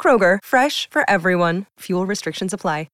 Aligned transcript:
Kroger, 0.00 0.38
fresh 0.42 0.88
for 0.88 1.08
everyone. 1.08 1.66
Fuel 1.80 2.06
restrictions 2.06 2.54
apply. 2.54 2.86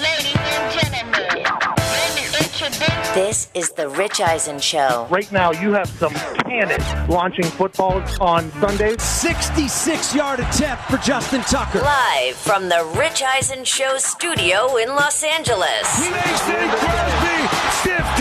Ladies 0.00 0.34
and 0.36 0.72
gentlemen, 0.72 1.22
let 1.22 2.14
me 2.14 2.26
introduce 2.38 3.08
This 3.14 3.48
is 3.54 3.70
the 3.72 3.88
Rich 3.88 4.20
Eisen 4.20 4.58
Show. 4.58 5.06
Right 5.10 5.30
now, 5.30 5.52
you 5.52 5.72
have 5.72 5.88
some 5.88 6.12
cannons 6.14 7.08
launching 7.08 7.44
footballs 7.44 8.18
on 8.18 8.50
Sundays. 8.60 9.02
66 9.02 10.14
yard 10.14 10.40
attempt 10.40 10.82
for 10.84 10.96
Justin 10.98 11.42
Tucker. 11.42 11.80
Live 11.80 12.36
from 12.36 12.68
the 12.68 12.84
Rich 12.98 13.22
Eisen 13.22 13.64
Show 13.64 13.96
studio 13.98 14.76
in 14.76 14.88
Los 14.88 15.22
Angeles. 15.22 16.10
Mason 16.10 16.68
Crosby, 16.70 17.48
51 17.82 17.94
yard 17.94 17.94
walk 17.94 18.00
off 18.00 18.13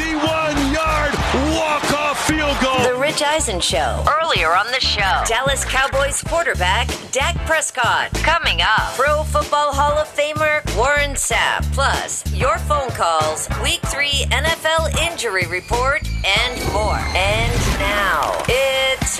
field 2.27 2.57
goal. 2.61 2.79
The 2.83 2.95
Rich 2.99 3.21
Eisen 3.21 3.59
Show. 3.59 4.03
Earlier 4.21 4.55
on 4.55 4.67
the 4.67 4.79
show, 4.79 5.23
Dallas 5.27 5.65
Cowboys 5.65 6.21
quarterback 6.21 6.87
Dak 7.11 7.35
Prescott. 7.45 8.13
Coming 8.23 8.61
up, 8.61 8.95
Pro 8.95 9.23
Football 9.23 9.73
Hall 9.73 9.97
of 9.97 10.07
Famer 10.07 10.63
Warren 10.77 11.11
Sapp. 11.11 11.63
Plus, 11.73 12.23
your 12.33 12.57
phone 12.59 12.89
calls, 12.89 13.49
Week 13.61 13.81
3 13.87 14.09
NFL 14.31 15.11
injury 15.11 15.45
report, 15.47 16.01
and 16.25 16.73
more. 16.73 16.97
And 17.15 17.79
now, 17.79 18.41
it's 18.47 19.19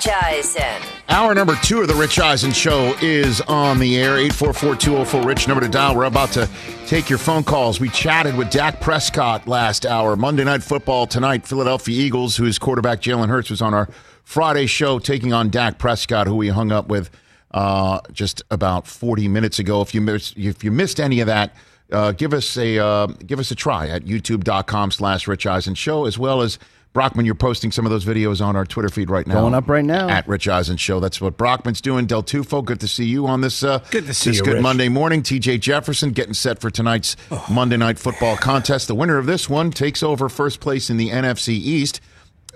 Rich 0.00 0.14
Eisen. 0.22 0.82
Hour 1.10 1.34
number 1.34 1.54
two 1.56 1.82
of 1.82 1.88
the 1.88 1.94
Rich 1.94 2.18
Eisen 2.18 2.52
Show 2.52 2.96
is 3.02 3.42
on 3.42 3.78
the 3.78 3.98
air. 3.98 4.16
844-204-RICH, 4.30 5.46
number 5.46 5.62
to 5.62 5.70
dial. 5.70 5.94
We're 5.94 6.04
about 6.04 6.30
to 6.32 6.48
take 6.86 7.10
your 7.10 7.18
phone 7.18 7.44
calls. 7.44 7.80
We 7.80 7.90
chatted 7.90 8.34
with 8.34 8.48
Dak 8.48 8.80
Prescott 8.80 9.46
last 9.46 9.84
hour. 9.84 10.16
Monday 10.16 10.42
Night 10.42 10.62
Football 10.62 11.06
tonight. 11.06 11.46
Philadelphia 11.46 12.00
Eagles, 12.00 12.38
whose 12.38 12.58
quarterback 12.58 13.02
Jalen 13.02 13.28
Hurts 13.28 13.50
was 13.50 13.60
on 13.60 13.74
our 13.74 13.90
Friday 14.24 14.64
show, 14.64 14.98
taking 14.98 15.34
on 15.34 15.50
Dak 15.50 15.76
Prescott, 15.76 16.26
who 16.26 16.36
we 16.36 16.48
hung 16.48 16.72
up 16.72 16.88
with 16.88 17.10
uh, 17.50 18.00
just 18.10 18.42
about 18.50 18.86
40 18.86 19.28
minutes 19.28 19.58
ago. 19.58 19.82
If 19.82 19.94
you 19.94 20.00
missed, 20.00 20.34
if 20.38 20.64
you 20.64 20.70
missed 20.70 20.98
any 20.98 21.20
of 21.20 21.26
that, 21.26 21.54
uh, 21.92 22.12
give 22.12 22.32
us 22.32 22.56
a 22.56 22.78
uh, 22.78 23.08
give 23.08 23.38
us 23.38 23.50
a 23.50 23.54
try 23.54 23.88
at 23.88 24.06
youtube.com 24.06 24.92
slash 24.92 25.28
Rich 25.28 25.46
Eisen 25.46 25.74
Show, 25.74 26.06
as 26.06 26.18
well 26.18 26.40
as 26.40 26.58
Brockman, 26.92 27.24
you're 27.24 27.36
posting 27.36 27.70
some 27.70 27.86
of 27.86 27.90
those 27.90 28.04
videos 28.04 28.44
on 28.44 28.56
our 28.56 28.64
Twitter 28.64 28.88
feed 28.88 29.10
right 29.10 29.24
now. 29.24 29.34
Going 29.34 29.54
up 29.54 29.68
right 29.68 29.84
now. 29.84 30.08
At 30.08 30.26
Rich 30.26 30.48
Eisen 30.48 30.76
Show. 30.76 30.98
That's 30.98 31.20
what 31.20 31.36
Brockman's 31.36 31.80
doing. 31.80 32.06
Del 32.06 32.24
Tufo, 32.24 32.64
good 32.64 32.80
to 32.80 32.88
see 32.88 33.04
you 33.04 33.28
on 33.28 33.42
this, 33.42 33.62
uh, 33.62 33.78
Good 33.90 34.06
to 34.06 34.14
see 34.14 34.30
this 34.30 34.38
you, 34.38 34.44
good 34.44 34.54
Rich. 34.54 34.62
Monday 34.62 34.88
morning. 34.88 35.22
TJ 35.22 35.60
Jefferson 35.60 36.10
getting 36.10 36.34
set 36.34 36.60
for 36.60 36.68
tonight's 36.68 37.16
Monday 37.48 37.76
Night 37.76 37.98
Football 37.98 38.36
contest. 38.36 38.88
The 38.88 38.96
winner 38.96 39.18
of 39.18 39.26
this 39.26 39.48
one 39.48 39.70
takes 39.70 40.02
over 40.02 40.28
first 40.28 40.58
place 40.58 40.90
in 40.90 40.96
the 40.96 41.10
NFC 41.10 41.50
East 41.50 42.00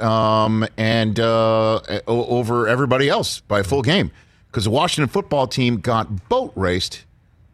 um, 0.00 0.66
and 0.76 1.20
uh, 1.20 1.80
over 2.08 2.66
everybody 2.66 3.08
else 3.08 3.40
by 3.40 3.60
a 3.60 3.64
full 3.64 3.82
game 3.82 4.10
because 4.48 4.64
the 4.64 4.70
Washington 4.70 5.08
football 5.08 5.46
team 5.46 5.76
got 5.78 6.28
boat 6.28 6.52
raced 6.56 7.04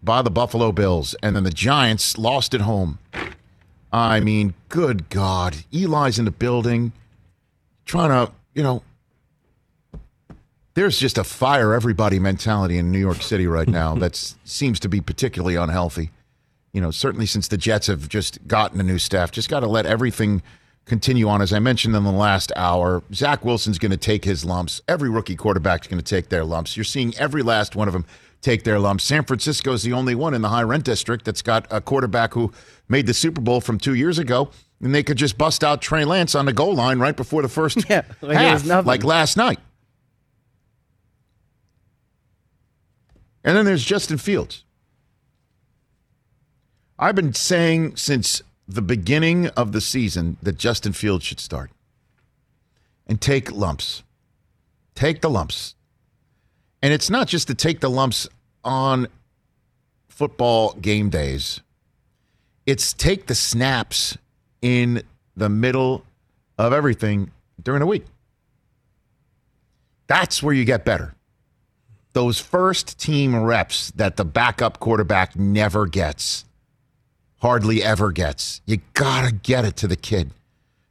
by 0.03 0.23
the 0.23 0.31
Buffalo 0.31 0.73
Bills, 0.73 1.15
and 1.23 1.37
then 1.37 1.45
the 1.45 1.51
Giants 1.51 2.17
lost 2.17 2.55
at 2.55 2.63
home. 2.63 2.99
I 3.93 4.21
mean, 4.21 4.55
good 4.69 5.09
God. 5.09 5.57
Eli's 5.73 6.19
in 6.19 6.25
the 6.25 6.31
building 6.31 6.93
trying 7.85 8.11
to, 8.11 8.33
you 8.55 8.63
know, 8.63 8.83
there's 10.75 10.99
just 10.99 11.19
a 11.19 11.25
fire 11.25 11.75
everybody 11.75 12.19
mentality 12.19 12.79
in 12.79 12.93
New 12.93 12.99
York 12.99 13.21
City 13.23 13.47
right 13.47 13.69
now 13.69 13.95
that 13.97 14.17
seems 14.45 14.79
to 14.81 14.89
be 14.89 15.01
particularly 15.01 15.57
unhealthy. 15.57 16.11
You 16.73 16.81
know, 16.81 16.93
certainly 16.93 17.27
since 17.27 17.49
the 17.49 17.57
Jets 17.57 17.89
have 17.89 18.09
just 18.09 18.47
gotten 18.47 18.79
a 18.79 18.85
new 18.85 18.99
staff, 18.99 19.33
just 19.33 19.49
got 19.49 19.61
to 19.61 19.67
let 19.67 19.87
everything 19.87 20.41
continue 20.87 21.29
on. 21.29 21.43
As 21.43 21.53
I 21.53 21.59
mentioned 21.59 21.97
in 21.97 22.05
the 22.05 22.13
last 22.13 22.53
hour, 22.55 23.03
Zach 23.13 23.45
Wilson's 23.45 23.79
going 23.79 23.91
to 23.91 23.97
take 23.97 24.25
his 24.25 24.45
lumps. 24.45 24.81
Every 24.87 25.11
rookie 25.11 25.35
quarterback's 25.35 25.89
going 25.89 26.01
to 26.01 26.05
take 26.05 26.29
their 26.29 26.45
lumps. 26.45 26.77
You're 26.77 26.85
seeing 26.85 27.17
every 27.17 27.43
last 27.43 27.75
one 27.75 27.89
of 27.89 27.93
them 27.93 28.07
take 28.41 28.65
their 28.65 28.79
lumps. 28.79 29.05
San 29.05 29.25
Francisco 29.25 29.73
is 29.73 29.83
the 29.83 29.93
only 29.93 30.15
one 30.15 30.35
in 30.35 30.43
the 30.43 30.49
high 30.49 30.63
rent 30.63 30.85
district 30.85 31.25
that's 31.25 31.43
got 31.43 31.67
a 31.71 31.81
quarterback 31.81 32.35
who 32.35 32.53
made 32.89 33.07
the 33.07 33.15
Super 33.15 33.41
Bowl 33.41 33.61
from 33.61 33.79
two 33.79 33.95
years 33.95 34.19
ago, 34.19 34.51
and 34.83 34.95
they 34.95 35.03
could 35.03 35.17
just 35.17 35.37
bust 35.37 35.63
out 35.63 35.83
Trey 35.83 36.05
Lance 36.05 36.35
on 36.35 36.47
the 36.47 36.53
goal 36.53 36.75
line 36.75 36.99
right 36.99 37.17
before 37.17 37.43
the 37.43 37.49
first 37.49 37.79
Yeah, 37.91 38.03
like 38.21 38.37
half, 38.37 38.87
like 38.87 39.05
last 39.05 39.37
night. 39.37 39.61
And 43.43 43.57
then 43.57 43.65
there's 43.65 43.85
Justin 43.85 44.19
Fields. 44.19 44.65
I've 46.99 47.15
been 47.15 47.33
saying 47.33 47.97
since 47.97 48.43
the 48.69 48.83
beginning 48.83 49.49
of 49.49 49.73
the 49.73 49.81
season 49.81 50.37
that 50.43 50.59
Justin 50.59 50.93
Fields 50.93 51.25
should 51.25 51.41
start 51.41 51.71
and 53.07 53.21
take 53.21 53.51
lumps. 53.51 54.03
Take 54.95 55.23
the 55.23 55.31
lumps. 55.31 55.75
And 56.83 56.93
it's 56.93 57.11
not 57.11 57.29
just 57.29 57.49
to 57.49 57.55
take 57.55 57.81
the 57.81 57.91
lumps 57.91 58.29
on 58.65 59.09
football 60.09 60.75
game 60.75 61.11
days, 61.11 61.61
it's 62.67 62.93
take 62.93 63.27
the 63.27 63.35
snaps 63.35 64.17
in 64.63 65.03
the 65.37 65.49
middle 65.49 66.05
of 66.59 66.73
everything 66.73 67.31
during 67.63 67.81
the 67.81 67.87
week. 67.87 68.05
That's 70.07 70.43
where 70.43 70.55
you 70.55 70.65
get 70.65 70.85
better. 70.85 71.15
Those 72.13 72.41
first 72.41 72.99
team 72.99 73.41
reps 73.41 73.93
that 73.93 74.17
the 74.17 74.25
backup 74.25 74.81
quarterback 74.81 75.37
never 75.37 75.87
gets, 75.87 76.45
hardly 77.41 77.83
ever 77.83 78.11
gets. 78.11 78.61
You 78.67 78.79
got 78.95 79.29
to 79.29 79.33
get 79.33 79.65
it 79.65 79.77
to 79.77 79.87
the 79.87 79.97
kid 79.97 80.33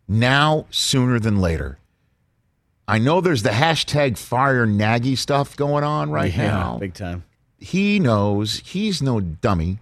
now 0.08 0.66
sooner 0.70 1.20
than 1.20 1.42
later. 1.42 1.78
I 2.90 2.98
know 2.98 3.22
there's 3.22 3.44
the 3.44 3.50
hashtag 3.50 4.18
fire 4.18 4.66
Nagy 4.66 5.16
stuff 5.16 5.56
going 5.56 5.84
on 5.84 6.10
right 6.10 6.36
yeah, 6.36 6.48
now 6.48 6.78
big 6.78 6.94
time. 6.96 7.24
he 7.58 8.00
knows 8.00 8.60
he's 8.66 9.02
no 9.02 9.20
dummy. 9.20 9.80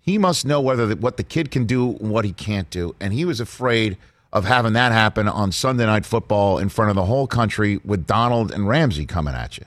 He 0.00 0.16
must 0.16 0.46
know 0.46 0.60
whether 0.60 0.86
the, 0.86 0.96
what 0.96 1.18
the 1.18 1.22
kid 1.22 1.50
can 1.50 1.66
do 1.66 1.96
and 1.98 2.10
what 2.10 2.24
he 2.24 2.32
can't 2.32 2.70
do. 2.70 2.96
And 2.98 3.12
he 3.12 3.24
was 3.24 3.40
afraid 3.40 3.98
of 4.32 4.46
having 4.46 4.72
that 4.72 4.92
happen 4.92 5.28
on 5.28 5.52
Sunday 5.52 5.84
Night 5.84 6.06
Football 6.06 6.58
in 6.58 6.70
front 6.70 6.88
of 6.88 6.96
the 6.96 7.04
whole 7.04 7.26
country 7.26 7.78
with 7.84 8.06
Donald 8.06 8.50
and 8.50 8.66
Ramsey 8.66 9.04
coming 9.04 9.34
at 9.34 9.58
you. 9.58 9.66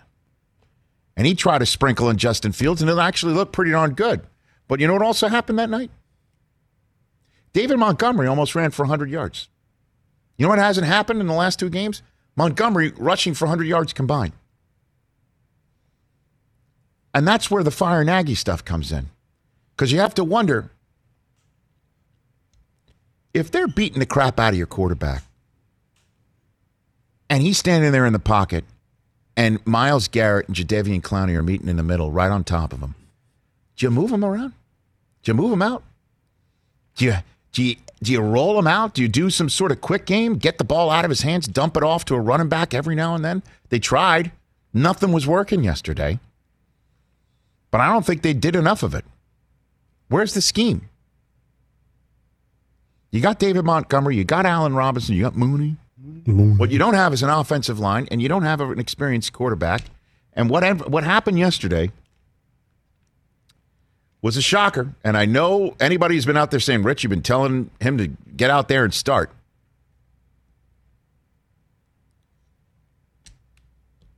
And 1.15 1.27
he 1.27 1.35
tried 1.35 1.59
to 1.59 1.65
sprinkle 1.67 2.09
in 2.09 2.17
Justin 2.17 2.53
Fields, 2.53 2.81
and 2.81 2.89
it 2.89 2.97
actually 2.97 3.33
looked 3.33 3.53
pretty 3.53 3.71
darn 3.71 3.93
good. 3.93 4.21
But 4.67 4.79
you 4.79 4.87
know 4.87 4.93
what 4.93 5.03
also 5.03 5.27
happened 5.27 5.59
that 5.59 5.69
night? 5.69 5.91
David 7.53 7.77
Montgomery 7.77 8.25
almost 8.25 8.55
ran 8.55 8.71
for 8.71 8.83
100 8.83 9.11
yards. 9.11 9.47
You 10.37 10.43
know 10.43 10.49
what 10.49 10.59
hasn't 10.59 10.87
happened 10.87 11.21
in 11.21 11.27
the 11.27 11.33
last 11.33 11.59
two 11.59 11.69
games? 11.69 12.01
Montgomery 12.35 12.93
rushing 12.97 13.33
for 13.33 13.45
100 13.45 13.65
yards 13.65 13.93
combined. 13.93 14.33
And 17.13 17.27
that's 17.27 17.51
where 17.51 17.63
the 17.63 17.71
fire 17.71 18.03
Nagy 18.03 18.35
stuff 18.35 18.65
comes 18.65 18.91
in. 18.91 19.09
Because 19.75 19.91
you 19.91 19.99
have 19.99 20.15
to 20.15 20.23
wonder 20.23 20.71
if 23.33 23.51
they're 23.51 23.67
beating 23.67 23.99
the 23.99 24.05
crap 24.05 24.39
out 24.39 24.53
of 24.53 24.57
your 24.57 24.67
quarterback 24.67 25.23
and 27.29 27.41
he's 27.41 27.57
standing 27.57 27.91
there 27.91 28.05
in 28.05 28.13
the 28.13 28.19
pocket 28.19 28.63
and 29.35 29.65
Myles 29.65 30.07
Garrett 30.07 30.47
and 30.47 30.55
Jadeveon 30.55 31.01
Clowney 31.01 31.35
are 31.35 31.43
meeting 31.43 31.67
in 31.67 31.77
the 31.77 31.83
middle 31.83 32.11
right 32.11 32.29
on 32.29 32.43
top 32.43 32.73
of 32.73 32.79
him, 32.79 32.93
do 33.75 33.85
you 33.85 33.91
move 33.91 34.11
him 34.11 34.23
around? 34.23 34.53
Do 35.23 35.31
you 35.31 35.33
move 35.33 35.51
him 35.51 35.61
out? 35.61 35.83
Do 36.95 37.05
you, 37.05 37.15
do 37.51 37.63
you, 37.63 37.75
do 38.03 38.11
you 38.11 38.21
roll 38.21 38.57
him 38.59 38.67
out? 38.67 38.93
Do 38.93 39.01
you 39.01 39.07
do 39.07 39.29
some 39.29 39.49
sort 39.49 39.71
of 39.71 39.81
quick 39.81 40.05
game, 40.05 40.35
get 40.35 40.57
the 40.57 40.63
ball 40.63 40.89
out 40.89 41.05
of 41.05 41.09
his 41.09 41.21
hands, 41.21 41.47
dump 41.47 41.77
it 41.77 41.83
off 41.83 42.05
to 42.05 42.15
a 42.15 42.19
running 42.19 42.49
back 42.49 42.73
every 42.73 42.95
now 42.95 43.15
and 43.15 43.23
then? 43.23 43.43
They 43.69 43.79
tried. 43.79 44.31
Nothing 44.73 45.11
was 45.11 45.27
working 45.27 45.63
yesterday. 45.63 46.19
But 47.71 47.81
I 47.81 47.91
don't 47.91 48.05
think 48.05 48.21
they 48.21 48.33
did 48.33 48.55
enough 48.55 48.83
of 48.83 48.93
it. 48.93 49.05
Where's 50.09 50.33
the 50.33 50.41
scheme? 50.41 50.89
You 53.11 53.21
got 53.21 53.39
David 53.39 53.63
Montgomery, 53.65 54.15
you 54.15 54.23
got 54.23 54.45
Allen 54.45 54.75
Robinson, 54.75 55.15
you 55.15 55.23
got 55.23 55.35
Mooney. 55.35 55.77
What 56.57 56.71
you 56.71 56.79
don't 56.79 56.95
have 56.95 57.13
is 57.13 57.23
an 57.23 57.29
offensive 57.29 57.79
line, 57.79 58.07
and 58.11 58.21
you 58.21 58.27
don't 58.27 58.43
have 58.43 58.59
an 58.59 58.79
experienced 58.79 59.33
quarterback. 59.33 59.83
And 60.33 60.49
what 60.49 60.89
what 60.89 61.03
happened 61.03 61.39
yesterday 61.39 61.91
was 64.23 64.37
a 64.37 64.41
shocker. 64.41 64.95
And 65.03 65.15
I 65.15 65.25
know 65.25 65.75
anybody 65.79 66.15
who's 66.15 66.25
been 66.25 66.37
out 66.37 66.49
there 66.49 66.59
saying, 66.59 66.81
Rich, 66.81 67.03
you've 67.03 67.11
been 67.11 67.21
telling 67.21 67.69
him 67.79 67.99
to 67.99 68.07
get 68.07 68.49
out 68.49 68.69
there 68.69 68.83
and 68.83 68.93
start. 68.93 69.29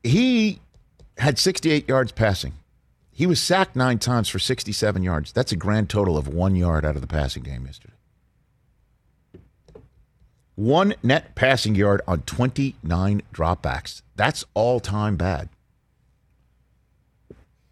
He 0.04 0.62
had 1.18 1.40
68 1.40 1.90
yards 1.90 2.12
passing. 2.14 2.54
He 3.12 3.26
was 3.26 3.42
sacked 3.42 3.76
nine 3.76 3.98
times 3.98 4.30
for 4.30 4.40
67 4.40 5.02
yards. 5.02 5.32
That's 5.32 5.52
a 5.52 5.56
grand 5.56 5.90
total 5.90 6.18
of 6.18 6.28
one 6.28 6.56
yard 6.56 6.86
out 6.86 6.96
of 6.96 7.02
the 7.02 7.08
passing 7.08 7.44
game 7.44 7.66
yesterday. 7.66 7.94
One 10.54 10.94
net 11.02 11.34
passing 11.34 11.74
yard 11.76 12.02
on 12.08 12.22
29 12.22 13.24
dropbacks. 13.34 14.04
That's 14.16 14.46
all 14.54 14.80
time 14.80 15.16
bad. 15.16 15.50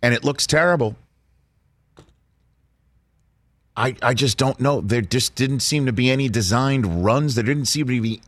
And 0.01 0.13
it 0.13 0.23
looks 0.23 0.47
terrible. 0.47 0.95
I, 3.75 3.95
I 4.01 4.13
just 4.13 4.37
don't 4.37 4.59
know. 4.59 4.81
There 4.81 5.01
just 5.01 5.35
didn't 5.35 5.61
seem 5.61 5.85
to 5.87 5.93
be 5.93 6.11
any 6.11 6.29
designed 6.29 7.03
runs. 7.03 7.35
There 7.35 7.43
didn't 7.43 7.65
seem 7.65 7.87
to 7.87 8.01
be 8.01 8.21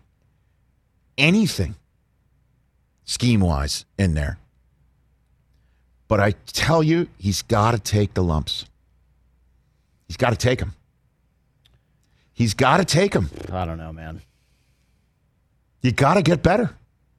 anything 1.17 1.75
scheme 3.03 3.41
wise 3.41 3.85
in 3.97 4.15
there. 4.15 4.39
But 6.07 6.19
I 6.19 6.31
tell 6.47 6.83
you, 6.83 7.07
he's 7.17 7.41
got 7.41 7.71
to 7.71 7.79
take 7.79 8.13
the 8.13 8.23
lumps. 8.23 8.65
He's 10.07 10.17
got 10.17 10.31
to 10.31 10.35
take 10.35 10.59
them. 10.59 10.73
He's 12.33 12.53
got 12.53 12.77
to 12.77 12.85
take 12.85 13.13
them. 13.13 13.29
I 13.51 13.65
don't 13.65 13.77
know, 13.77 13.93
man. 13.93 14.21
You 15.81 15.91
got 15.91 16.15
to 16.15 16.21
get 16.21 16.43
better. 16.43 16.75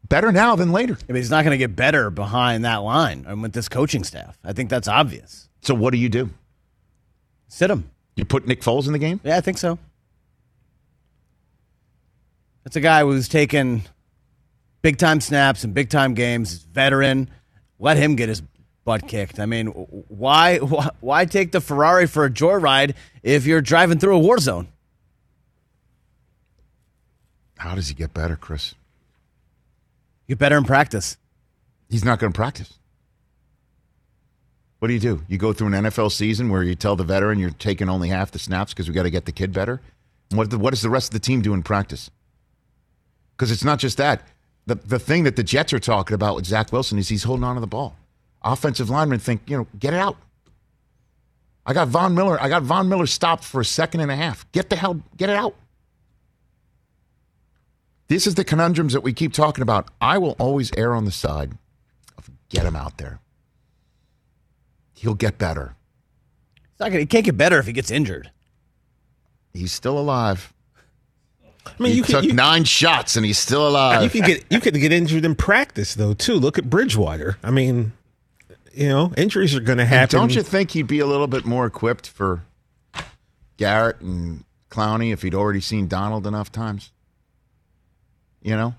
Better 0.08 0.31
now 0.31 0.55
than 0.55 0.70
later. 0.73 0.96
I 1.08 1.12
mean, 1.12 1.20
he's 1.20 1.31
not 1.31 1.44
going 1.44 1.52
to 1.52 1.58
get 1.58 1.75
better 1.75 2.11
behind 2.11 2.64
that 2.64 2.76
line 2.78 3.25
and 3.26 3.43
with 3.43 3.52
this 3.52 3.69
coaching 3.69 4.05
staff. 4.05 4.38
I 4.44 4.52
think 4.52 4.70
that's 4.70 4.87
obvious. 4.87 5.49
So 5.62 5.75
what 5.75 5.90
do 5.93 5.99
you 5.99 6.08
do? 6.08 6.31
Sit 7.49 7.70
him. 7.70 7.90
You 8.16 8.24
put 8.24 8.46
Nick 8.46 8.62
Foles 8.62 8.86
in 8.86 8.92
the 8.92 8.98
game? 8.98 9.20
Yeah, 9.22 9.36
I 9.36 9.40
think 9.40 9.58
so. 9.58 9.78
That's 12.64 12.76
a 12.76 12.80
guy 12.80 13.02
who's 13.02 13.28
taken 13.28 13.82
big 14.82 14.96
time 14.96 15.20
snaps 15.20 15.62
and 15.62 15.72
big 15.72 15.90
time 15.90 16.14
games. 16.14 16.54
Veteran. 16.54 17.30
Let 17.78 17.98
him 17.98 18.16
get 18.16 18.28
his 18.28 18.42
butt 18.84 19.06
kicked. 19.06 19.38
I 19.38 19.46
mean, 19.46 19.66
why, 19.66 20.58
why 20.58 20.88
why 21.00 21.24
take 21.26 21.52
the 21.52 21.60
Ferrari 21.60 22.06
for 22.06 22.24
a 22.24 22.30
joyride 22.30 22.94
if 23.22 23.44
you're 23.46 23.60
driving 23.60 23.98
through 23.98 24.16
a 24.16 24.18
war 24.18 24.38
zone? 24.38 24.68
How 27.58 27.74
does 27.74 27.88
he 27.88 27.94
get 27.94 28.14
better, 28.14 28.36
Chris? 28.36 28.74
You 30.26 30.34
get 30.34 30.40
better 30.40 30.56
in 30.56 30.64
practice. 30.64 31.18
He's 31.88 32.04
not 32.04 32.18
going 32.18 32.32
to 32.32 32.36
practice. 32.36 32.72
What 34.86 34.90
do 34.90 34.94
you 34.94 35.00
do? 35.00 35.24
You 35.26 35.36
go 35.36 35.52
through 35.52 35.74
an 35.74 35.84
NFL 35.86 36.12
season 36.12 36.48
where 36.48 36.62
you 36.62 36.76
tell 36.76 36.94
the 36.94 37.02
veteran 37.02 37.40
you're 37.40 37.50
taking 37.50 37.88
only 37.88 38.08
half 38.08 38.30
the 38.30 38.38
snaps 38.38 38.72
because 38.72 38.86
we 38.86 38.94
got 38.94 39.02
to 39.02 39.10
get 39.10 39.24
the 39.24 39.32
kid 39.32 39.52
better. 39.52 39.80
What 40.30 40.54
what 40.54 40.70
does 40.70 40.82
the 40.82 40.90
rest 40.90 41.08
of 41.08 41.12
the 41.12 41.18
team 41.18 41.42
do 41.42 41.54
in 41.54 41.64
practice? 41.64 42.08
Because 43.32 43.50
it's 43.50 43.64
not 43.64 43.80
just 43.80 43.96
that. 43.96 44.22
The 44.66 44.76
the 44.76 45.00
thing 45.00 45.24
that 45.24 45.34
the 45.34 45.42
Jets 45.42 45.72
are 45.72 45.80
talking 45.80 46.14
about 46.14 46.36
with 46.36 46.46
Zach 46.46 46.70
Wilson 46.70 47.00
is 47.00 47.08
he's 47.08 47.24
holding 47.24 47.42
on 47.42 47.56
to 47.56 47.60
the 47.60 47.66
ball. 47.66 47.96
Offensive 48.44 48.88
linemen 48.88 49.18
think, 49.18 49.50
you 49.50 49.56
know, 49.56 49.66
get 49.76 49.92
it 49.92 49.98
out. 49.98 50.18
I 51.66 51.72
got 51.72 51.88
Von 51.88 52.14
Miller. 52.14 52.40
I 52.40 52.48
got 52.48 52.62
Von 52.62 52.88
Miller 52.88 53.06
stopped 53.06 53.42
for 53.42 53.60
a 53.60 53.64
second 53.64 54.02
and 54.02 54.12
a 54.12 54.16
half. 54.16 54.46
Get 54.52 54.70
the 54.70 54.76
hell, 54.76 55.02
get 55.16 55.28
it 55.28 55.36
out. 55.36 55.56
This 58.06 58.24
is 58.24 58.36
the 58.36 58.44
conundrums 58.44 58.92
that 58.92 59.02
we 59.02 59.12
keep 59.12 59.32
talking 59.32 59.62
about. 59.62 59.88
I 60.00 60.18
will 60.18 60.36
always 60.38 60.70
err 60.76 60.94
on 60.94 61.06
the 61.06 61.10
side 61.10 61.58
of 62.16 62.30
get 62.50 62.64
him 62.64 62.76
out 62.76 62.98
there. 62.98 63.18
He'll 64.96 65.14
get 65.14 65.38
better. 65.38 65.76
It's 66.72 66.81
not 66.81 66.88
gonna, 66.88 67.00
he 67.00 67.06
can't 67.06 67.25
get 67.25 67.37
better 67.37 67.58
if 67.58 67.66
he 67.66 67.72
gets 67.72 67.90
injured. 67.90 68.31
He's 69.52 69.72
still 69.72 69.98
alive. 69.98 70.52
I 71.66 71.82
mean, 71.82 71.93
he 71.93 71.98
you 71.98 72.04
took 72.04 72.20
can, 72.20 72.31
you, 72.31 72.32
nine 72.32 72.64
shots 72.64 73.16
and 73.16 73.25
he's 73.25 73.38
still 73.38 73.66
alive. 73.69 74.02
you 74.02 74.10
can 74.10 74.22
get 74.22 74.44
you 74.50 74.60
could 74.60 74.75
get 74.75 74.93
injured 74.93 75.25
in 75.25 75.34
practice 75.34 75.94
though 75.94 76.14
too. 76.14 76.34
Look 76.34 76.58
at 76.58 76.70
Bridgewater. 76.70 77.38
I 77.43 77.50
mean, 77.50 77.93
you 78.72 78.88
know, 78.88 79.12
injuries 79.16 79.54
are 79.54 79.60
going 79.60 79.78
to 79.78 79.84
And 79.84 79.90
happen. 79.90 80.19
Don't 80.19 80.34
you 80.34 80.43
think 80.43 80.72
he'd 80.72 80.87
be 80.87 80.99
a 81.00 81.06
little 81.06 81.26
bit 81.26 81.44
more 81.44 81.66
equipped 81.66 82.08
for 82.08 82.42
Garrett 83.56 84.00
and 84.00 84.44
Clowney 84.70 85.12
if 85.12 85.22
he'd 85.22 85.34
already 85.34 85.60
seen 85.60 85.88
Donald 85.88 86.26
enough 86.26 86.52
times? 86.52 86.92
You 88.42 88.56
know? 88.56 88.75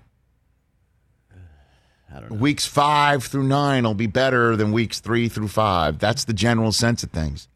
I 2.17 2.19
don't 2.21 2.31
know. 2.31 2.37
Weeks 2.37 2.65
five 2.65 3.23
through 3.23 3.43
nine 3.43 3.83
will 3.83 3.93
be 3.93 4.07
better 4.07 4.55
than 4.55 4.71
weeks 4.71 4.99
three 4.99 5.29
through 5.29 5.49
five. 5.49 5.99
That's 5.99 6.25
the 6.25 6.33
general 6.33 6.71
sense 6.71 7.03
of 7.03 7.11
things. 7.11 7.47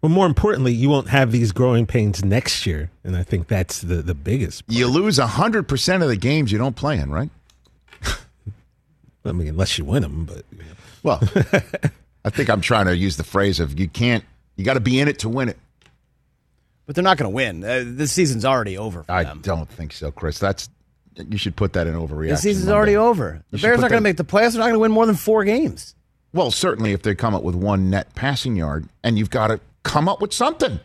Well, 0.00 0.10
more 0.10 0.26
importantly, 0.26 0.72
you 0.72 0.88
won't 0.88 1.08
have 1.08 1.32
these 1.32 1.50
growing 1.52 1.86
pains 1.86 2.24
next 2.24 2.64
year, 2.64 2.90
and 3.02 3.16
I 3.16 3.24
think 3.24 3.48
that's 3.48 3.80
the 3.80 3.96
the 3.96 4.14
biggest. 4.14 4.62
You 4.68 4.86
lose 4.86 5.18
100% 5.18 6.02
of 6.02 6.08
the 6.08 6.16
games 6.16 6.52
you 6.52 6.58
don't 6.58 6.76
play 6.76 6.98
in, 6.98 7.10
right? 7.10 7.30
I 9.24 9.32
mean, 9.32 9.48
unless 9.48 9.78
you 9.78 9.84
win 9.84 10.02
them, 10.02 10.24
but 10.26 10.44
Well, 11.02 11.20
I 12.24 12.30
think 12.30 12.48
I'm 12.50 12.60
trying 12.60 12.86
to 12.86 12.96
use 12.96 13.16
the 13.16 13.24
phrase 13.24 13.58
of 13.60 13.78
you 13.78 13.88
can't, 13.88 14.24
you 14.56 14.64
got 14.64 14.74
to 14.74 14.80
be 14.80 15.00
in 15.00 15.08
it 15.08 15.18
to 15.20 15.28
win 15.28 15.48
it. 15.48 15.58
But 16.86 16.94
they're 16.96 17.04
not 17.04 17.16
going 17.16 17.30
to 17.30 17.34
win. 17.34 17.62
Uh, 17.64 17.82
this 17.84 18.10
season's 18.12 18.44
already 18.44 18.76
over 18.76 19.02
for 19.04 19.12
I 19.12 19.22
them. 19.24 19.40
don't 19.42 19.68
think 19.68 19.92
so, 19.92 20.10
Chris. 20.10 20.38
That's, 20.40 20.68
you 21.16 21.38
should 21.38 21.56
put 21.56 21.72
that 21.74 21.86
in 21.86 21.94
overreaction. 21.94 22.30
The 22.30 22.36
season's 22.36 22.66
Monday. 22.66 22.76
already 22.76 22.96
over. 22.96 23.42
The 23.50 23.58
You 23.58 23.62
Bears 23.62 23.78
aren't 23.80 23.90
going 23.90 24.00
to 24.02 24.08
make 24.08 24.16
the 24.16 24.24
playoffs. 24.24 24.52
They're 24.52 24.60
not 24.60 24.66
going 24.66 24.74
to 24.74 24.78
win 24.80 24.92
more 24.92 25.06
than 25.06 25.14
four 25.14 25.44
games. 25.44 25.94
Well, 26.32 26.50
certainly 26.50 26.92
if 26.92 27.02
they 27.02 27.14
come 27.14 27.34
up 27.34 27.42
with 27.42 27.54
one 27.54 27.90
net 27.90 28.14
passing 28.14 28.56
yard, 28.56 28.88
and 29.04 29.18
you've 29.18 29.30
got 29.30 29.48
to 29.48 29.60
come 29.82 30.08
up 30.08 30.20
with 30.22 30.32
something. 30.32 30.80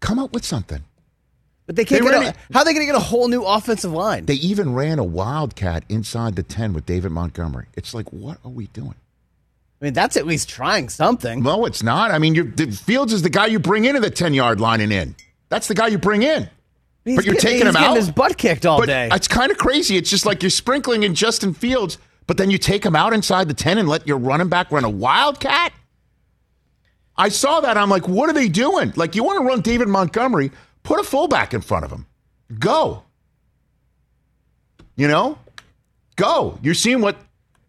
Come 0.00 0.18
up 0.18 0.32
with 0.32 0.44
something. 0.44 0.82
But 1.66 1.76
they 1.76 1.84
can't 1.84 2.04
They 2.04 2.10
get 2.10 2.34
a, 2.34 2.52
how 2.52 2.60
are 2.60 2.64
they 2.64 2.72
going 2.74 2.84
to 2.84 2.92
get 2.92 2.96
a 2.96 3.04
whole 3.04 3.28
new 3.28 3.44
offensive 3.44 3.92
line? 3.92 4.26
They 4.26 4.34
even 4.34 4.74
ran 4.74 4.98
a 4.98 5.04
wildcat 5.04 5.84
inside 5.88 6.34
the 6.34 6.42
10 6.42 6.72
with 6.72 6.84
David 6.84 7.12
Montgomery. 7.12 7.66
It's 7.74 7.94
like, 7.94 8.12
what 8.12 8.38
are 8.44 8.50
we 8.50 8.66
doing? 8.68 8.96
I 9.80 9.84
mean, 9.84 9.94
that's 9.94 10.16
at 10.16 10.26
least 10.26 10.48
trying 10.48 10.88
something. 10.88 11.42
No, 11.42 11.64
it's 11.64 11.82
not. 11.82 12.10
I 12.10 12.18
mean, 12.18 12.34
you're, 12.34 12.44
the 12.44 12.70
Fields 12.72 13.12
is 13.12 13.22
the 13.22 13.30
guy 13.30 13.46
you 13.46 13.58
bring 13.58 13.84
into 13.84 14.00
the 14.00 14.10
10 14.10 14.34
yard 14.34 14.60
line 14.60 14.80
and 14.80 14.92
in. 14.92 15.14
That's 15.48 15.68
the 15.68 15.74
guy 15.74 15.86
you 15.86 15.98
bring 15.98 16.22
in. 16.22 16.50
He's 17.04 17.16
but 17.16 17.24
you're 17.24 17.34
getting- 17.34 17.50
taking 17.50 17.66
him 17.66 17.76
out. 17.76 17.96
his 17.96 18.10
butt 18.10 18.36
kicked 18.36 18.66
all 18.66 18.78
but 18.78 18.86
day. 18.86 19.08
It's 19.12 19.28
kind 19.28 19.50
of 19.50 19.56
crazy. 19.58 19.96
It's 19.96 20.10
just 20.10 20.26
like 20.26 20.42
you're 20.42 20.50
sprinkling 20.50 21.02
in 21.02 21.14
Justin 21.14 21.54
Fields, 21.54 21.98
but 22.26 22.36
then 22.36 22.50
you 22.50 22.58
take 22.58 22.84
him 22.84 22.94
out 22.94 23.12
inside 23.12 23.48
the 23.48 23.54
10 23.54 23.78
and 23.78 23.88
let 23.88 24.06
your 24.06 24.18
running 24.18 24.48
back 24.48 24.70
run 24.70 24.84
a 24.84 24.90
wildcat? 24.90 25.72
I 27.16 27.28
saw 27.28 27.60
that. 27.60 27.76
I'm 27.76 27.88
like, 27.90 28.06
what 28.08 28.28
are 28.30 28.32
they 28.32 28.48
doing? 28.48 28.92
Like, 28.96 29.14
you 29.14 29.24
want 29.24 29.38
to 29.40 29.44
run 29.44 29.60
David 29.60 29.88
Montgomery, 29.88 30.50
put 30.82 31.00
a 31.00 31.02
fullback 31.04 31.52
in 31.54 31.60
front 31.60 31.84
of 31.84 31.90
him. 31.90 32.06
Go. 32.58 33.02
You 34.96 35.08
know? 35.08 35.38
Go. 36.16 36.58
You're 36.62 36.74
seeing 36.74 37.00
what 37.00 37.16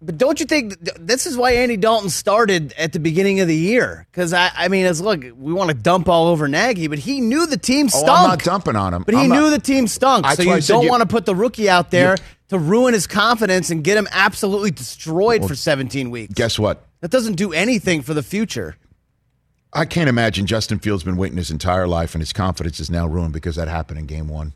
But 0.03 0.17
don't 0.17 0.39
you 0.39 0.47
think 0.47 0.77
this 0.99 1.27
is 1.27 1.37
why 1.37 1.51
Andy 1.51 1.77
Dalton 1.77 2.09
started 2.09 2.73
at 2.77 2.91
the 2.91 2.99
beginning 2.99 3.39
of 3.39 3.47
the 3.47 3.55
year? 3.55 4.07
Because 4.11 4.33
I, 4.33 4.49
I 4.55 4.67
mean, 4.67 4.85
it's 4.87 4.99
look, 4.99 5.21
we 5.37 5.53
want 5.53 5.69
to 5.69 5.75
dump 5.75 6.09
all 6.09 6.27
over 6.27 6.47
Nagy, 6.47 6.87
but 6.87 6.97
he 6.97 7.21
knew 7.21 7.45
the 7.45 7.57
team 7.57 7.85
Oh, 7.85 7.89
stunk. 7.89 8.09
I'm 8.09 8.27
not 8.29 8.43
dumping 8.43 8.75
on 8.75 8.93
him. 8.95 9.03
But 9.03 9.13
he 9.13 9.21
I'm 9.21 9.29
knew 9.29 9.41
not- 9.41 9.49
the 9.51 9.59
team 9.59 9.85
stunk, 9.87 10.23
That's 10.23 10.37
so 10.43 10.49
I 10.51 10.55
you 10.55 10.61
don't 10.61 10.87
want 10.87 11.01
to 11.01 11.07
put 11.07 11.25
the 11.27 11.35
rookie 11.35 11.69
out 11.69 11.91
there 11.91 12.17
to 12.49 12.57
ruin 12.57 12.93
his 12.95 13.05
confidence 13.05 13.69
and 13.69 13.83
get 13.83 13.95
him 13.95 14.07
absolutely 14.11 14.71
destroyed 14.71 15.45
for 15.47 15.53
17 15.55 16.09
weeks. 16.09 16.33
Guess 16.33 16.57
what? 16.57 16.83
That 17.01 17.11
doesn't 17.11 17.35
do 17.35 17.53
anything 17.53 18.01
for 18.01 18.13
the 18.15 18.23
future. 18.23 18.75
I 19.71 19.85
can't 19.85 20.09
imagine 20.09 20.47
Justin 20.47 20.79
Fields 20.79 21.03
been 21.03 21.15
waiting 21.15 21.37
his 21.37 21.51
entire 21.51 21.87
life 21.87 22.13
and 22.15 22.21
his 22.21 22.33
confidence 22.33 22.79
is 22.79 22.89
now 22.89 23.07
ruined 23.07 23.33
because 23.33 23.55
that 23.55 23.67
happened 23.67 23.99
in 23.99 24.05
game 24.07 24.27
one. 24.27 24.53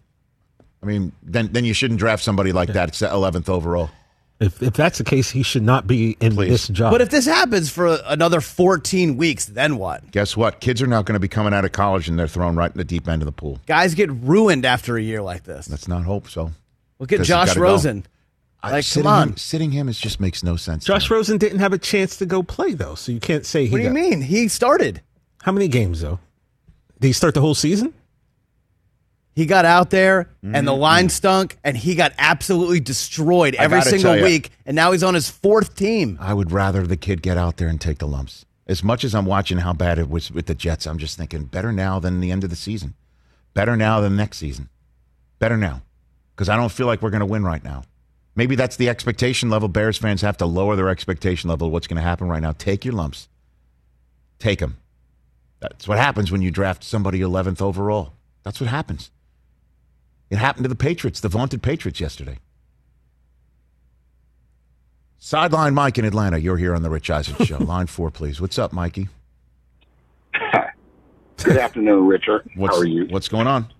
I 0.83 0.87
mean, 0.87 1.13
then 1.23 1.49
then 1.51 1.65
you 1.65 1.73
shouldn't 1.73 1.99
draft 1.99 2.23
somebody 2.23 2.51
like 2.51 2.73
that. 2.73 2.89
It's 2.89 2.99
the 2.99 3.07
11th 3.07 3.47
overall. 3.47 3.89
If 4.39 4.61
if 4.61 4.73
that's 4.73 4.97
the 4.97 5.03
case, 5.03 5.29
he 5.31 5.43
should 5.43 5.63
not 5.63 5.87
be 5.87 6.17
in 6.19 6.33
Please. 6.35 6.49
this 6.49 6.67
job. 6.67 6.91
But 6.91 7.01
if 7.01 7.09
this 7.09 7.25
happens 7.25 7.69
for 7.69 7.97
another 8.05 8.41
14 8.41 9.15
weeks, 9.17 9.45
then 9.45 9.77
what? 9.77 10.11
Guess 10.11 10.35
what? 10.35 10.59
Kids 10.59 10.81
are 10.81 10.87
now 10.87 11.01
going 11.01 11.13
to 11.13 11.19
be 11.19 11.27
coming 11.27 11.53
out 11.53 11.63
of 11.65 11.71
college 11.71 12.09
and 12.09 12.19
they're 12.19 12.27
thrown 12.27 12.55
right 12.55 12.69
in 12.71 12.77
the 12.77 12.83
deep 12.83 13.07
end 13.07 13.21
of 13.21 13.25
the 13.25 13.31
pool. 13.31 13.59
Guys 13.65 13.93
get 13.95 14.11
ruined 14.11 14.65
after 14.65 14.97
a 14.97 15.01
year 15.01 15.21
like 15.21 15.43
this. 15.43 15.69
Let's 15.69 15.87
not 15.87 16.03
hope 16.03 16.29
so. 16.29 16.51
Look 16.99 17.11
at 17.13 17.21
Josh 17.21 17.47
gotta 17.49 17.59
go. 17.59 17.63
Rosen. 17.63 18.05
I- 18.63 18.71
Like, 18.71 18.83
sitting 18.83 19.03
come 19.03 19.13
on. 19.13 19.27
him, 19.29 19.37
sitting 19.37 19.71
him 19.71 19.87
is 19.87 19.97
just 19.99 20.19
makes 20.19 20.41
no 20.43 20.55
sense. 20.55 20.85
Josh. 20.85 21.09
Rosen 21.11 21.37
didn't 21.37 21.59
have 21.59 21.71
a 21.73 21.77
chance 21.77 22.17
to 22.17 22.25
go 22.25 22.41
play 22.43 22.73
though, 22.73 22.95
so 22.95 23.11
you 23.11 23.19
can't 23.19 23.45
say 23.45 23.65
he. 23.65 23.71
What 23.71 23.77
do 23.77 23.83
you 23.83 23.89
got- 23.89 23.95
mean? 23.95 24.21
He 24.21 24.47
started. 24.47 25.01
How 25.43 25.51
many 25.51 25.67
games 25.67 26.01
though? 26.01 26.19
Did 26.99 27.07
he 27.07 27.13
start 27.13 27.35
the 27.35 27.41
whole 27.41 27.53
season? 27.55 27.93
He 29.35 29.45
got 29.45 29.65
out 29.65 29.89
there 29.89 30.29
and 30.41 30.65
the 30.65 30.71
Mm-hmm. 30.71 30.79
line 30.81 31.09
stunk 31.09 31.57
and 31.63 31.75
he 31.75 31.93
got 31.95 32.13
absolutely 32.17 32.79
destroyed 32.79 33.53
every 33.55 33.79
gotta 33.79 33.89
single 33.89 34.13
tell 34.13 34.17
ya. 34.19 34.23
week. 34.23 34.49
And 34.65 34.75
now 34.75 34.93
he's 34.93 35.03
on 35.03 35.13
his 35.13 35.29
fourth 35.29 35.75
team. 35.75 36.17
I 36.21 36.33
would 36.33 36.51
rather 36.53 36.87
the 36.87 36.95
kid 36.95 37.21
get 37.21 37.37
out 37.37 37.57
there 37.57 37.67
and 37.67 37.79
take 37.81 37.97
the 37.97 38.07
lumps. 38.07 38.45
As 38.65 38.81
much 38.83 39.03
as 39.03 39.13
I'm 39.13 39.25
watching 39.25 39.57
how 39.59 39.73
bad 39.73 39.99
it 39.99 40.09
was 40.09 40.31
with 40.31 40.45
the 40.45 40.55
Jets, 40.55 40.87
I'm 40.87 40.97
just 40.97 41.17
thinking 41.17 41.43
better 41.45 41.71
now 41.73 41.99
than 41.99 42.21
the 42.21 42.31
end 42.31 42.43
of 42.45 42.49
the 42.49 42.55
season. 42.55 42.93
Better 43.53 43.75
now 43.75 43.99
than 43.99 44.15
next 44.15 44.37
season. 44.37 44.69
Better 45.37 45.57
now. 45.57 45.81
Because 46.33 46.47
I 46.49 46.55
don't 46.55 46.71
feel 46.71 46.87
like 46.87 47.01
we're 47.01 47.09
going 47.11 47.19
to 47.19 47.25
win 47.25 47.43
right 47.43 47.63
now. 47.63 47.83
Maybe 48.37 48.55
that's 48.55 48.75
the 48.77 48.89
expectation 48.89 49.49
level. 49.49 49.67
Bears 49.67 49.97
fans 49.97 50.21
have 50.21 50.37
to 50.37 50.45
lower 50.45 50.75
their 50.75 50.89
expectation 50.89 51.49
level 51.49 51.67
of 51.67 51.73
what's 51.73 51.87
going 51.87 51.97
to 51.97 52.01
happen 52.07 52.27
right 52.27 52.41
now. 52.41 52.53
Take 52.53 52.83
your 52.85 52.93
lumps. 52.93 53.27
Take 54.39 54.59
them. 54.59 54.77
That's 55.59 55.87
what 55.87 55.97
happens 55.97 56.31
when 56.31 56.41
you 56.41 56.51
draft 56.51 56.83
somebody 56.83 57.19
11th 57.19 57.61
overall. 57.61 58.13
That's 58.43 58.59
what 58.59 58.69
happens. 58.69 59.11
It 60.29 60.38
happened 60.38 60.63
to 60.63 60.70
the 60.70 60.75
Patriots, 60.75 61.20
the 61.20 61.29
vaunted 61.29 61.62
Patriots 61.62 62.00
yesterday. 62.00 62.39
Sideline 65.17 65.74
Mike 65.74 65.98
in 65.98 66.05
Atlanta. 66.05 66.38
You're 66.38 66.58
here 66.58 66.75
on 66.75 66.84
the 66.84 66.89
Rich 66.89 67.10
Eisen 67.10 67.46
Show. 67.46 67.58
Line 67.63 67.88
four, 67.88 68.12
please. 68.12 68.39
What's 68.41 68.60
up, 68.60 68.74
Mikey? 68.74 69.10
Good 71.44 71.58
afternoon, 71.58 72.08
Richard. 72.08 72.50
What's, 72.55 72.75
How 72.75 72.82
are 72.82 72.86
you? 72.86 73.08
What's 73.10 73.27
going 73.27 73.48
on? 73.48 73.72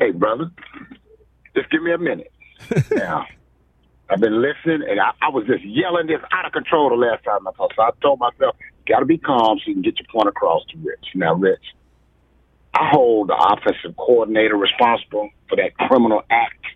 Hey, 0.00 0.10
brother. 0.10 0.50
Just 1.56 1.70
give 1.70 1.82
me 1.82 1.92
a 1.92 1.98
minute. 1.98 2.32
now, 2.92 3.26
I've 4.10 4.20
been 4.20 4.40
listening, 4.40 4.88
and 4.88 5.00
I, 5.00 5.12
I 5.22 5.28
was 5.30 5.46
just 5.46 5.64
yelling 5.64 6.06
this 6.06 6.20
out 6.32 6.46
of 6.46 6.52
control 6.52 6.90
the 6.90 6.96
last 6.96 7.24
time 7.24 7.46
I 7.46 7.52
talked. 7.56 7.74
So 7.76 7.82
I 7.82 7.90
told 8.02 8.20
myself, 8.20 8.56
got 8.86 9.00
to 9.00 9.04
be 9.04 9.18
calm 9.18 9.58
so 9.58 9.64
you 9.66 9.74
can 9.74 9.82
get 9.82 9.98
your 9.98 10.06
point 10.12 10.28
across 10.28 10.62
to 10.70 10.78
Rich. 10.78 11.06
Now, 11.14 11.34
Rich, 11.34 11.64
I 12.76 12.90
hold 12.90 13.28
the 13.28 13.36
offensive 13.36 13.96
coordinator 13.96 14.56
responsible 14.56 15.30
for 15.48 15.56
that 15.56 15.74
criminal 15.88 16.22
act 16.28 16.66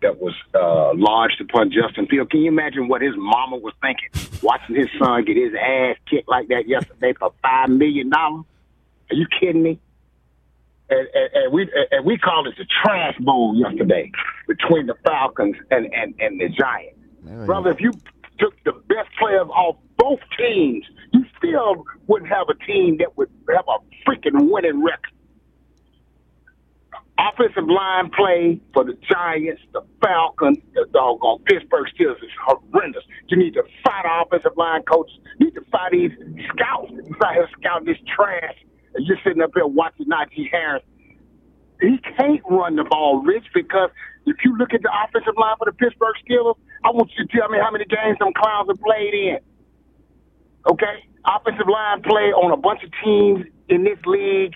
that 0.00 0.20
was 0.20 0.34
uh, 0.54 0.92
lodged 0.94 1.40
upon 1.40 1.72
Justin 1.72 2.06
Field. 2.06 2.30
Can 2.30 2.42
you 2.42 2.48
imagine 2.48 2.86
what 2.86 3.02
his 3.02 3.14
mama 3.16 3.56
was 3.56 3.74
thinking 3.80 4.08
watching 4.40 4.76
his 4.76 4.86
son 5.00 5.24
get 5.24 5.36
his 5.36 5.52
ass 5.54 5.96
kicked 6.08 6.28
like 6.28 6.46
that 6.48 6.68
yesterday 6.68 7.12
for 7.18 7.32
five 7.42 7.70
million 7.70 8.10
dollars? 8.10 8.44
Are 9.10 9.16
you 9.16 9.26
kidding 9.40 9.62
me? 9.64 9.80
And, 10.90 11.08
and, 11.12 11.30
and 11.34 11.52
we 11.52 11.68
and 11.90 12.06
we 12.06 12.18
called 12.18 12.46
it 12.46 12.54
the 12.56 12.66
trash 12.84 13.16
bowl 13.18 13.56
yesterday 13.56 14.12
between 14.46 14.86
the 14.86 14.94
Falcons 15.04 15.56
and 15.72 15.92
and, 15.92 16.14
and 16.20 16.40
the 16.40 16.48
Giants. 16.50 17.00
Brother, 17.46 17.70
if 17.70 17.80
you 17.80 17.92
took 18.38 18.54
the 18.62 18.72
best 18.72 19.08
players 19.18 19.48
off 19.48 19.76
both 19.96 20.20
teams, 20.38 20.84
you 21.12 21.24
still 21.38 21.84
wouldn't 22.06 22.30
have 22.30 22.48
a 22.48 22.54
team 22.64 22.98
that 22.98 23.16
would 23.16 23.30
have 23.52 23.64
a 23.66 23.78
freaking 24.08 24.48
winning 24.52 24.84
record. 24.84 25.10
Offensive 27.18 27.64
line 27.66 28.10
play 28.10 28.60
for 28.74 28.84
the 28.84 28.92
Giants, 29.10 29.62
the 29.72 29.80
Falcons, 30.02 30.58
the 30.74 30.84
doggone 30.92 31.38
Pittsburgh 31.46 31.86
Steelers 31.96 32.22
is 32.22 32.30
horrendous. 32.44 33.04
You 33.28 33.38
need 33.38 33.54
to 33.54 33.62
fight 33.84 34.04
offensive 34.04 34.52
line 34.56 34.82
coaches. 34.82 35.18
You 35.38 35.46
need 35.46 35.54
to 35.54 35.64
fight 35.72 35.92
these 35.92 36.12
scouts 36.52 36.90
who's 36.90 37.16
out 37.24 37.32
here 37.32 37.48
scouting 37.58 37.86
this 37.86 37.96
trash. 38.14 38.54
And 38.94 39.06
you're 39.06 39.16
sitting 39.24 39.40
up 39.40 39.52
here 39.54 39.66
watching 39.66 40.06
Najee 40.06 40.50
Harris. 40.50 40.82
He 41.80 41.98
can't 42.16 42.42
run 42.50 42.76
the 42.76 42.84
ball, 42.84 43.22
Rich, 43.22 43.46
because 43.54 43.90
if 44.26 44.36
you 44.44 44.56
look 44.58 44.74
at 44.74 44.82
the 44.82 44.90
offensive 44.92 45.34
line 45.38 45.56
for 45.58 45.64
the 45.64 45.72
Pittsburgh 45.72 46.16
Steelers, 46.28 46.56
I 46.84 46.90
want 46.90 47.10
you 47.16 47.26
to 47.26 47.38
tell 47.38 47.48
me 47.48 47.58
how 47.62 47.70
many 47.70 47.84
games 47.86 48.18
them 48.18 48.32
clowns 48.36 48.68
have 48.68 48.80
played 48.80 49.14
in. 49.14 49.38
Okay? 50.70 51.04
Offensive 51.24 51.68
line 51.68 52.02
play 52.02 52.32
on 52.32 52.52
a 52.52 52.56
bunch 52.56 52.82
of 52.84 52.90
teams 53.02 53.46
in 53.68 53.84
this 53.84 53.98
league. 54.04 54.52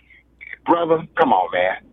Brother, 0.66 1.06
come 1.18 1.32
on, 1.32 1.50
man. 1.52 1.89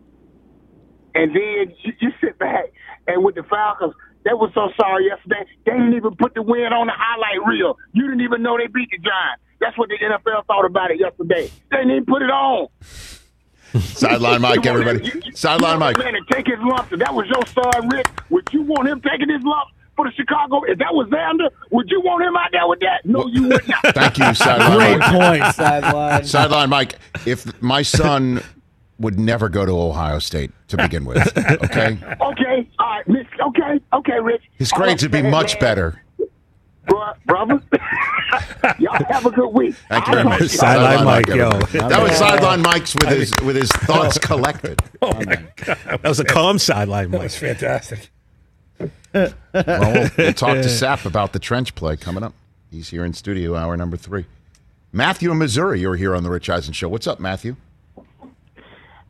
And 1.17 1.35
then 1.35 1.73
you, 1.83 1.93
you 1.99 2.11
sit 2.21 2.37
back 2.39 2.65
and 3.07 3.23
with 3.23 3.35
the 3.35 3.43
Falcons, 3.43 3.93
they 4.23 4.33
were 4.33 4.49
so 4.53 4.69
sorry 4.79 5.05
yesterday. 5.07 5.45
They 5.65 5.71
didn't 5.71 5.93
even 5.95 6.15
put 6.15 6.33
the 6.35 6.41
win 6.43 6.71
on 6.73 6.87
the 6.87 6.93
highlight 6.95 7.45
reel. 7.47 7.77
You 7.93 8.03
didn't 8.07 8.21
even 8.21 8.43
know 8.43 8.57
they 8.57 8.67
beat 8.67 8.89
the 8.91 8.97
Giants. 8.97 9.41
That's 9.59 9.77
what 9.77 9.89
the 9.89 9.97
NFL 9.97 10.45
thought 10.45 10.65
about 10.65 10.91
it 10.91 10.99
yesterday. 10.99 11.49
They 11.71 11.77
didn't 11.77 11.91
even 11.91 12.05
put 12.05 12.21
it 12.21 12.29
on. 12.29 12.67
Sideline 13.81 14.41
Mike, 14.41 14.65
everybody. 14.65 15.05
you- 15.05 15.21
you- 15.25 15.31
Sideline 15.33 15.79
Mike. 15.79 15.97
want 15.97 16.13
Man, 16.13 16.21
to 16.23 16.33
take 16.33 16.47
his 16.47 16.59
lumps. 16.59 16.91
If 16.91 16.99
that 16.99 17.13
was 17.13 17.27
your 17.27 17.45
son, 17.47 17.89
Rick, 17.89 18.07
would 18.29 18.47
you 18.51 18.61
want 18.61 18.87
him 18.87 19.01
taking 19.01 19.29
his 19.29 19.41
lumps 19.43 19.73
for 19.95 20.05
the 20.05 20.11
Chicago? 20.13 20.61
If 20.67 20.77
that 20.79 20.93
was 20.93 21.07
Xander, 21.09 21.49
would 21.71 21.89
you 21.89 22.01
want 22.01 22.23
him 22.23 22.35
out 22.35 22.49
there 22.51 22.67
with 22.67 22.79
that? 22.79 23.05
No, 23.05 23.27
you 23.27 23.47
would 23.49 23.67
not. 23.67 23.83
Thank 23.95 24.17
you, 24.19 24.33
Sideline 24.33 24.77
Great 24.77 24.99
Mike. 24.99 25.11
point, 25.41 25.55
sideline. 25.55 26.23
Sideline 26.25 26.69
Mike. 26.69 26.95
If 27.25 27.61
my 27.61 27.81
son 27.81 28.41
would 28.99 29.19
never 29.19 29.49
go 29.49 29.65
to 29.65 29.71
Ohio 29.79 30.19
State 30.19 30.51
to 30.69 30.77
begin 30.77 31.05
with, 31.05 31.25
okay? 31.37 31.97
Okay, 32.21 32.69
all 32.79 32.87
right, 32.87 33.07
Miss. 33.07 33.27
Okay, 33.39 33.79
okay, 33.93 34.19
Rich. 34.19 34.43
His 34.57 34.71
grades 34.71 35.03
would 35.03 35.11
be 35.11 35.21
much 35.21 35.59
better. 35.59 36.01
Bro- 36.87 37.13
brother. 37.25 37.61
Y'all 38.79 39.03
have 39.09 39.25
a 39.25 39.31
good 39.31 39.49
week. 39.49 39.75
Thank 39.89 40.07
you 40.07 40.13
very 40.13 40.23
much. 40.23 40.43
Sideline 40.47 41.05
Mike, 41.05 41.27
yo. 41.27 41.49
That 41.51 42.01
was 42.01 42.17
sideline 42.17 42.61
Mike's 42.61 42.95
with 42.95 43.09
his 43.09 43.33
with 43.43 43.55
his 43.55 43.69
thoughts 43.71 44.17
collected. 44.17 44.81
Oh 44.99 45.13
my 45.13 45.35
god, 45.57 45.77
that 45.85 46.03
was 46.03 46.19
a 46.19 46.25
calm 46.25 46.57
sideline. 46.57 47.11
That 47.11 47.17
Mike. 47.17 47.23
was 47.25 47.37
fantastic. 47.37 48.09
Well, 48.79 48.89
we'll, 49.53 50.09
we'll 50.17 50.33
talk 50.33 50.55
to 50.55 50.69
Sapp 50.69 51.05
about 51.05 51.33
the 51.33 51.39
trench 51.39 51.75
play 51.75 51.97
coming 51.97 52.23
up. 52.23 52.33
He's 52.71 52.89
here 52.89 53.05
in 53.05 53.13
studio, 53.13 53.55
hour 53.55 53.77
number 53.77 53.95
three. 53.95 54.25
Matthew 54.91 55.29
in 55.31 55.37
Missouri, 55.37 55.81
you're 55.81 55.95
here 55.97 56.15
on 56.15 56.23
the 56.23 56.29
Rich 56.31 56.49
Eisen 56.49 56.73
Show. 56.73 56.89
What's 56.89 57.05
up, 57.05 57.19
Matthew? 57.19 57.57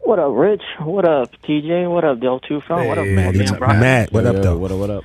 What 0.08 0.20
up, 0.20 0.32
Rich? 0.36 0.62
What 0.80 1.06
up, 1.06 1.34
TJ? 1.44 1.92
What 1.92 2.06
up, 2.06 2.22
Del 2.22 2.40
Tufo? 2.40 2.88
What 2.88 2.98
up, 2.98 3.04
Hey, 3.04 3.14
my 3.14 3.30
man 3.30 3.50
up, 3.50 3.60
Brian? 3.60 3.80
Matt? 3.82 4.14
What 4.14 4.26
up, 4.26 4.42
though? 4.42 4.58
What 4.58 4.72
up? 4.72 4.80
What 4.80 4.90
up? 4.90 5.04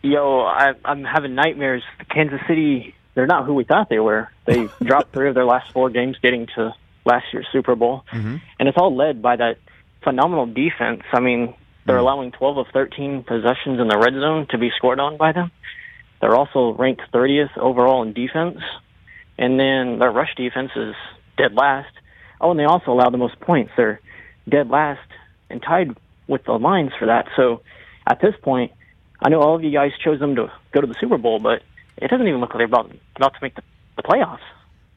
Yo, 0.00 0.40
I, 0.40 0.72
I'm 0.86 1.04
having 1.04 1.34
nightmares. 1.34 1.82
Kansas 2.10 2.40
City, 2.48 2.94
they're 3.14 3.26
not 3.26 3.44
who 3.44 3.52
we 3.52 3.64
thought 3.64 3.90
they 3.90 3.98
were. 3.98 4.30
They 4.46 4.68
dropped 4.82 5.12
three 5.12 5.28
of 5.28 5.34
their 5.34 5.44
last 5.44 5.70
four 5.70 5.90
games 5.90 6.16
getting 6.22 6.46
to 6.54 6.74
last 7.04 7.26
year's 7.30 7.46
Super 7.52 7.76
Bowl. 7.76 8.04
Mm-hmm. 8.10 8.36
And 8.58 8.68
it's 8.70 8.78
all 8.78 8.96
led 8.96 9.20
by 9.20 9.36
that 9.36 9.58
phenomenal 10.02 10.46
defense. 10.46 11.02
I 11.12 11.20
mean, 11.20 11.52
they're 11.84 11.98
allowing 11.98 12.32
12 12.32 12.56
of 12.56 12.66
13 12.72 13.22
possessions 13.22 13.78
in 13.78 13.86
the 13.86 13.98
red 13.98 14.14
zone 14.14 14.46
to 14.48 14.56
be 14.56 14.70
scored 14.78 14.98
on 14.98 15.18
by 15.18 15.32
them. 15.32 15.50
They're 16.22 16.34
also 16.34 16.72
ranked 16.72 17.02
30th 17.12 17.58
overall 17.58 18.02
in 18.02 18.14
defense. 18.14 18.60
And 19.36 19.60
then 19.60 19.98
their 19.98 20.10
rush 20.10 20.34
defense 20.38 20.70
is 20.74 20.94
dead 21.36 21.52
last. 21.52 21.92
Oh, 22.40 22.50
and 22.50 22.60
they 22.60 22.64
also 22.64 22.92
allow 22.92 23.10
the 23.10 23.18
most 23.18 23.38
points. 23.40 23.72
They're 23.76 24.00
dead 24.48 24.68
last 24.68 25.08
and 25.50 25.62
tied 25.62 25.96
with 26.28 26.44
the 26.44 26.52
Lions 26.52 26.92
for 26.98 27.06
that. 27.06 27.28
So 27.36 27.62
at 28.06 28.20
this 28.20 28.34
point, 28.42 28.72
I 29.20 29.28
know 29.28 29.40
all 29.40 29.54
of 29.54 29.64
you 29.64 29.70
guys 29.70 29.92
chose 30.02 30.20
them 30.20 30.36
to 30.36 30.52
go 30.72 30.80
to 30.80 30.86
the 30.86 30.96
Super 31.00 31.18
Bowl, 31.18 31.38
but 31.38 31.62
it 31.96 32.08
doesn't 32.08 32.26
even 32.26 32.40
look 32.40 32.50
like 32.50 32.58
they're 32.58 32.66
about, 32.66 32.90
about 33.16 33.34
to 33.34 33.38
make 33.40 33.54
the, 33.54 33.62
the 33.96 34.02
playoffs. 34.02 34.40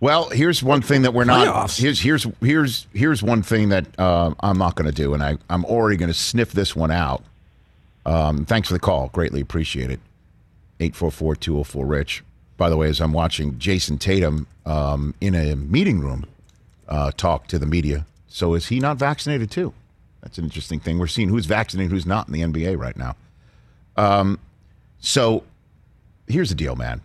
Well, 0.02 0.30
here's 0.30 0.64
one 0.64 0.82
thing 0.82 1.02
that 1.02 1.14
we're 1.14 1.26
not. 1.26 1.48
Playoffs. 1.48 1.82
Here's 1.82 2.00
here's 2.00 2.26
here's 2.40 2.88
here's 2.94 3.22
one 3.22 3.44
thing 3.44 3.70
that 3.70 3.86
uh, 4.00 4.34
I'm 4.40 4.58
not 4.58 4.76
going 4.76 4.90
to 4.90 4.96
do, 4.96 5.14
and 5.14 5.22
I 5.22 5.38
I'm 5.50 5.66
already 5.66 5.98
going 5.98 6.08
to 6.08 6.18
sniff 6.18 6.54
this 6.54 6.74
one 6.74 6.90
out. 6.90 7.22
Um, 8.06 8.46
thanks 8.46 8.70
for 8.70 8.74
the 8.74 8.80
call, 8.80 9.10
greatly 9.10 9.42
appreciate 9.42 9.92
it. 9.92 10.00
844-204 10.80 11.90
Rich. 11.90 12.24
By 12.56 12.70
the 12.70 12.78
way, 12.78 12.88
as 12.88 13.02
I'm 13.02 13.12
watching 13.12 13.60
Jayson 13.60 14.00
Tatum 14.00 14.48
um, 14.66 15.14
in 15.20 15.36
a 15.36 15.58
meeting 15.58 16.00
room 16.00 16.26
uh, 16.90 17.12
talk 17.12 17.48
to 17.48 17.58
the 17.58 17.66
media, 17.66 18.06
so 18.28 18.54
is 18.54 18.68
he 18.68 18.80
not 18.80 18.98
vaccinated 18.98 19.50
too? 19.50 19.74
That's 20.22 20.38
an 20.38 20.44
interesting 20.44 20.80
thing. 20.80 21.00
We're 21.00 21.08
seeing 21.08 21.30
who's 21.30 21.46
vaccinated, 21.46 21.92
who's 21.92 22.06
not 22.06 22.28
in 22.28 22.34
the 22.34 22.42
NBA 22.42 22.78
right 22.78 22.98
now. 22.98 23.16
Um, 23.96 24.40
so 25.00 25.44
here's 26.28 26.50
the 26.50 26.56
deal, 26.56 26.76
man. 26.76 27.02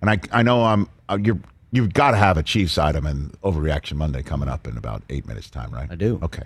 And 0.00 0.10
I, 0.10 0.18
I 0.32 0.42
know 0.42 0.64
I'm 0.64 0.88
uh, 1.08 1.18
you're 1.22 1.38
you've 1.72 1.92
got 1.92 2.12
to 2.12 2.16
have 2.16 2.36
a 2.36 2.42
Chiefs 2.42 2.78
item 2.78 3.06
and 3.06 3.32
overreaction 3.42 3.94
Monday 3.94 4.22
coming 4.22 4.48
up 4.48 4.66
in 4.66 4.76
about 4.76 5.02
eight 5.10 5.26
minutes 5.26 5.50
time, 5.50 5.72
right? 5.72 5.90
I 5.90 5.94
do. 5.94 6.18
Okay. 6.22 6.44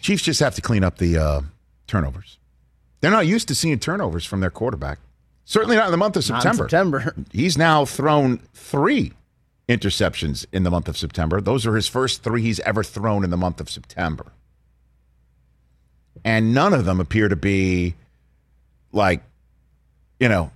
Chiefs 0.00 0.22
just 0.22 0.40
have 0.40 0.54
to 0.56 0.62
clean 0.62 0.82
up 0.82 0.98
the 0.98 1.16
uh, 1.16 1.40
turnovers. 1.86 2.38
They're 3.00 3.10
not 3.10 3.26
used 3.26 3.48
to 3.48 3.54
seeing 3.54 3.78
turnovers 3.78 4.24
from 4.24 4.40
their 4.40 4.50
quarterback. 4.50 4.98
Certainly 5.44 5.76
not 5.76 5.86
in 5.86 5.90
the 5.90 5.96
month 5.96 6.16
of 6.16 6.20
in 6.20 6.22
September. 6.22 6.64
September. 6.64 7.14
He's 7.32 7.58
now 7.58 7.84
thrown 7.84 8.38
three 8.54 9.12
interceptions 9.68 10.44
in 10.52 10.62
the 10.62 10.70
month 10.70 10.88
of 10.88 10.96
September. 10.96 11.40
Those 11.40 11.66
are 11.66 11.74
his 11.74 11.88
first 11.88 12.22
three 12.22 12.42
he's 12.42 12.60
ever 12.60 12.82
thrown 12.82 13.24
in 13.24 13.30
the 13.30 13.36
month 13.36 13.60
of 13.60 13.70
September. 13.70 14.32
And 16.24 16.54
none 16.54 16.72
of 16.72 16.84
them 16.84 17.00
appear 17.00 17.28
to 17.28 17.36
be 17.36 17.94
like, 18.92 19.22
you 20.20 20.28
know, 20.28 20.50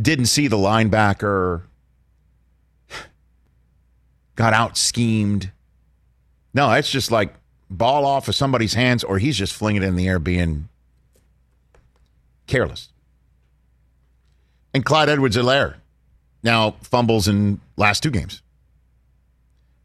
didn't 0.00 0.26
see 0.26 0.48
the 0.48 0.56
linebacker, 0.56 1.62
got 4.36 4.52
out 4.52 4.76
schemed. 4.76 5.50
No, 6.54 6.70
it's 6.72 6.90
just 6.90 7.10
like 7.10 7.34
ball 7.70 8.04
off 8.04 8.28
of 8.28 8.34
somebody's 8.34 8.74
hands, 8.74 9.02
or 9.02 9.18
he's 9.18 9.36
just 9.36 9.54
flinging 9.54 9.82
it 9.82 9.86
in 9.86 9.96
the 9.96 10.08
air 10.08 10.18
being 10.18 10.68
careless. 12.46 12.88
And 14.74 14.84
Clyde 14.84 15.08
Edwards 15.08 15.36
Helaire 15.36 15.76
now 16.42 16.72
fumbles 16.82 17.28
in 17.28 17.60
last 17.82 18.02
two 18.02 18.10
games. 18.10 18.42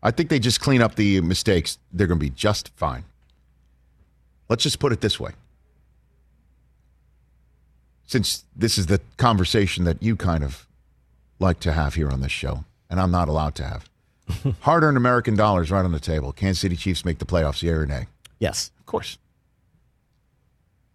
I 0.03 0.11
think 0.11 0.29
they 0.29 0.39
just 0.39 0.61
clean 0.61 0.81
up 0.81 0.95
the 0.95 1.19
mistakes. 1.21 1.79
They're 1.91 2.07
going 2.07 2.19
to 2.19 2.25
be 2.25 2.29
just 2.29 2.69
fine. 2.75 3.03
Let's 4.47 4.63
just 4.63 4.79
put 4.79 4.93
it 4.93 5.01
this 5.01 5.19
way. 5.19 5.31
Since 8.05 8.45
this 8.55 8.77
is 8.77 8.85
the 8.85 9.01
conversation 9.17 9.83
that 9.83 10.01
you 10.01 10.15
kind 10.15 10.43
of 10.43 10.67
like 11.39 11.59
to 11.61 11.73
have 11.73 11.95
here 11.95 12.09
on 12.09 12.21
this 12.21 12.31
show, 12.31 12.63
and 12.89 13.01
I'm 13.01 13.11
not 13.11 13.27
allowed 13.27 13.55
to 13.55 13.63
have. 13.63 13.89
Hard 14.61 14.83
earned 14.83 14.95
American 14.95 15.35
dollars 15.35 15.71
right 15.71 15.83
on 15.83 15.91
the 15.91 15.99
table. 15.99 16.31
Kansas 16.31 16.61
City 16.61 16.75
Chiefs 16.75 17.03
make 17.03 17.17
the 17.17 17.25
playoffs, 17.25 17.63
yeah 17.63 17.73
or 17.73 17.85
nay? 17.85 18.07
Yes. 18.39 18.71
Of 18.79 18.85
course. 18.85 19.17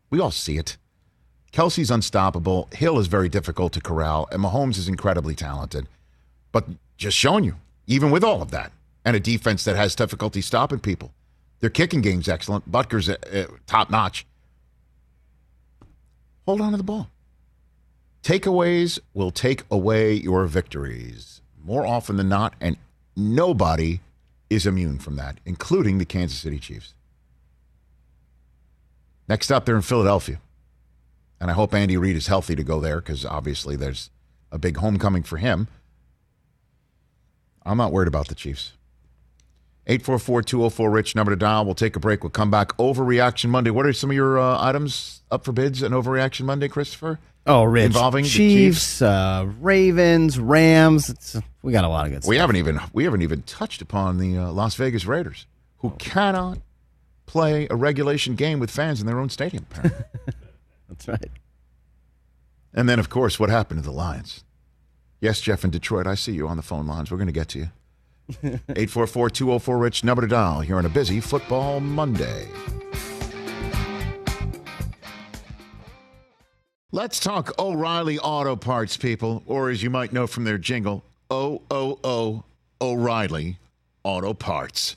We 0.08 0.20
all 0.20 0.30
see 0.30 0.56
it. 0.56 0.76
Kelce's 1.52 1.90
unstoppable. 1.90 2.68
Hill 2.72 2.98
is 2.98 3.08
very 3.08 3.28
difficult 3.28 3.72
to 3.74 3.80
corral, 3.80 4.28
and 4.30 4.42
Mahomes 4.42 4.78
is 4.78 4.88
incredibly 4.88 5.34
talented. 5.34 5.86
But 6.52 6.66
just 7.02 7.16
showing 7.16 7.44
you, 7.44 7.56
even 7.86 8.10
with 8.10 8.24
all 8.24 8.42
of 8.42 8.50
that, 8.50 8.72
and 9.04 9.16
a 9.16 9.20
defense 9.20 9.64
that 9.64 9.76
has 9.76 9.94
difficulty 9.94 10.40
stopping 10.40 10.80
people, 10.80 11.12
their 11.60 11.70
kicking 11.70 12.00
game's 12.00 12.28
excellent. 12.28 12.70
Butker's 12.70 13.08
uh, 13.08 13.16
uh, 13.32 13.44
top 13.66 13.90
notch. 13.90 14.26
Hold 16.46 16.60
on 16.60 16.72
to 16.72 16.76
the 16.76 16.82
ball. 16.82 17.08
Takeaways 18.22 18.98
will 19.14 19.30
take 19.30 19.64
away 19.70 20.14
your 20.14 20.46
victories 20.46 21.40
more 21.64 21.86
often 21.86 22.16
than 22.16 22.28
not, 22.28 22.54
and 22.60 22.76
nobody 23.16 24.00
is 24.50 24.66
immune 24.66 24.98
from 24.98 25.16
that, 25.16 25.38
including 25.44 25.98
the 25.98 26.04
Kansas 26.04 26.38
City 26.38 26.58
Chiefs. 26.58 26.94
Next 29.28 29.50
up, 29.50 29.64
they're 29.64 29.76
in 29.76 29.82
Philadelphia. 29.82 30.40
And 31.40 31.50
I 31.50 31.54
hope 31.54 31.74
Andy 31.74 31.96
Reid 31.96 32.16
is 32.16 32.26
healthy 32.28 32.54
to 32.54 32.62
go 32.62 32.80
there 32.80 33.00
because 33.00 33.24
obviously 33.24 33.74
there's 33.74 34.10
a 34.52 34.58
big 34.58 34.76
homecoming 34.76 35.22
for 35.22 35.38
him. 35.38 35.68
I'm 37.64 37.76
not 37.76 37.92
worried 37.92 38.08
about 38.08 38.28
the 38.28 38.34
Chiefs. 38.34 38.72
844 39.86 40.42
204 40.42 40.90
Rich, 40.90 41.16
number 41.16 41.32
to 41.32 41.36
dial. 41.36 41.64
We'll 41.64 41.74
take 41.74 41.96
a 41.96 42.00
break. 42.00 42.22
We'll 42.22 42.30
come 42.30 42.50
back. 42.50 42.68
Overreaction 42.76 43.50
Monday. 43.50 43.70
What 43.70 43.84
are 43.86 43.92
some 43.92 44.10
of 44.10 44.16
your 44.16 44.38
uh, 44.38 44.62
items 44.62 45.22
up 45.30 45.44
for 45.44 45.50
bids 45.52 45.82
on 45.82 45.90
Overreaction 45.90 46.42
Monday, 46.44 46.68
Christopher? 46.68 47.18
Oh, 47.46 47.64
Rich. 47.64 47.86
Involving 47.86 48.22
the 48.22 48.28
Chiefs, 48.30 49.02
Uh, 49.02 49.50
Ravens, 49.60 50.38
Rams. 50.38 51.10
It's, 51.10 51.36
we 51.62 51.72
got 51.72 51.84
a 51.84 51.88
lot 51.88 52.06
of 52.06 52.12
good 52.12 52.22
stuff. 52.22 52.28
We 52.28 52.36
haven't 52.36 52.56
even 52.56 52.78
we 52.92 53.02
haven't 53.04 53.22
even 53.22 53.42
touched 53.42 53.82
upon 53.82 54.18
the 54.18 54.38
uh, 54.38 54.52
Las 54.52 54.76
Vegas 54.76 55.04
Raiders, 55.04 55.46
who 55.78 55.90
cannot 55.98 56.58
play 57.26 57.66
a 57.68 57.74
regulation 57.74 58.36
game 58.36 58.60
with 58.60 58.70
fans 58.70 59.00
in 59.00 59.06
their 59.08 59.18
own 59.18 59.30
stadium. 59.30 59.66
apparently. 59.72 60.04
That's 60.88 61.08
right. 61.08 61.30
and 62.72 62.88
then, 62.88 63.00
of 63.00 63.08
course, 63.10 63.40
what 63.40 63.50
happened 63.50 63.82
to 63.82 63.84
the 63.84 63.92
Lions? 63.94 64.44
Yes, 65.22 65.40
Jeff 65.40 65.62
in 65.62 65.70
Detroit, 65.70 66.08
I 66.08 66.16
see 66.16 66.32
you 66.32 66.48
on 66.48 66.56
the 66.56 66.64
phone 66.64 66.88
lines. 66.88 67.12
We're 67.12 67.16
going 67.16 67.28
to 67.28 67.32
get 67.32 67.46
to 67.50 67.60
you. 67.60 67.68
844 68.42 69.30
204 69.30 69.78
Rich, 69.78 70.02
number 70.02 70.22
to 70.22 70.26
dial 70.26 70.60
here 70.62 70.76
on 70.76 70.84
a 70.84 70.88
busy 70.88 71.20
football 71.20 71.78
Monday. 71.78 72.48
Let's 76.90 77.20
talk 77.20 77.56
O'Reilly 77.56 78.18
Auto 78.18 78.56
Parts, 78.56 78.96
people, 78.96 79.44
or 79.46 79.70
as 79.70 79.80
you 79.80 79.90
might 79.90 80.12
know 80.12 80.26
from 80.26 80.42
their 80.42 80.58
jingle, 80.58 81.04
O 81.30 81.62
O 81.70 82.00
O 82.02 82.42
O'Reilly 82.80 83.58
Auto 84.02 84.34
Parts. 84.34 84.96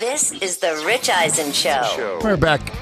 This 0.00 0.32
is 0.32 0.56
the 0.56 0.82
Rich 0.86 1.10
Eisen 1.10 1.52
Show. 1.52 2.20
We're 2.24 2.38
back 2.38 2.72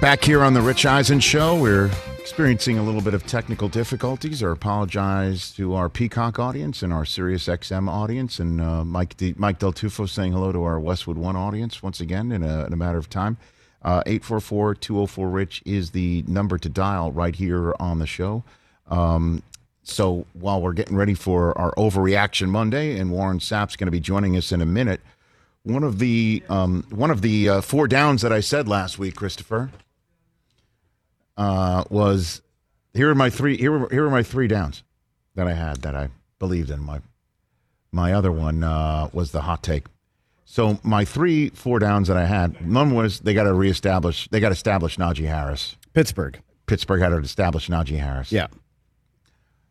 back 0.00 0.22
here 0.22 0.44
on 0.44 0.54
the 0.54 0.60
Rich 0.60 0.86
Eisen 0.86 1.18
Show. 1.18 1.60
We're 1.60 1.90
experiencing 2.20 2.78
a 2.78 2.82
little 2.84 3.00
bit 3.00 3.12
of 3.12 3.26
technical 3.26 3.68
difficulties. 3.68 4.40
I 4.40 4.52
apologize 4.52 5.50
to 5.56 5.74
our 5.74 5.88
Peacock 5.88 6.38
audience 6.38 6.84
and 6.84 6.92
our 6.92 7.04
Sirius 7.04 7.48
XM 7.48 7.88
audience, 7.88 8.38
and 8.38 8.60
uh, 8.60 8.84
Mike 8.84 9.16
D- 9.16 9.34
Mike 9.36 9.58
Del 9.58 9.72
Tufo 9.72 10.08
saying 10.08 10.30
hello 10.30 10.52
to 10.52 10.62
our 10.62 10.78
Westwood 10.78 11.18
One 11.18 11.34
audience 11.34 11.82
once 11.82 11.98
again 11.98 12.30
in 12.30 12.44
a, 12.44 12.66
in 12.66 12.72
a 12.72 12.76
matter 12.76 12.98
of 12.98 13.10
time. 13.10 13.36
Uh, 13.82 14.04
844-204-RICH 14.04 15.60
is 15.66 15.90
the 15.90 16.22
number 16.28 16.56
to 16.56 16.68
dial 16.68 17.10
right 17.10 17.34
here 17.34 17.74
on 17.80 17.98
the 17.98 18.06
show. 18.06 18.44
Um, 18.86 19.42
so 19.82 20.24
while 20.34 20.62
we're 20.62 20.72
getting 20.72 20.96
ready 20.96 21.14
for 21.14 21.58
our 21.58 21.72
Overreaction 21.72 22.48
Monday, 22.48 22.96
and 22.96 23.10
Warren 23.10 23.40
Sapp's 23.40 23.74
going 23.74 23.88
to 23.88 23.92
be 23.92 23.98
joining 23.98 24.36
us 24.36 24.52
in 24.52 24.62
a 24.62 24.66
minute, 24.66 25.00
one 25.64 25.82
of 25.82 25.98
the 25.98 26.42
um, 26.48 26.86
one 26.90 27.10
of 27.10 27.22
the 27.22 27.48
uh, 27.48 27.60
four 27.60 27.88
downs 27.88 28.22
that 28.22 28.32
I 28.32 28.40
said 28.40 28.68
last 28.68 28.98
week, 28.98 29.16
Christopher, 29.16 29.70
uh, 31.36 31.84
was 31.90 32.42
here 32.92 33.10
are 33.10 33.14
my 33.14 33.30
three 33.30 33.56
here 33.56 33.72
were, 33.72 33.88
here 33.88 34.06
are 34.06 34.10
my 34.10 34.22
three 34.22 34.46
downs 34.46 34.84
that 35.34 35.48
I 35.48 35.54
had 35.54 35.82
that 35.82 35.96
I 35.96 36.10
believed 36.38 36.70
in. 36.70 36.80
My 36.80 37.00
my 37.90 38.12
other 38.12 38.30
one 38.30 38.62
uh, 38.62 39.08
was 39.12 39.32
the 39.32 39.42
hot 39.42 39.62
take. 39.62 39.86
So 40.44 40.78
my 40.82 41.04
three 41.04 41.48
four 41.48 41.78
downs 41.78 42.08
that 42.08 42.16
I 42.16 42.26
had, 42.26 42.70
one 42.72 42.94
was 42.94 43.20
they 43.20 43.34
got 43.34 43.44
to 43.44 43.54
reestablish 43.54 44.28
they 44.28 44.40
got 44.40 44.50
to 44.50 44.54
establish 44.54 44.98
Najee 44.98 45.26
Harris. 45.26 45.76
Pittsburgh. 45.94 46.40
Pittsburgh 46.66 47.00
had 47.00 47.10
to 47.10 47.18
establish 47.18 47.68
Najee 47.68 47.98
Harris. 47.98 48.30
Yeah. 48.30 48.48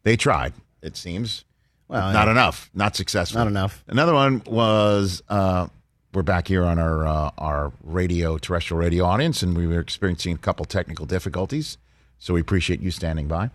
They 0.04 0.18
tried, 0.18 0.54
it 0.82 0.98
seems. 0.98 1.46
Well, 1.88 2.12
not 2.12 2.26
yeah. 2.26 2.32
enough. 2.32 2.70
Not 2.74 2.96
successful. 2.96 3.40
Not 3.40 3.48
enough. 3.48 3.84
Another 3.88 4.14
one 4.14 4.42
was 4.46 5.22
uh, 5.30 5.68
we're 6.14 6.24
back 6.24 6.48
here 6.48 6.64
on 6.64 6.80
our 6.80 7.06
uh, 7.08 7.32
our 7.38 7.74
radio 7.84 8.38
terrestrial 8.38 8.80
radio 8.80 9.06
audience, 9.06 9.42
and 9.42 9.58
we 9.58 9.68
were 9.68 9.80
experiencing 9.80 10.36
a 10.36 10.38
couple 10.38 10.66
technical 10.66 11.06
difficulties. 11.06 11.78
So 12.20 12.34
we 12.34 12.42
appreciate 12.42 12.82
you 12.82 12.92
standing 12.92 13.28
by. 13.28 13.50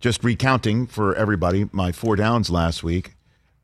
Just 0.00 0.22
recounting 0.22 0.86
for 0.86 1.14
everybody 1.14 1.68
my 1.72 1.92
four 1.92 2.16
downs 2.16 2.50
last 2.50 2.82
week 2.82 3.14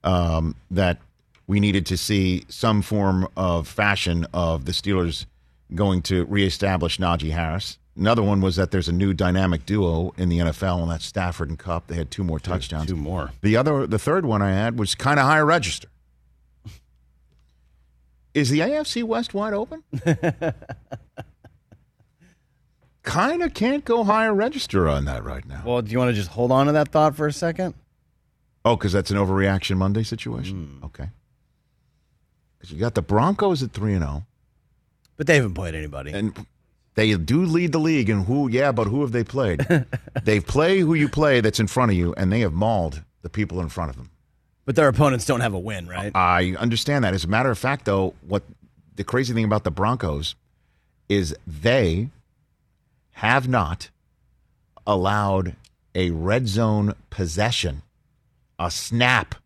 um, 0.04 0.54
that 0.70 0.98
we 1.46 1.60
needed 1.60 1.86
to 1.86 1.96
see 1.96 2.44
some 2.48 2.82
form 2.82 3.28
of 3.36 3.68
fashion 3.68 4.26
of 4.32 4.64
the 4.64 4.72
Steelers 4.72 5.26
going 5.74 6.02
to 6.02 6.24
reestablish 6.26 6.98
Najee 6.98 7.30
Harris. 7.30 7.78
Another 7.96 8.22
one 8.22 8.40
was 8.40 8.56
that 8.56 8.70
there's 8.70 8.88
a 8.88 8.92
new 8.92 9.12
dynamic 9.12 9.66
duo 9.66 10.14
in 10.16 10.28
the 10.28 10.38
NFL, 10.38 10.82
and 10.82 10.90
that's 10.90 11.04
Stafford 11.04 11.48
and 11.48 11.58
Kupp. 11.58 11.88
They 11.88 11.96
had 11.96 12.10
two 12.10 12.22
more 12.22 12.38
touchdowns. 12.38 12.88
Two 12.88 12.96
more. 12.96 13.32
The 13.42 13.56
other, 13.56 13.88
the 13.88 13.98
third 13.98 14.24
one 14.24 14.40
I 14.40 14.50
had 14.52 14.78
was 14.78 14.94
kind 14.94 15.18
of 15.18 15.26
higher 15.26 15.44
register. 15.44 15.88
Is 18.38 18.50
the 18.50 18.60
AFC 18.60 19.02
West 19.02 19.34
wide 19.34 19.52
open? 19.52 19.82
kind 23.02 23.42
of 23.42 23.52
can't 23.52 23.84
go 23.84 24.04
higher 24.04 24.32
register 24.32 24.88
on 24.88 25.06
that 25.06 25.24
right 25.24 25.44
now. 25.44 25.62
Well, 25.66 25.82
do 25.82 25.90
you 25.90 25.98
want 25.98 26.10
to 26.10 26.14
just 26.14 26.30
hold 26.30 26.52
on 26.52 26.66
to 26.66 26.72
that 26.72 26.90
thought 26.90 27.16
for 27.16 27.26
a 27.26 27.32
second? 27.32 27.74
Oh, 28.64 28.76
because 28.76 28.92
that's 28.92 29.10
an 29.10 29.16
overreaction 29.16 29.76
Monday 29.76 30.04
situation. 30.04 30.78
Hmm. 30.78 30.84
Okay. 30.84 31.08
Because 32.58 32.72
you 32.72 32.78
got 32.78 32.94
the 32.94 33.02
Broncos 33.02 33.60
at 33.64 33.72
three 33.72 33.94
and 33.94 34.02
zero, 34.04 34.24
But 35.16 35.26
they 35.26 35.34
haven't 35.34 35.54
played 35.54 35.74
anybody. 35.74 36.12
and 36.12 36.46
They 36.94 37.12
do 37.16 37.44
lead 37.44 37.72
the 37.72 37.78
league 37.80 38.08
And 38.08 38.26
who, 38.26 38.48
yeah, 38.48 38.70
but 38.70 38.86
who 38.86 39.00
have 39.00 39.10
they 39.10 39.24
played? 39.24 39.66
they 40.22 40.38
play 40.38 40.78
who 40.78 40.94
you 40.94 41.08
play 41.08 41.40
that's 41.40 41.58
in 41.58 41.66
front 41.66 41.90
of 41.90 41.96
you, 41.98 42.14
and 42.14 42.30
they 42.32 42.40
have 42.40 42.52
mauled 42.52 43.02
the 43.22 43.30
people 43.30 43.60
in 43.60 43.68
front 43.68 43.90
of 43.90 43.96
them. 43.96 44.10
But 44.68 44.76
their 44.76 44.88
opponents 44.88 45.24
don't 45.24 45.40
have 45.40 45.54
a 45.54 45.58
win, 45.58 45.88
right? 45.88 46.14
I 46.14 46.54
understand 46.58 47.02
that. 47.02 47.14
As 47.14 47.24
a 47.24 47.26
matter 47.26 47.50
of 47.50 47.56
fact, 47.56 47.86
though, 47.86 48.12
what 48.20 48.42
the 48.96 49.02
crazy 49.02 49.32
thing 49.32 49.46
about 49.46 49.64
the 49.64 49.70
Broncos 49.70 50.34
is 51.08 51.34
they 51.46 52.10
have 53.12 53.48
not 53.48 53.88
allowed 54.86 55.56
a 55.94 56.10
red 56.10 56.48
zone 56.48 56.92
possession, 57.08 57.80
a 58.58 58.70
snap 58.70 59.36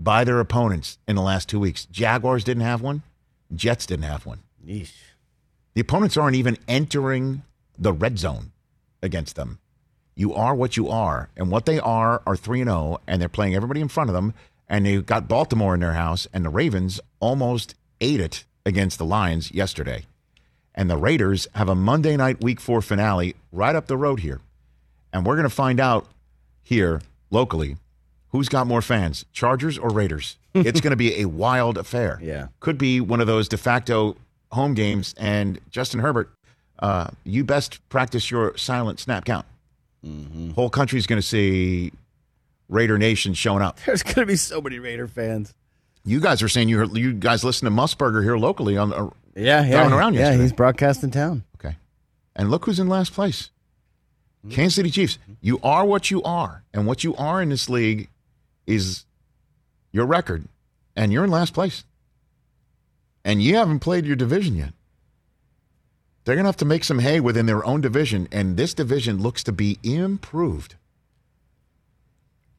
by 0.00 0.24
their 0.24 0.40
opponents 0.40 0.98
in 1.06 1.14
the 1.14 1.22
last 1.22 1.48
two 1.48 1.60
weeks. 1.60 1.86
Jaguars 1.86 2.42
didn't 2.42 2.64
have 2.64 2.82
one, 2.82 3.04
Jets 3.54 3.86
didn't 3.86 4.06
have 4.06 4.26
one. 4.26 4.40
Yeesh. 4.66 4.90
The 5.74 5.82
opponents 5.82 6.16
aren't 6.16 6.34
even 6.34 6.58
entering 6.66 7.44
the 7.78 7.92
red 7.92 8.18
zone 8.18 8.50
against 9.04 9.36
them. 9.36 9.60
You 10.16 10.34
are 10.34 10.54
what 10.54 10.76
you 10.76 10.88
are, 10.88 11.28
and 11.36 11.52
what 11.52 11.64
they 11.64 11.78
are 11.78 12.22
are 12.26 12.36
3 12.36 12.62
and 12.62 12.70
0 12.70 13.00
and 13.06 13.22
they're 13.22 13.28
playing 13.28 13.54
everybody 13.54 13.80
in 13.80 13.88
front 13.88 14.10
of 14.10 14.14
them 14.14 14.34
and 14.68 14.86
they 14.86 15.00
got 15.00 15.28
Baltimore 15.28 15.74
in 15.74 15.80
their 15.80 15.92
house 15.92 16.26
and 16.32 16.44
the 16.44 16.50
Ravens 16.50 17.00
almost 17.20 17.74
ate 18.00 18.20
it 18.20 18.44
against 18.66 18.98
the 18.98 19.04
Lions 19.04 19.52
yesterday. 19.52 20.04
And 20.74 20.90
the 20.90 20.96
Raiders 20.96 21.46
have 21.54 21.68
a 21.68 21.74
Monday 21.74 22.16
night 22.16 22.42
week 22.42 22.60
4 22.60 22.82
finale 22.82 23.36
right 23.52 23.76
up 23.76 23.86
the 23.86 23.96
road 23.96 24.20
here. 24.20 24.40
And 25.12 25.24
we're 25.24 25.36
going 25.36 25.48
to 25.48 25.54
find 25.54 25.78
out 25.78 26.06
here 26.62 27.00
locally 27.30 27.76
who's 28.30 28.48
got 28.48 28.66
more 28.66 28.82
fans, 28.82 29.24
Chargers 29.32 29.78
or 29.78 29.90
Raiders. 29.90 30.36
it's 30.54 30.80
going 30.80 30.90
to 30.90 30.96
be 30.96 31.20
a 31.20 31.26
wild 31.26 31.78
affair. 31.78 32.18
Yeah. 32.20 32.48
Could 32.60 32.78
be 32.78 33.00
one 33.00 33.20
of 33.20 33.26
those 33.26 33.48
de 33.48 33.56
facto 33.56 34.16
home 34.50 34.74
games. 34.74 35.14
And 35.16 35.60
Justin 35.70 36.00
Herbert, 36.00 36.32
uh, 36.80 37.08
you 37.22 37.44
best 37.44 37.86
practice 37.88 38.30
your 38.30 38.56
silent 38.56 38.98
snap 38.98 39.24
count. 39.24 39.46
Whole 40.54 40.68
country's 40.68 41.06
going 41.06 41.20
to 41.20 41.26
see 41.26 41.92
Raider 42.74 42.98
Nation 42.98 43.32
showing 43.34 43.62
up. 43.62 43.78
There's 43.86 44.02
going 44.02 44.16
to 44.16 44.26
be 44.26 44.36
so 44.36 44.60
many 44.60 44.78
Raider 44.78 45.08
fans. 45.08 45.54
You 46.04 46.20
guys 46.20 46.42
are 46.42 46.48
saying 46.48 46.68
you 46.68 46.78
heard, 46.78 46.96
you 46.96 47.14
guys 47.14 47.44
listen 47.44 47.64
to 47.64 47.70
Musburger 47.70 48.22
here 48.22 48.36
locally 48.36 48.76
on 48.76 48.92
uh, 48.92 49.08
Yeah, 49.34 49.64
yeah. 49.64 49.70
driving 49.70 49.92
around 49.94 50.14
yeah, 50.14 50.34
he's 50.34 50.52
broadcasting 50.52 51.10
town. 51.10 51.44
Okay. 51.56 51.76
And 52.36 52.50
look 52.50 52.66
who's 52.66 52.78
in 52.80 52.88
last 52.88 53.12
place. 53.14 53.50
Kansas 54.50 54.74
City 54.74 54.90
Chiefs. 54.90 55.18
You 55.40 55.58
are 55.62 55.86
what 55.86 56.10
you 56.10 56.22
are. 56.22 56.64
And 56.74 56.86
what 56.86 57.02
you 57.02 57.14
are 57.16 57.40
in 57.40 57.48
this 57.48 57.70
league 57.70 58.10
is 58.66 59.06
your 59.90 60.04
record. 60.04 60.46
And 60.94 61.12
you're 61.12 61.24
in 61.24 61.30
last 61.30 61.54
place. 61.54 61.84
And 63.24 63.42
you 63.42 63.56
haven't 63.56 63.80
played 63.80 64.04
your 64.04 64.16
division 64.16 64.54
yet. 64.56 64.74
They're 66.24 66.34
going 66.34 66.44
to 66.44 66.48
have 66.48 66.58
to 66.58 66.66
make 66.66 66.84
some 66.84 66.98
hay 66.98 67.20
within 67.20 67.46
their 67.46 67.64
own 67.64 67.80
division. 67.80 68.28
And 68.30 68.58
this 68.58 68.74
division 68.74 69.22
looks 69.22 69.42
to 69.44 69.52
be 69.52 69.78
improved. 69.82 70.74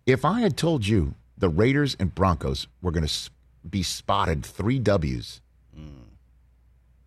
If 0.05 0.23
I 0.23 0.41
had 0.41 0.55
told 0.55 0.85
you 0.85 1.15
the 1.37 1.49
Raiders 1.49 1.95
and 1.99 2.13
Broncos 2.13 2.67
were 2.81 2.91
going 2.91 3.07
to 3.07 3.29
be 3.67 3.81
spotted 3.83 4.45
three 4.45 4.79
W's, 4.79 5.41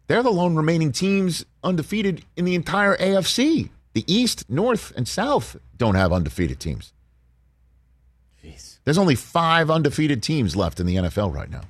they're 0.08 0.22
the 0.22 0.30
lone 0.30 0.56
remaining 0.56 0.90
teams 0.90 1.44
undefeated 1.62 2.24
in 2.36 2.44
the 2.44 2.54
entire 2.54 2.96
AFC. 2.96 3.68
The 3.92 4.04
East, 4.12 4.48
North, 4.48 4.92
and 4.96 5.06
South 5.06 5.56
don't 5.76 5.94
have 5.94 6.12
undefeated 6.12 6.58
teams. 6.60 6.92
Jeez. 8.42 8.78
There's 8.84 8.98
only 8.98 9.14
five 9.14 9.70
undefeated 9.70 10.22
teams 10.22 10.56
left 10.56 10.80
in 10.80 10.86
the 10.86 10.96
NFL 10.96 11.34
right 11.34 11.50
now. 11.50 11.62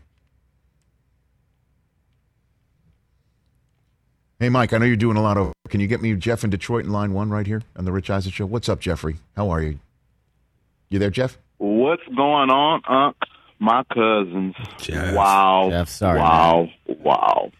Hey, 4.38 4.50
Mike, 4.50 4.72
I 4.72 4.78
know 4.78 4.84
you're 4.86 4.96
doing 4.96 5.16
a 5.16 5.22
lot 5.22 5.36
of. 5.36 5.52
Can 5.68 5.80
you 5.80 5.88
get 5.88 6.00
me 6.00 6.14
Jeff 6.14 6.44
in 6.44 6.50
Detroit 6.50 6.84
in 6.84 6.92
line 6.92 7.12
one 7.12 7.28
right 7.30 7.46
here 7.46 7.62
on 7.76 7.84
the 7.84 7.92
Rich 7.92 8.08
Eisen 8.08 8.30
Show? 8.30 8.46
What's 8.46 8.68
up, 8.68 8.78
Jeffrey? 8.78 9.16
How 9.36 9.50
are 9.50 9.60
you? 9.60 9.80
You 10.90 10.98
there, 10.98 11.11
Jeff? 11.11 11.38
What's 11.59 12.03
going 12.07 12.51
on, 12.51 12.83
Unc? 12.88 13.16
My 13.59 13.83
cousins. 13.92 14.55
Jeff. 14.79 15.14
Wow. 15.14 15.68
Jeff, 15.70 15.88
sorry, 15.88 16.20
Wow. 16.20 16.68
Wow. 16.87 17.51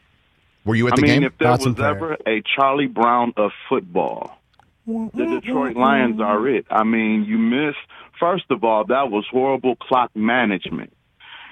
Were 0.65 0.75
you 0.77 0.87
at 0.89 0.97
the 0.97 1.03
I 1.03 1.03
mean, 1.03 1.21
game? 1.21 1.25
if 1.25 1.39
there 1.39 1.49
Thoughts 1.49 1.67
was 1.67 1.81
ever 1.81 2.17
a 2.27 2.43
Charlie 2.55 2.87
Brown 2.87 3.33
of 3.37 3.51
football, 3.69 4.39
the 4.87 5.41
Detroit 5.41 5.77
Lions 5.77 6.21
are 6.21 6.47
it. 6.49 6.67
I 6.71 6.85
mean, 6.85 7.25
you 7.25 7.39
miss, 7.39 7.75
first 8.21 8.45
of 8.51 8.65
all, 8.65 8.85
that 8.85 9.11
was 9.11 9.25
horrible 9.31 9.77
clock 9.77 10.15
management. 10.15 10.93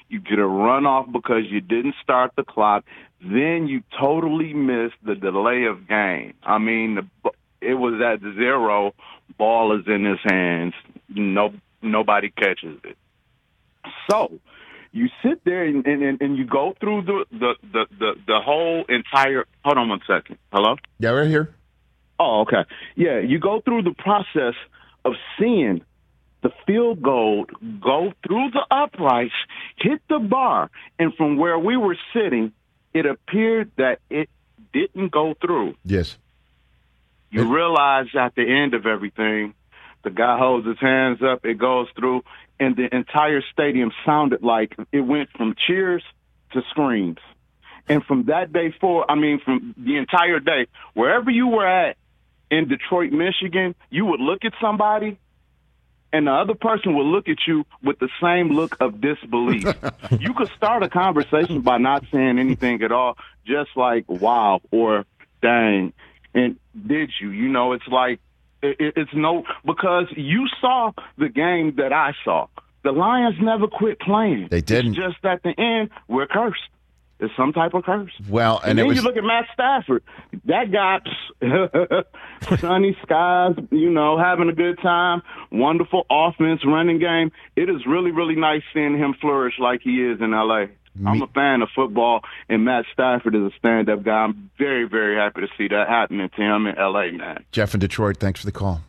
You 0.08 0.20
get 0.20 0.38
a 0.38 0.42
runoff 0.42 1.10
because 1.10 1.44
you 1.48 1.60
didn't 1.60 1.94
start 2.02 2.32
the 2.36 2.44
clock. 2.44 2.84
Then 3.20 3.66
you 3.66 3.82
totally 3.98 4.52
missed 4.54 4.96
the 5.02 5.14
delay 5.16 5.64
of 5.64 5.88
game. 5.88 6.34
I 6.44 6.58
mean, 6.58 6.94
the, 7.24 7.30
it 7.60 7.74
was 7.74 8.00
at 8.00 8.20
zero. 8.20 8.94
Ball 9.38 9.78
is 9.80 9.86
in 9.88 10.04
his 10.04 10.20
hands. 10.24 10.74
No, 11.08 11.52
nobody 11.92 12.30
catches 12.30 12.78
it. 12.84 12.96
So 14.10 14.38
you 14.92 15.08
sit 15.22 15.44
there 15.44 15.64
and, 15.64 15.86
and, 15.86 16.20
and 16.20 16.36
you 16.36 16.46
go 16.46 16.74
through 16.80 17.02
the, 17.02 17.24
the, 17.30 17.54
the, 17.72 17.86
the, 17.98 18.12
the 18.26 18.40
whole 18.44 18.84
entire. 18.88 19.44
Hold 19.64 19.78
on 19.78 19.88
one 19.88 20.00
second. 20.06 20.38
Hello? 20.52 20.76
Yeah, 20.98 21.10
right 21.10 21.28
here. 21.28 21.54
Oh, 22.18 22.42
okay. 22.42 22.68
Yeah, 22.94 23.20
you 23.20 23.38
go 23.38 23.60
through 23.60 23.82
the 23.82 23.94
process 23.94 24.54
of 25.04 25.12
seeing 25.38 25.82
the 26.42 26.50
field 26.66 27.02
goal 27.02 27.46
go 27.80 28.12
through 28.26 28.50
the 28.52 28.64
uprights, 28.70 29.34
hit 29.76 30.00
the 30.08 30.18
bar, 30.18 30.70
and 30.98 31.14
from 31.14 31.36
where 31.36 31.58
we 31.58 31.76
were 31.76 31.96
sitting, 32.14 32.52
it 32.94 33.04
appeared 33.04 33.70
that 33.76 33.98
it 34.08 34.30
didn't 34.72 35.12
go 35.12 35.34
through. 35.40 35.74
Yes. 35.84 36.16
You 37.30 37.52
realize 37.52 38.06
at 38.18 38.34
the 38.34 38.42
end 38.42 38.74
of 38.74 38.86
everything, 38.86 39.54
the 40.06 40.10
guy 40.12 40.38
holds 40.38 40.64
his 40.64 40.78
hands 40.78 41.18
up, 41.20 41.44
it 41.44 41.58
goes 41.58 41.88
through, 41.98 42.22
and 42.60 42.76
the 42.76 42.86
entire 42.94 43.42
stadium 43.52 43.90
sounded 44.06 44.40
like 44.40 44.76
it 44.92 45.00
went 45.00 45.30
from 45.36 45.56
cheers 45.66 46.02
to 46.52 46.62
screams. 46.70 47.18
And 47.88 48.04
from 48.04 48.26
that 48.26 48.52
day 48.52 48.72
forward, 48.80 49.06
I 49.08 49.16
mean, 49.16 49.40
from 49.44 49.74
the 49.76 49.96
entire 49.96 50.38
day, 50.38 50.68
wherever 50.94 51.28
you 51.28 51.48
were 51.48 51.66
at 51.66 51.96
in 52.52 52.68
Detroit, 52.68 53.10
Michigan, 53.10 53.74
you 53.90 54.04
would 54.06 54.20
look 54.20 54.44
at 54.44 54.52
somebody 54.60 55.18
and 56.12 56.28
the 56.28 56.32
other 56.32 56.54
person 56.54 56.94
would 56.94 57.06
look 57.06 57.28
at 57.28 57.38
you 57.48 57.64
with 57.82 57.98
the 57.98 58.08
same 58.22 58.50
look 58.50 58.76
of 58.78 59.00
disbelief. 59.00 59.64
you 60.20 60.34
could 60.34 60.50
start 60.56 60.84
a 60.84 60.88
conversation 60.88 61.62
by 61.62 61.78
not 61.78 62.04
saying 62.12 62.38
anything 62.38 62.80
at 62.84 62.92
all, 62.92 63.18
just 63.44 63.70
like 63.74 64.04
wow 64.08 64.60
or 64.70 65.04
dang. 65.42 65.92
And 66.32 66.60
did 66.86 67.10
you? 67.20 67.30
You 67.30 67.48
know, 67.48 67.72
it's 67.72 67.88
like 67.88 68.20
it, 68.70 68.76
it- 68.80 68.94
it's 68.96 69.10
no 69.14 69.44
because 69.64 70.06
you 70.16 70.46
saw 70.60 70.92
the 71.18 71.28
game 71.28 71.74
that 71.76 71.92
I 71.92 72.12
saw. 72.24 72.46
The 72.84 72.92
Lions 72.92 73.36
never 73.40 73.66
quit 73.66 73.98
playing. 74.00 74.48
They 74.50 74.60
didn't. 74.60 74.92
It's 74.92 74.96
just 74.96 75.24
at 75.24 75.42
the 75.42 75.58
end, 75.58 75.90
we're 76.08 76.26
cursed. 76.28 76.60
It's 77.18 77.32
some 77.34 77.52
type 77.54 77.72
of 77.74 77.82
curse. 77.84 78.12
Well, 78.28 78.58
And, 78.58 78.70
and, 78.70 78.78
then 78.78 78.86
was 78.88 78.98
you 78.98 79.02
look 79.02 79.16
at 79.16 79.24
Matt 79.24 79.46
Stafford. 79.54 80.02
That 80.44 80.70
guy, 80.70 81.00
sunny 82.60 82.96
skies, 83.02 83.54
you 83.70 83.90
know, 83.90 84.18
having 84.18 84.48
a 84.48 84.52
good 84.52 84.78
time, 84.82 85.22
wonderful 85.50 86.04
offense, 86.10 86.60
running 86.66 86.98
game. 86.98 87.32
It 87.56 87.68
is 87.70 87.86
really, 87.86 88.10
really 88.10 88.36
nice 88.36 88.62
seeing 88.74 88.96
him 88.98 89.14
flourish 89.20 89.54
like 89.58 89.80
he 89.82 90.02
is 90.04 90.20
in 90.20 90.34
L.A. 90.34 90.68
I'm 91.04 91.22
a 91.22 91.26
fan 91.28 91.62
of 91.62 91.68
football, 91.74 92.20
and 92.48 92.64
Matt 92.64 92.84
Stafford 92.92 93.34
is 93.34 93.42
a 93.42 93.50
stand-up 93.58 94.02
guy. 94.02 94.24
I'm 94.24 94.50
very, 94.56 94.84
very 94.84 95.16
happy 95.16 95.40
to 95.42 95.48
see 95.58 95.68
that 95.68 95.88
happening 95.88 96.28
to 96.28 96.42
him 96.42 96.66
in 96.66 96.78
L.A. 96.78 97.12
Man. 97.12 97.44
Jeff 97.52 97.74
in 97.74 97.80
Detroit, 97.80 98.18
thanks 98.18 98.40
for 98.40 98.46
the 98.46 98.52
call. 98.52 98.82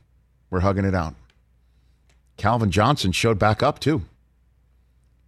We're 0.49 0.61
hugging 0.61 0.85
it 0.85 0.95
out. 0.95 1.15
Calvin 2.37 2.71
Johnson 2.71 3.11
showed 3.11 3.39
back 3.39 3.63
up 3.63 3.79
too. 3.79 4.03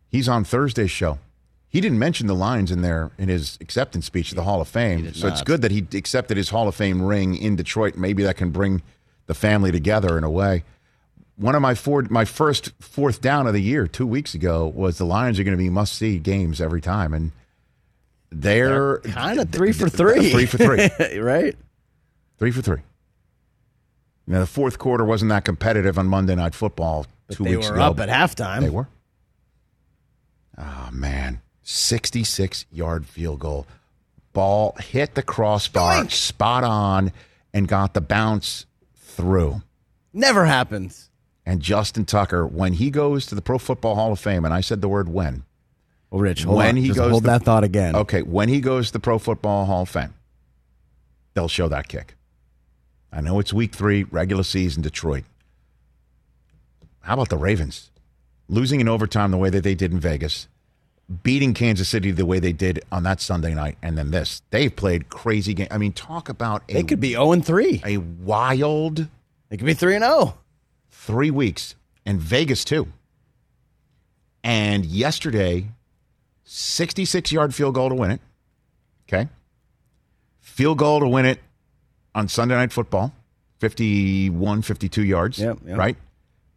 He's 0.10 0.30
on 0.30 0.44
Thursday's 0.44 0.92
show. 0.92 1.20
He 1.68 1.82
didn't 1.82 2.00
mention 2.00 2.28
the 2.28 2.34
Lions 2.34 2.72
in 2.72 2.82
there 2.82 3.12
in 3.18 3.30
his 3.30 3.58
acceptance 3.62 4.06
speech 4.06 4.30
to 4.30 4.36
the 4.36 4.44
Hall 4.44 4.60
of 4.60 4.68
Fame. 4.68 5.14
So 5.14 5.28
it's 5.28 5.44
good 5.44 5.62
that 5.62 5.72
he 5.72 5.86
accepted 5.94 6.36
his 6.36 6.50
Hall 6.50 6.68
of 6.68 6.74
Fame 6.74 7.02
ring 7.02 7.36
in 7.36 7.56
Detroit. 7.56 7.96
Maybe 7.96 8.24
that 8.24 8.38
can 8.38 8.50
bring 8.50 8.82
the 9.28 9.36
family 9.36 9.72
together 9.72 10.18
in 10.18 10.24
a 10.24 10.32
way. 10.32 10.64
One 11.40 11.56
of 11.56 11.62
my 11.62 11.74
four, 11.74 12.04
my 12.10 12.26
first 12.26 12.74
fourth 12.80 13.22
down 13.22 13.48
of 13.48 13.54
the 13.54 13.62
year 13.62 13.88
two 13.88 14.06
weeks 14.06 14.34
ago 14.34 14.68
was 14.68 14.98
the 14.98 15.06
Lions 15.06 15.40
are 15.40 15.44
going 15.46 15.58
to 15.58 15.64
be 15.64 15.70
must 15.70 15.94
see 15.94 16.20
games 16.20 16.60
every 16.60 16.82
time, 16.82 17.14
and 17.14 17.32
they're 18.30 18.98
Kind 19.00 19.40
of 19.40 19.50
three 19.50 19.72
for 19.72 19.88
three. 19.88 20.32
Three 20.32 20.46
for 20.46 20.58
three. 20.58 21.18
right? 21.20 21.56
Three 22.38 22.52
for 22.52 22.62
three. 22.62 22.82
Now 24.28 24.40
the 24.42 24.46
fourth 24.48 24.78
quarter 24.78 25.06
wasn't 25.06 25.30
that 25.30 25.46
competitive 25.46 25.98
on 25.98 26.08
Monday 26.08 26.36
Night 26.36 26.54
Football 26.54 27.08
But 27.28 27.38
two 27.38 27.46
they 27.46 27.56
weeks 27.56 27.70
were 27.70 27.76
ago. 27.76 27.84
up 27.86 28.00
at 28.02 28.10
halftime. 28.10 28.60
They 28.60 28.70
were. 28.70 28.90
Oh 30.58 30.90
man, 30.92 31.42
sixty-six 31.64 32.66
yard 32.72 33.06
field 33.06 33.40
goal. 33.40 33.66
Ball 34.34 34.76
hit 34.80 35.16
the 35.16 35.24
crossbar, 35.24 36.10
spot 36.10 36.64
on, 36.66 37.12
and 37.54 37.66
got 37.68 37.94
the 37.94 38.02
bounce 38.02 38.66
through. 38.96 39.62
Never 40.14 40.46
happens. 40.46 41.09
And 41.46 41.62
Justin 41.62 42.06
Tucker, 42.06 42.46
when 42.46 42.74
he 42.74 42.90
goes 42.92 43.26
to 43.28 43.36
the 43.36 43.42
Pro 43.42 43.58
Football 43.58 43.96
Hall 43.96 44.12
of 44.12 44.20
Fame, 44.20 44.46
and 44.46 44.54
I 44.54 44.62
said 44.62 44.82
the 44.82 44.90
word 44.90 45.10
when. 45.10 45.44
Well, 46.12 46.22
Rich, 46.22 46.44
hold 46.44 46.58
when 46.58 46.70
on. 46.70 46.76
he 46.78 46.88
Just 46.88 46.98
goes 47.00 47.12
hold 47.12 47.24
to- 47.24 47.28
that 47.28 47.44
thought 47.44 47.64
again. 47.64 47.96
Okay, 47.96 48.22
when 48.22 48.50
he 48.50 48.62
goes 48.62 48.88
to 48.88 48.94
the 48.94 49.00
Pro 49.00 49.18
Football 49.20 49.66
Hall 49.66 49.84
of 49.84 49.90
Fame, 49.90 50.14
they'll 51.34 51.48
show 51.48 51.68
that 51.70 51.88
kick. 51.88 52.16
I 53.12 53.22
know 53.22 53.40
it's 53.40 53.52
week 53.54 53.74
three, 53.74 54.04
regular 54.04 54.44
season, 54.44 54.82
Detroit. 54.84 55.24
How 57.02 57.14
about 57.16 57.30
the 57.30 57.38
Ravens? 57.38 57.90
Losing 58.48 58.82
in 58.82 58.88
overtime 58.88 59.32
the 59.32 59.38
way 59.38 59.50
that 59.50 59.64
they 59.64 59.76
did 59.76 59.92
in 59.92 60.00
Vegas, 60.00 60.48
beating 61.24 61.54
Kansas 61.56 61.90
City 61.90 62.12
the 62.12 62.26
way 62.26 62.40
they 62.40 62.54
did 62.54 62.84
on 62.92 63.04
that 63.04 63.22
Sunday 63.22 63.54
night, 63.56 63.78
and 63.82 63.98
then 63.98 64.12
this. 64.12 64.42
They've 64.52 64.76
played 64.76 65.10
crazy 65.10 65.54
game. 65.56 65.68
I 65.72 65.78
mean, 65.78 65.94
talk 65.94 66.30
about 66.30 66.64
a, 66.70 66.74
They 66.74 66.84
could 66.84 67.00
be 67.00 67.12
0 67.12 67.32
and 67.32 67.46
3. 67.46 67.82
a 67.86 67.98
wild 67.98 69.08
They 69.50 69.58
could 69.58 69.66
be 69.66 69.74
3 69.74 69.96
and 69.96 70.04
oh. 70.04 70.36
0. 71.06 71.16
three 71.16 71.32
weeks, 71.32 71.76
and 72.06 72.20
Vegas 72.20 72.64
too. 72.64 72.88
And 74.44 74.86
yesterday, 74.86 75.68
66 76.46 77.32
yard 77.32 77.54
field 77.54 77.76
goal 77.76 77.90
to 77.90 77.96
win 77.96 78.12
it. 78.12 78.22
Okay. 79.08 79.28
Field 80.40 80.78
goal 80.78 81.00
to 81.00 81.08
win 81.08 81.26
it 81.26 81.40
on 82.16 82.28
Sunday 82.28 82.56
Night 82.56 82.72
Football, 82.72 83.14
51, 83.60 84.62
52 84.62 85.04
yards. 85.04 85.40
Yep, 85.40 85.60
yep. 85.66 85.78
Right? 85.78 85.98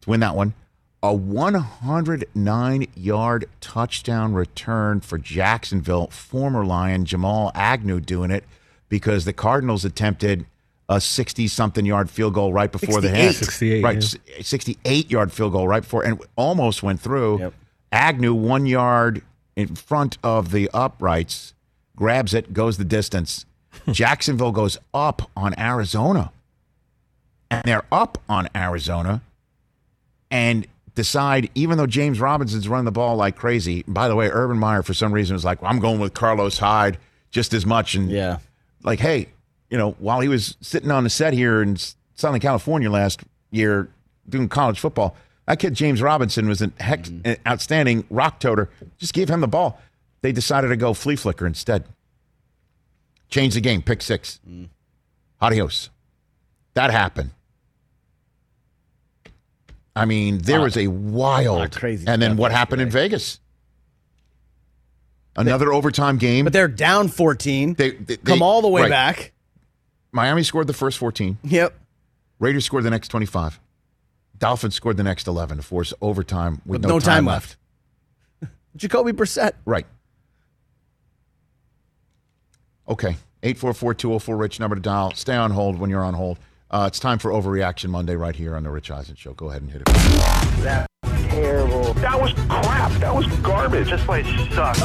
To 0.01 0.09
win 0.09 0.19
that 0.21 0.35
one. 0.35 0.53
A 1.01 1.13
109 1.13 2.87
yard 2.95 3.45
touchdown 3.59 4.33
return 4.33 5.01
for 5.01 5.17
Jacksonville, 5.17 6.07
former 6.07 6.65
Lion 6.65 7.05
Jamal 7.05 7.51
Agnew 7.53 7.99
doing 7.99 8.31
it 8.31 8.45
because 8.87 9.25
the 9.25 9.33
Cardinals 9.33 9.83
attempted 9.83 10.45
a 10.89 10.99
60 10.99 11.47
something 11.47 11.85
yard 11.85 12.09
field 12.09 12.33
goal 12.33 12.51
right 12.53 12.71
before 12.71 12.99
the 13.01 13.09
half. 13.09 13.35
68. 13.35 13.83
Right. 13.83 14.15
Yeah. 14.27 14.41
68 14.41 15.09
yard 15.11 15.31
field 15.31 15.53
goal 15.53 15.67
right 15.67 15.81
before 15.81 16.03
and 16.03 16.19
almost 16.35 16.83
went 16.83 16.99
through. 16.99 17.39
Yep. 17.39 17.53
Agnew, 17.91 18.33
one 18.33 18.65
yard 18.65 19.21
in 19.55 19.75
front 19.75 20.17
of 20.23 20.51
the 20.51 20.69
uprights, 20.73 21.53
grabs 21.95 22.33
it, 22.33 22.53
goes 22.53 22.77
the 22.77 22.85
distance. 22.85 23.45
Jacksonville 23.91 24.51
goes 24.51 24.77
up 24.93 25.29
on 25.37 25.57
Arizona. 25.59 26.31
And 27.51 27.63
they're 27.65 27.85
up 27.91 28.17
on 28.27 28.49
Arizona 28.55 29.21
and 30.31 30.65
decide, 30.95 31.49
even 31.53 31.77
though 31.77 31.85
James 31.87 32.19
Robinson's 32.19 32.67
running 32.67 32.85
the 32.85 32.91
ball 32.91 33.15
like 33.15 33.35
crazy. 33.35 33.83
By 33.87 34.07
the 34.07 34.15
way, 34.15 34.27
Urban 34.29 34.57
Meyer, 34.57 34.81
for 34.81 34.93
some 34.95 35.11
reason, 35.11 35.35
was 35.35 35.45
like, 35.45 35.61
well, 35.61 35.69
I'm 35.71 35.79
going 35.79 35.99
with 35.99 36.13
Carlos 36.15 36.57
Hyde 36.57 36.97
just 37.29 37.53
as 37.53 37.63
much. 37.65 37.93
And 37.95 38.09
Yeah. 38.09 38.39
like, 38.83 38.99
hey, 38.99 39.27
you 39.73 39.79
know, 39.79 39.95
while 39.97 40.19
he 40.19 40.27
was 40.27 40.55
sitting 40.61 40.91
on 40.91 41.03
the 41.03 41.09
set 41.09 41.33
here 41.33 41.59
in 41.63 41.77
Southern 42.13 42.39
California 42.39 42.91
last 42.91 43.23
year 43.49 43.89
doing 44.29 44.47
college 44.47 44.79
football, 44.79 45.17
that 45.47 45.57
kid 45.57 45.73
James 45.73 45.99
Robinson 45.99 46.47
was 46.47 46.61
an 46.61 46.73
heck, 46.79 47.05
mm-hmm. 47.05 47.27
an 47.27 47.37
outstanding 47.47 48.05
rock 48.11 48.39
toter. 48.39 48.69
Just 48.99 49.15
gave 49.15 49.29
him 49.29 49.41
the 49.41 49.47
ball. 49.47 49.81
They 50.21 50.31
decided 50.31 50.67
to 50.67 50.77
go 50.77 50.93
flea 50.93 51.15
flicker 51.15 51.47
instead. 51.47 51.85
Change 53.29 53.55
the 53.55 53.61
game, 53.61 53.81
pick 53.81 54.03
six. 54.03 54.39
Mm. 54.47 54.69
Adios. 55.41 55.89
That 56.75 56.91
happened. 56.91 57.31
I 59.95 60.05
mean, 60.05 60.37
there 60.37 60.61
was 60.61 60.77
a 60.77 60.85
wild 60.85 61.75
crazy 61.75 62.05
And 62.07 62.21
then 62.21 62.37
what 62.37 62.51
happened 62.51 62.83
in 62.83 62.91
Vegas? 62.91 63.39
Another 65.35 65.73
overtime 65.73 66.19
game. 66.19 66.43
But 66.45 66.53
they're 66.53 66.67
down 66.67 67.07
14. 67.07 67.73
They, 67.73 67.89
they- 67.89 68.17
come 68.17 68.37
they- 68.37 68.45
all 68.45 68.61
the 68.61 68.67
way 68.67 68.83
right. 68.83 68.91
back. 68.91 69.32
Miami 70.13 70.43
scored 70.43 70.67
the 70.67 70.73
first 70.73 70.97
14. 70.99 71.39
Yep. 71.43 71.77
Raiders 72.39 72.65
scored 72.65 72.83
the 72.83 72.89
next 72.91 73.07
25. 73.09 73.59
Dolphins 74.37 74.75
scored 74.75 74.95
the 74.95 75.03
next 75.03 75.27
11 75.27 75.57
to 75.57 75.63
force 75.63 75.93
overtime 76.01 76.61
with 76.65 76.81
With 76.81 76.83
no, 76.83 76.89
no 76.95 76.99
time, 76.99 77.07
time 77.17 77.25
left. 77.25 77.57
Jacoby 78.75 79.11
Brissett. 79.11 79.53
Right. 79.65 79.85
Okay. 82.87 83.15
844 83.41 84.37
Rich, 84.37 84.59
number 84.59 84.75
to 84.75 84.81
dial. 84.81 85.11
Stay 85.15 85.35
on 85.35 85.51
hold 85.51 85.79
when 85.79 85.89
you're 85.89 86.03
on 86.03 86.13
hold. 86.13 86.37
Uh, 86.71 86.85
it's 86.87 86.99
time 86.99 87.19
for 87.19 87.31
Overreaction 87.31 87.89
Monday 87.89 88.15
right 88.15 88.35
here 88.35 88.55
on 88.55 88.63
The 88.63 88.69
Rich 88.69 88.89
Eisen 88.89 89.15
Show. 89.15 89.33
Go 89.33 89.49
ahead 89.49 89.61
and 89.61 89.71
hit 89.71 89.81
it. 89.81 89.85
That 90.63 90.87
was 91.03 91.21
terrible. 91.27 91.93
That 91.95 92.19
was 92.19 92.33
crap. 92.33 92.91
That 92.99 93.13
was 93.13 93.27
garbage. 93.41 93.89
This 93.89 94.03
place 94.05 94.25
sucks. 94.53 94.79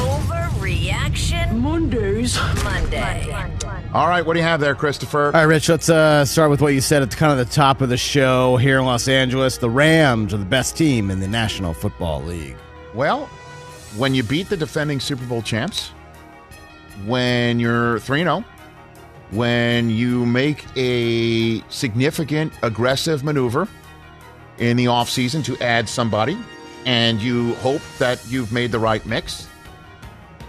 Overreaction 0.78 1.58
Mondays. 1.58 2.38
Monday. 2.62 3.34
All 3.92 4.08
right. 4.08 4.24
What 4.24 4.34
do 4.34 4.38
you 4.38 4.44
have 4.44 4.60
there, 4.60 4.76
Christopher? 4.76 5.26
All 5.26 5.32
right, 5.32 5.42
Rich, 5.42 5.68
let's 5.68 5.88
uh, 5.88 6.24
start 6.24 6.50
with 6.50 6.60
what 6.60 6.72
you 6.72 6.80
said 6.80 7.02
at 7.02 7.10
the, 7.10 7.16
kind 7.16 7.32
of 7.32 7.38
the 7.38 7.52
top 7.52 7.80
of 7.80 7.88
the 7.88 7.96
show 7.96 8.56
here 8.58 8.78
in 8.78 8.84
Los 8.84 9.08
Angeles. 9.08 9.58
The 9.58 9.68
Rams 9.68 10.32
are 10.32 10.36
the 10.38 10.44
best 10.44 10.76
team 10.76 11.10
in 11.10 11.18
the 11.18 11.26
National 11.26 11.74
Football 11.74 12.22
League. 12.22 12.56
Well, 12.94 13.26
when 13.96 14.14
you 14.14 14.22
beat 14.22 14.48
the 14.48 14.56
defending 14.56 15.00
Super 15.00 15.24
Bowl 15.24 15.42
champs, 15.42 15.88
when 17.06 17.58
you're 17.58 17.98
3 18.00 18.22
0, 18.22 18.44
when 19.30 19.90
you 19.90 20.24
make 20.26 20.64
a 20.76 21.60
significant 21.70 22.52
aggressive 22.62 23.24
maneuver 23.24 23.66
in 24.58 24.76
the 24.76 24.84
offseason 24.84 25.44
to 25.44 25.58
add 25.58 25.88
somebody, 25.88 26.38
and 26.86 27.20
you 27.20 27.54
hope 27.56 27.82
that 27.98 28.24
you've 28.30 28.52
made 28.52 28.70
the 28.70 28.78
right 28.78 29.04
mix, 29.04 29.47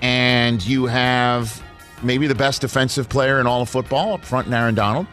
and 0.01 0.65
you 0.65 0.85
have 0.85 1.61
maybe 2.01 2.27
the 2.27 2.35
best 2.35 2.61
defensive 2.61 3.09
player 3.09 3.39
in 3.39 3.47
all 3.47 3.61
of 3.61 3.69
football 3.69 4.13
up 4.13 4.23
front 4.23 4.47
in 4.47 4.53
Aaron 4.53 4.75
Donald, 4.75 5.07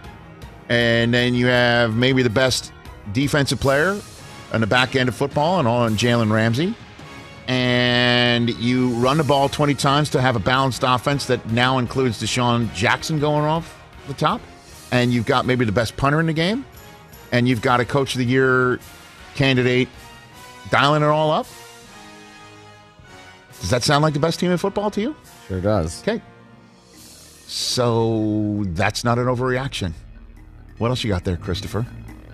and 0.68 1.12
then 1.12 1.34
you 1.34 1.46
have 1.46 1.94
maybe 1.94 2.22
the 2.22 2.30
best 2.30 2.72
defensive 3.12 3.60
player 3.60 4.00
on 4.52 4.60
the 4.60 4.66
back 4.66 4.96
end 4.96 5.08
of 5.08 5.14
football 5.14 5.58
and 5.58 5.68
on 5.68 5.96
Jalen 5.96 6.30
Ramsey. 6.30 6.74
And 7.48 8.50
you 8.58 8.90
run 8.94 9.18
the 9.18 9.24
ball 9.24 9.48
20 9.48 9.74
times 9.74 10.10
to 10.10 10.20
have 10.20 10.34
a 10.34 10.40
balanced 10.40 10.82
offense 10.84 11.26
that 11.26 11.46
now 11.52 11.78
includes 11.78 12.20
DeSean 12.20 12.72
Jackson 12.74 13.20
going 13.20 13.44
off 13.44 13.80
the 14.08 14.14
top, 14.14 14.40
and 14.90 15.12
you've 15.12 15.26
got 15.26 15.46
maybe 15.46 15.64
the 15.64 15.72
best 15.72 15.96
punter 15.96 16.18
in 16.18 16.26
the 16.26 16.32
game, 16.32 16.64
and 17.30 17.48
you've 17.48 17.62
got 17.62 17.78
a 17.78 17.84
coach 17.84 18.14
of 18.14 18.18
the 18.18 18.24
year 18.24 18.80
candidate 19.36 19.88
dialing 20.70 21.02
it 21.02 21.06
all 21.06 21.30
up. 21.30 21.46
Does 23.60 23.70
that 23.70 23.82
sound 23.82 24.02
like 24.02 24.14
the 24.14 24.20
best 24.20 24.38
team 24.40 24.50
in 24.50 24.58
football 24.58 24.90
to 24.92 25.00
you? 25.00 25.16
Sure 25.48 25.60
does. 25.60 26.02
Okay. 26.02 26.20
So 27.46 28.62
that's 28.68 29.04
not 29.04 29.18
an 29.18 29.26
overreaction. 29.26 29.92
What 30.78 30.88
else 30.88 31.02
you 31.04 31.10
got 31.10 31.24
there, 31.24 31.36
Christopher? 31.36 31.86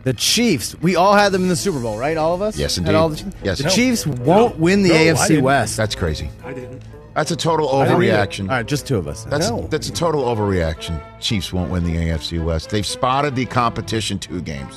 The 0.04 0.12
Chiefs, 0.14 0.74
we 0.80 0.96
all 0.96 1.14
had 1.14 1.30
them 1.30 1.42
in 1.42 1.48
the 1.48 1.54
Super 1.56 1.78
Bowl, 1.78 1.96
right? 1.96 2.16
All 2.16 2.34
of 2.34 2.42
us? 2.42 2.58
Yes, 2.58 2.76
indeed. 2.76 2.94
all 2.96 3.10
the, 3.10 3.32
Yes. 3.44 3.58
the 3.58 3.64
No. 3.64 3.70
Chiefs 3.70 4.04
won't 4.06 4.58
win 4.58 4.82
the 4.82 4.88
No, 4.88 4.94
AFC. 4.96 5.40
West. 5.40 5.76
That's 5.76 5.94
crazy. 5.94 6.28
I 6.44 6.52
didn't. 6.52 6.82
That's 7.14 7.30
a 7.30 7.36
total 7.36 7.68
I 7.68 7.84
didn't 7.86 8.02
either. 8.02 8.14
overreaction. 8.26 8.40
All 8.48 8.56
right, 8.56 8.66
just 8.66 8.86
two 8.86 8.96
of 8.96 9.06
us. 9.06 9.24
That's 9.24 9.48
no. 9.50 9.68
that's 9.70 9.88
a 9.88 9.92
total 9.92 10.24
overreaction. 10.24 11.00
Chiefs 11.20 11.52
won't 11.52 11.70
win 11.70 11.84
the 11.84 11.94
AFC 11.94 12.42
West. 12.42 12.70
They've 12.70 12.86
spotted 12.86 13.36
the 13.36 13.44
competition 13.46 14.18
two 14.18 14.40
games. 14.40 14.74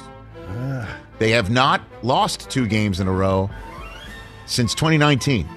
Ah. 0.49 0.87
They 1.17 1.31
have 1.31 1.49
not 1.49 1.81
lost 2.03 2.49
two 2.51 2.67
games 2.67 2.99
in 2.99 3.07
a 3.07 3.11
row 3.11 3.49
since 4.47 4.75
2019. 4.75 5.47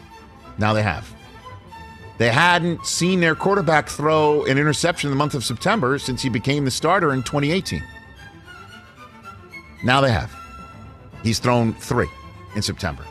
Now 0.59 0.73
they 0.73 0.83
have. 0.83 1.13
They 2.19 2.31
hadn't 2.31 2.85
seen 2.85 3.21
their 3.21 3.37
quarterback 3.37 3.89
throw 3.89 4.45
an 4.45 4.59
interception 4.59 5.09
in 5.09 5.13
the 5.13 5.19
month 5.19 5.35
of 5.35 5.45
September 5.45 5.99
since 5.99 6.21
he 6.21 6.29
became 6.29 6.65
the 6.65 6.71
starter 6.71 7.13
in 7.13 7.23
2018. 7.23 7.83
Now 9.85 10.01
they 10.01 10.11
have. 10.11 10.35
He's 11.23 11.39
thrown 11.39 11.73
three 11.75 12.09
in 12.57 12.63
September. 12.63 13.05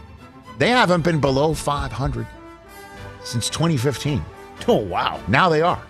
They 0.57 0.69
haven't 0.69 1.03
been 1.03 1.21
below 1.21 1.53
500 1.53 2.27
since 3.23 3.49
2015. 3.49 4.23
Oh, 4.67 4.75
wow. 4.75 5.21
Now 5.27 5.47
they 5.47 5.61
are. 5.61 5.81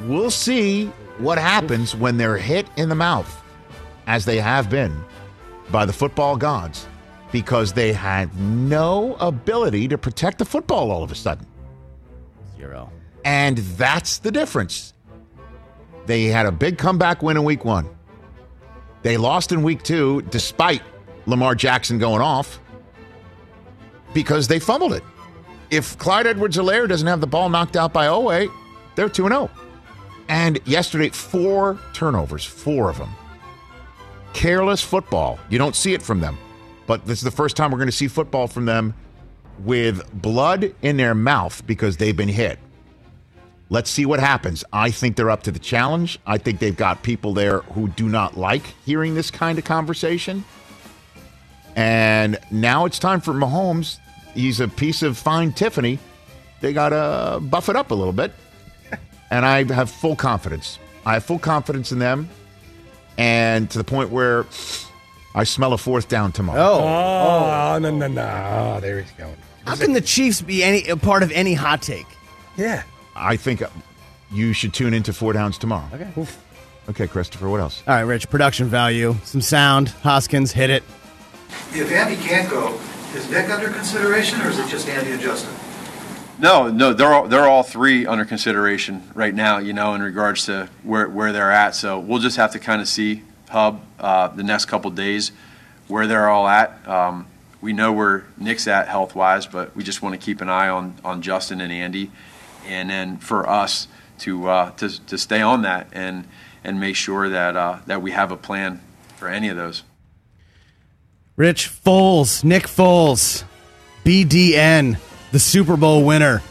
We'll 0.00 0.30
see 0.30 0.86
what 1.18 1.38
happens 1.38 1.94
when 1.94 2.18
they're 2.18 2.36
hit 2.36 2.66
in 2.76 2.90
the 2.90 2.94
mouth, 2.94 3.42
as 4.06 4.26
they 4.26 4.38
have 4.38 4.68
been 4.68 5.02
by 5.70 5.86
the 5.86 5.92
football 5.92 6.36
gods, 6.36 6.86
because 7.36 7.74
they 7.74 7.92
had 7.92 8.34
no 8.40 9.14
ability 9.20 9.86
to 9.86 9.98
protect 9.98 10.38
the 10.38 10.44
football 10.46 10.90
all 10.90 11.02
of 11.02 11.12
a 11.12 11.14
sudden. 11.14 11.46
Zero. 12.56 12.90
And 13.26 13.58
that's 13.58 14.16
the 14.20 14.32
difference. 14.32 14.94
They 16.06 16.24
had 16.24 16.46
a 16.46 16.50
big 16.50 16.78
comeback 16.78 17.22
win 17.22 17.36
in 17.36 17.44
week 17.44 17.62
one. 17.62 17.90
They 19.02 19.18
lost 19.18 19.52
in 19.52 19.62
week 19.62 19.82
two, 19.82 20.22
despite 20.30 20.80
Lamar 21.26 21.54
Jackson 21.54 21.98
going 21.98 22.22
off, 22.22 22.58
because 24.14 24.48
they 24.48 24.58
fumbled 24.58 24.94
it. 24.94 25.04
If 25.70 25.98
Clyde 25.98 26.26
Edwards 26.26 26.56
Helaire 26.56 26.88
doesn't 26.88 27.06
have 27.06 27.20
the 27.20 27.26
ball 27.26 27.50
knocked 27.50 27.76
out 27.76 27.92
by 27.92 28.06
Oweh, 28.06 28.50
they're 28.94 29.10
2 29.10 29.28
0. 29.28 29.50
And 30.30 30.58
yesterday, 30.64 31.10
four 31.10 31.78
turnovers, 31.92 32.46
four 32.46 32.88
of 32.88 32.96
them. 32.96 33.10
Careless 34.32 34.80
football. 34.80 35.38
You 35.50 35.58
don't 35.58 35.76
see 35.76 35.92
it 35.92 36.00
from 36.00 36.20
them. 36.20 36.38
But 36.86 37.06
this 37.06 37.18
is 37.18 37.24
the 37.24 37.30
first 37.30 37.56
time 37.56 37.70
we're 37.70 37.78
going 37.78 37.88
to 37.88 37.92
see 37.92 38.08
football 38.08 38.46
from 38.46 38.64
them 38.66 38.94
with 39.60 40.10
blood 40.12 40.74
in 40.82 40.96
their 40.96 41.14
mouth 41.14 41.66
because 41.66 41.96
they've 41.96 42.16
been 42.16 42.28
hit. 42.28 42.58
Let's 43.68 43.90
see 43.90 44.06
what 44.06 44.20
happens. 44.20 44.64
I 44.72 44.90
think 44.92 45.16
they're 45.16 45.30
up 45.30 45.42
to 45.44 45.50
the 45.50 45.58
challenge. 45.58 46.20
I 46.24 46.38
think 46.38 46.60
they've 46.60 46.76
got 46.76 47.02
people 47.02 47.34
there 47.34 47.60
who 47.60 47.88
do 47.88 48.08
not 48.08 48.36
like 48.36 48.62
hearing 48.84 49.14
this 49.14 49.30
kind 49.30 49.58
of 49.58 49.64
conversation. 49.64 50.44
And 51.74 52.38
now 52.50 52.84
it's 52.84 52.98
time 52.98 53.20
for 53.20 53.32
Mahomes. 53.32 53.98
He's 54.34 54.60
a 54.60 54.68
piece 54.68 55.02
of 55.02 55.18
fine 55.18 55.52
Tiffany. 55.52 55.98
They 56.60 56.72
got 56.72 56.90
to 56.90 57.40
buff 57.40 57.68
it 57.68 57.76
up 57.76 57.90
a 57.90 57.94
little 57.94 58.12
bit. 58.12 58.32
And 59.28 59.44
I 59.44 59.64
have 59.74 59.90
full 59.90 60.14
confidence. 60.14 60.78
I 61.04 61.14
have 61.14 61.24
full 61.24 61.40
confidence 61.40 61.90
in 61.90 61.98
them. 61.98 62.28
and 63.18 63.68
to 63.70 63.78
the 63.78 63.82
point 63.82 64.10
where 64.10 64.46
I 65.36 65.44
smell 65.44 65.74
a 65.74 65.78
fourth 65.78 66.08
down 66.08 66.32
tomorrow. 66.32 66.58
Oh. 66.58 66.80
Oh, 66.80 67.74
oh, 67.74 67.78
no, 67.78 67.90
no, 67.90 68.08
no. 68.08 68.22
Oh, 68.22 68.80
there 68.80 69.02
he's 69.02 69.12
going. 69.12 69.36
How 69.66 69.76
can 69.76 69.92
the 69.92 70.00
Chiefs 70.00 70.40
be 70.40 70.64
any 70.64 70.88
a 70.88 70.96
part 70.96 71.22
of 71.22 71.30
any 71.30 71.52
hot 71.52 71.82
take? 71.82 72.06
Yeah. 72.56 72.82
I 73.14 73.36
think 73.36 73.60
uh, 73.60 73.68
you 74.32 74.54
should 74.54 74.72
tune 74.72 74.94
into 74.94 75.12
Four 75.12 75.34
Downs 75.34 75.58
tomorrow. 75.58 75.88
Okay. 75.92 76.26
Okay, 76.88 77.06
Christopher, 77.06 77.50
what 77.50 77.60
else? 77.60 77.82
All 77.86 77.94
right, 77.94 78.02
Rich. 78.02 78.30
Production 78.30 78.68
value, 78.68 79.14
some 79.24 79.42
sound. 79.42 79.90
Hoskins 79.90 80.52
hit 80.52 80.70
it. 80.70 80.82
If 81.72 81.92
Andy 81.92 82.16
can't 82.16 82.48
go, 82.48 82.78
is 83.14 83.28
Nick 83.30 83.50
under 83.50 83.68
consideration, 83.68 84.40
or 84.40 84.48
is 84.48 84.58
it 84.58 84.68
just 84.68 84.88
Andy 84.88 85.10
and 85.10 85.20
Justin? 85.20 85.52
No, 86.38 86.70
no, 86.70 86.94
they're 86.94 87.12
all, 87.12 87.28
they're 87.28 87.46
all 87.46 87.62
three 87.62 88.06
under 88.06 88.24
consideration 88.24 89.02
right 89.14 89.34
now. 89.34 89.58
You 89.58 89.74
know, 89.74 89.94
in 89.94 90.02
regards 90.02 90.46
to 90.46 90.70
where 90.82 91.08
where 91.08 91.32
they're 91.32 91.52
at. 91.52 91.74
So 91.74 91.98
we'll 91.98 92.20
just 92.20 92.36
have 92.36 92.52
to 92.52 92.58
kind 92.58 92.80
of 92.80 92.88
see 92.88 93.22
Hub 93.48 93.80
uh, 93.98 94.28
the 94.28 94.42
next 94.42 94.66
couple 94.66 94.90
days 94.90 95.32
where 95.88 96.06
they're 96.06 96.28
all 96.28 96.48
at. 96.48 96.86
Um, 96.88 97.26
we 97.60 97.72
know 97.72 97.92
where 97.92 98.24
Nick's 98.36 98.66
at 98.68 98.88
health 98.88 99.14
wise, 99.14 99.46
but 99.46 99.74
we 99.76 99.82
just 99.82 100.02
want 100.02 100.14
to 100.14 100.24
keep 100.24 100.40
an 100.40 100.48
eye 100.48 100.68
on 100.68 100.94
on 101.04 101.22
Justin 101.22 101.60
and 101.60 101.72
Andy, 101.72 102.10
and 102.66 102.90
then 102.90 103.16
for 103.18 103.48
us 103.48 103.88
to 104.18 104.48
uh, 104.48 104.70
to 104.72 105.04
to 105.06 105.18
stay 105.18 105.40
on 105.40 105.62
that 105.62 105.88
and 105.92 106.26
and 106.64 106.80
make 106.80 106.96
sure 106.96 107.28
that 107.28 107.56
uh, 107.56 107.78
that 107.86 108.02
we 108.02 108.10
have 108.10 108.30
a 108.30 108.36
plan 108.36 108.80
for 109.16 109.28
any 109.28 109.48
of 109.48 109.56
those. 109.56 109.82
Rich 111.36 111.70
Foles, 111.84 112.42
Nick 112.44 112.64
Foles, 112.64 113.44
BDN, 114.04 114.98
the 115.32 115.38
Super 115.38 115.76
Bowl 115.76 116.04
winner. 116.04 116.42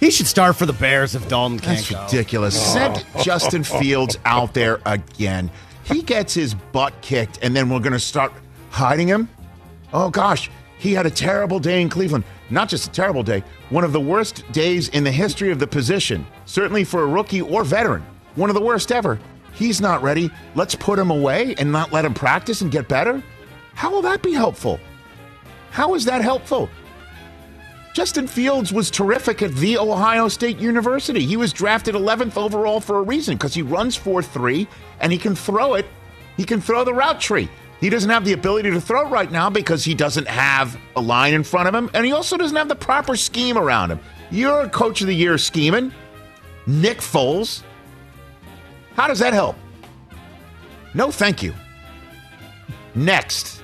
He 0.00 0.10
should 0.10 0.26
start 0.26 0.56
for 0.56 0.66
the 0.66 0.72
Bears 0.72 1.14
if 1.14 1.28
Dalton 1.28 1.60
can't 1.60 1.78
That's 1.78 1.90
go. 1.90 2.02
ridiculous. 2.02 2.60
Send 2.72 3.06
Justin 3.22 3.62
Fields 3.62 4.18
out 4.24 4.52
there 4.52 4.80
again. 4.84 5.48
He 5.84 6.02
gets 6.02 6.34
his 6.34 6.54
butt 6.54 6.94
kicked, 7.00 7.38
and 7.42 7.54
then 7.54 7.68
we're 7.68 7.80
going 7.80 7.92
to 7.92 8.00
start 8.00 8.32
hiding 8.70 9.08
him? 9.08 9.28
Oh, 9.92 10.10
gosh. 10.10 10.50
He 10.78 10.92
had 10.92 11.06
a 11.06 11.10
terrible 11.10 11.60
day 11.60 11.80
in 11.80 11.88
Cleveland. 11.88 12.24
Not 12.50 12.68
just 12.68 12.88
a 12.88 12.90
terrible 12.90 13.22
day, 13.22 13.44
one 13.70 13.84
of 13.84 13.92
the 13.92 14.00
worst 14.00 14.44
days 14.52 14.88
in 14.88 15.04
the 15.04 15.12
history 15.12 15.50
of 15.50 15.58
the 15.58 15.66
position, 15.66 16.26
certainly 16.44 16.84
for 16.84 17.02
a 17.02 17.06
rookie 17.06 17.40
or 17.40 17.64
veteran. 17.64 18.04
One 18.34 18.50
of 18.50 18.54
the 18.54 18.62
worst 18.62 18.90
ever. 18.90 19.18
He's 19.54 19.80
not 19.80 20.02
ready. 20.02 20.30
Let's 20.54 20.74
put 20.74 20.98
him 20.98 21.10
away 21.10 21.54
and 21.58 21.70
not 21.70 21.92
let 21.92 22.04
him 22.04 22.14
practice 22.14 22.60
and 22.60 22.70
get 22.70 22.88
better? 22.88 23.22
How 23.74 23.90
will 23.90 24.02
that 24.02 24.22
be 24.22 24.32
helpful? 24.32 24.80
How 25.70 25.94
is 25.94 26.04
that 26.04 26.20
helpful? 26.20 26.68
Justin 27.92 28.26
Fields 28.26 28.72
was 28.72 28.90
terrific 28.90 29.42
at 29.42 29.54
The 29.54 29.76
Ohio 29.76 30.28
State 30.28 30.58
University. 30.58 31.26
He 31.26 31.36
was 31.36 31.52
drafted 31.52 31.94
11th 31.94 32.38
overall 32.38 32.80
for 32.80 32.98
a 32.98 33.02
reason 33.02 33.36
because 33.36 33.52
he 33.52 33.60
runs 33.60 33.96
4 33.96 34.22
3 34.22 34.66
and 35.00 35.12
he 35.12 35.18
can 35.18 35.34
throw 35.34 35.74
it. 35.74 35.86
He 36.36 36.44
can 36.44 36.60
throw 36.60 36.84
the 36.84 36.94
route 36.94 37.20
tree. 37.20 37.50
He 37.80 37.90
doesn't 37.90 38.08
have 38.08 38.24
the 38.24 38.32
ability 38.32 38.70
to 38.70 38.80
throw 38.80 39.08
right 39.10 39.30
now 39.30 39.50
because 39.50 39.84
he 39.84 39.94
doesn't 39.94 40.26
have 40.26 40.78
a 40.96 41.00
line 41.00 41.34
in 41.34 41.42
front 41.44 41.68
of 41.68 41.74
him 41.74 41.90
and 41.92 42.06
he 42.06 42.12
also 42.12 42.38
doesn't 42.38 42.56
have 42.56 42.68
the 42.68 42.76
proper 42.76 43.14
scheme 43.14 43.58
around 43.58 43.90
him. 43.90 44.00
You're 44.30 44.62
a 44.62 44.68
coach 44.70 45.02
of 45.02 45.08
the 45.08 45.14
year 45.14 45.36
scheming. 45.36 45.92
Nick 46.66 46.98
Foles. 46.98 47.62
How 48.94 49.06
does 49.06 49.18
that 49.18 49.34
help? 49.34 49.56
No, 50.94 51.10
thank 51.10 51.42
you. 51.42 51.52
Next. 52.94 53.62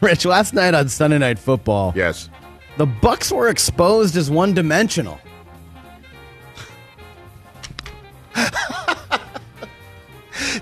Rich, 0.00 0.24
last 0.24 0.54
night 0.54 0.74
on 0.74 0.88
Sunday 0.88 1.18
Night 1.18 1.40
Football, 1.40 1.92
yes, 1.96 2.30
the 2.78 2.86
Bucks 2.86 3.30
were 3.30 3.48
exposed 3.48 4.16
as 4.16 4.30
one-dimensional. 4.30 5.20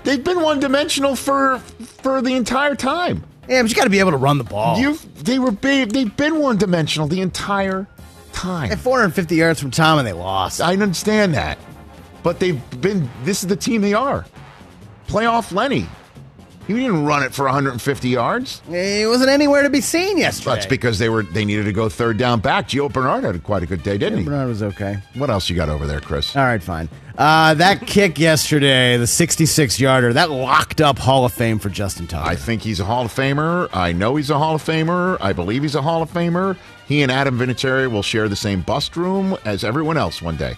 They've 0.03 0.23
been 0.23 0.41
one 0.41 0.59
dimensional 0.59 1.15
for 1.15 1.59
for 1.59 2.21
the 2.21 2.33
entire 2.33 2.75
time. 2.75 3.23
Yeah, 3.47 3.61
but 3.61 3.69
you 3.69 3.75
got 3.75 3.85
to 3.85 3.89
be 3.89 3.99
able 3.99 4.11
to 4.11 4.17
run 4.17 4.37
the 4.37 4.43
ball. 4.43 4.77
You 4.79 4.95
they 4.95 5.39
were 5.39 5.51
big, 5.51 5.91
they've 5.91 6.15
been 6.15 6.39
one 6.39 6.57
dimensional 6.57 7.07
the 7.07 7.21
entire 7.21 7.87
time. 8.33 8.71
At 8.71 8.79
450 8.79 9.35
yards 9.35 9.59
from 9.59 9.71
Tom, 9.71 9.99
and 9.99 10.07
they 10.07 10.13
lost. 10.13 10.61
I 10.61 10.73
understand 10.73 11.33
that, 11.33 11.57
but 12.23 12.39
they've 12.39 12.61
been. 12.81 13.09
This 13.23 13.43
is 13.43 13.47
the 13.49 13.55
team 13.55 13.81
they 13.81 13.93
are. 13.93 14.25
Playoff 15.07 15.53
Lenny. 15.53 15.87
He 16.67 16.73
didn't 16.73 17.05
run 17.05 17.23
it 17.23 17.33
for 17.33 17.45
150 17.45 18.09
yards. 18.09 18.61
He 18.69 19.05
wasn't 19.05 19.29
anywhere 19.29 19.63
to 19.63 19.69
be 19.69 19.79
seen 19.79 20.17
yesterday. 20.17 20.55
That's 20.55 20.65
because 20.65 20.99
they 20.99 21.07
were 21.07 21.23
they 21.23 21.45
needed 21.45 21.63
to 21.63 21.71
go 21.71 21.87
third 21.87 22.17
down 22.17 22.41
back. 22.41 22.67
Gio 22.67 22.91
Bernard 22.91 23.23
had 23.23 23.41
quite 23.43 23.63
a 23.63 23.65
good 23.65 23.83
day, 23.83 23.97
didn't 23.97 24.19
he? 24.19 24.25
Bernard 24.25 24.49
was 24.49 24.61
okay. 24.61 24.97
What 25.15 25.29
else 25.29 25.49
you 25.49 25.55
got 25.55 25.69
over 25.69 25.87
there, 25.87 26.01
Chris? 26.01 26.35
All 26.35 26.43
right, 26.43 26.61
fine. 26.61 26.89
Uh, 27.17 27.53
that 27.55 27.87
kick 27.87 28.19
yesterday, 28.19 28.97
the 28.97 29.07
66 29.07 29.79
yarder, 29.79 30.13
that 30.13 30.29
locked 30.29 30.81
up 30.81 30.99
Hall 30.99 31.23
of 31.25 31.33
Fame 31.33 31.57
for 31.57 31.69
Justin 31.69 32.05
Tucker. 32.05 32.27
I 32.29 32.35
think 32.35 32.61
he's 32.61 32.79
a 32.79 32.85
Hall 32.85 33.05
of 33.05 33.13
Famer. 33.13 33.69
I 33.73 33.93
know 33.93 34.17
he's 34.17 34.29
a 34.29 34.37
Hall 34.37 34.53
of 34.53 34.63
Famer. 34.63 35.17
I 35.21 35.33
believe 35.33 35.63
he's 35.63 35.73
a 35.73 35.81
Hall 35.81 36.01
of 36.03 36.11
Famer. 36.11 36.57
He 36.85 37.01
and 37.01 37.11
Adam 37.11 37.39
Vinatieri 37.39 37.89
will 37.89 38.03
share 38.03 38.27
the 38.29 38.35
same 38.35 38.61
bust 38.61 38.95
room 38.97 39.37
as 39.45 39.63
everyone 39.63 39.97
else 39.97 40.21
one 40.21 40.35
day. 40.35 40.55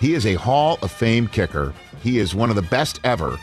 He 0.00 0.14
is 0.14 0.26
a 0.26 0.34
Hall 0.34 0.78
of 0.82 0.92
Fame 0.92 1.26
kicker. 1.26 1.72
He 2.02 2.18
is 2.18 2.34
one 2.34 2.50
of 2.50 2.56
the 2.56 2.62
best 2.62 3.00
ever. 3.04 3.38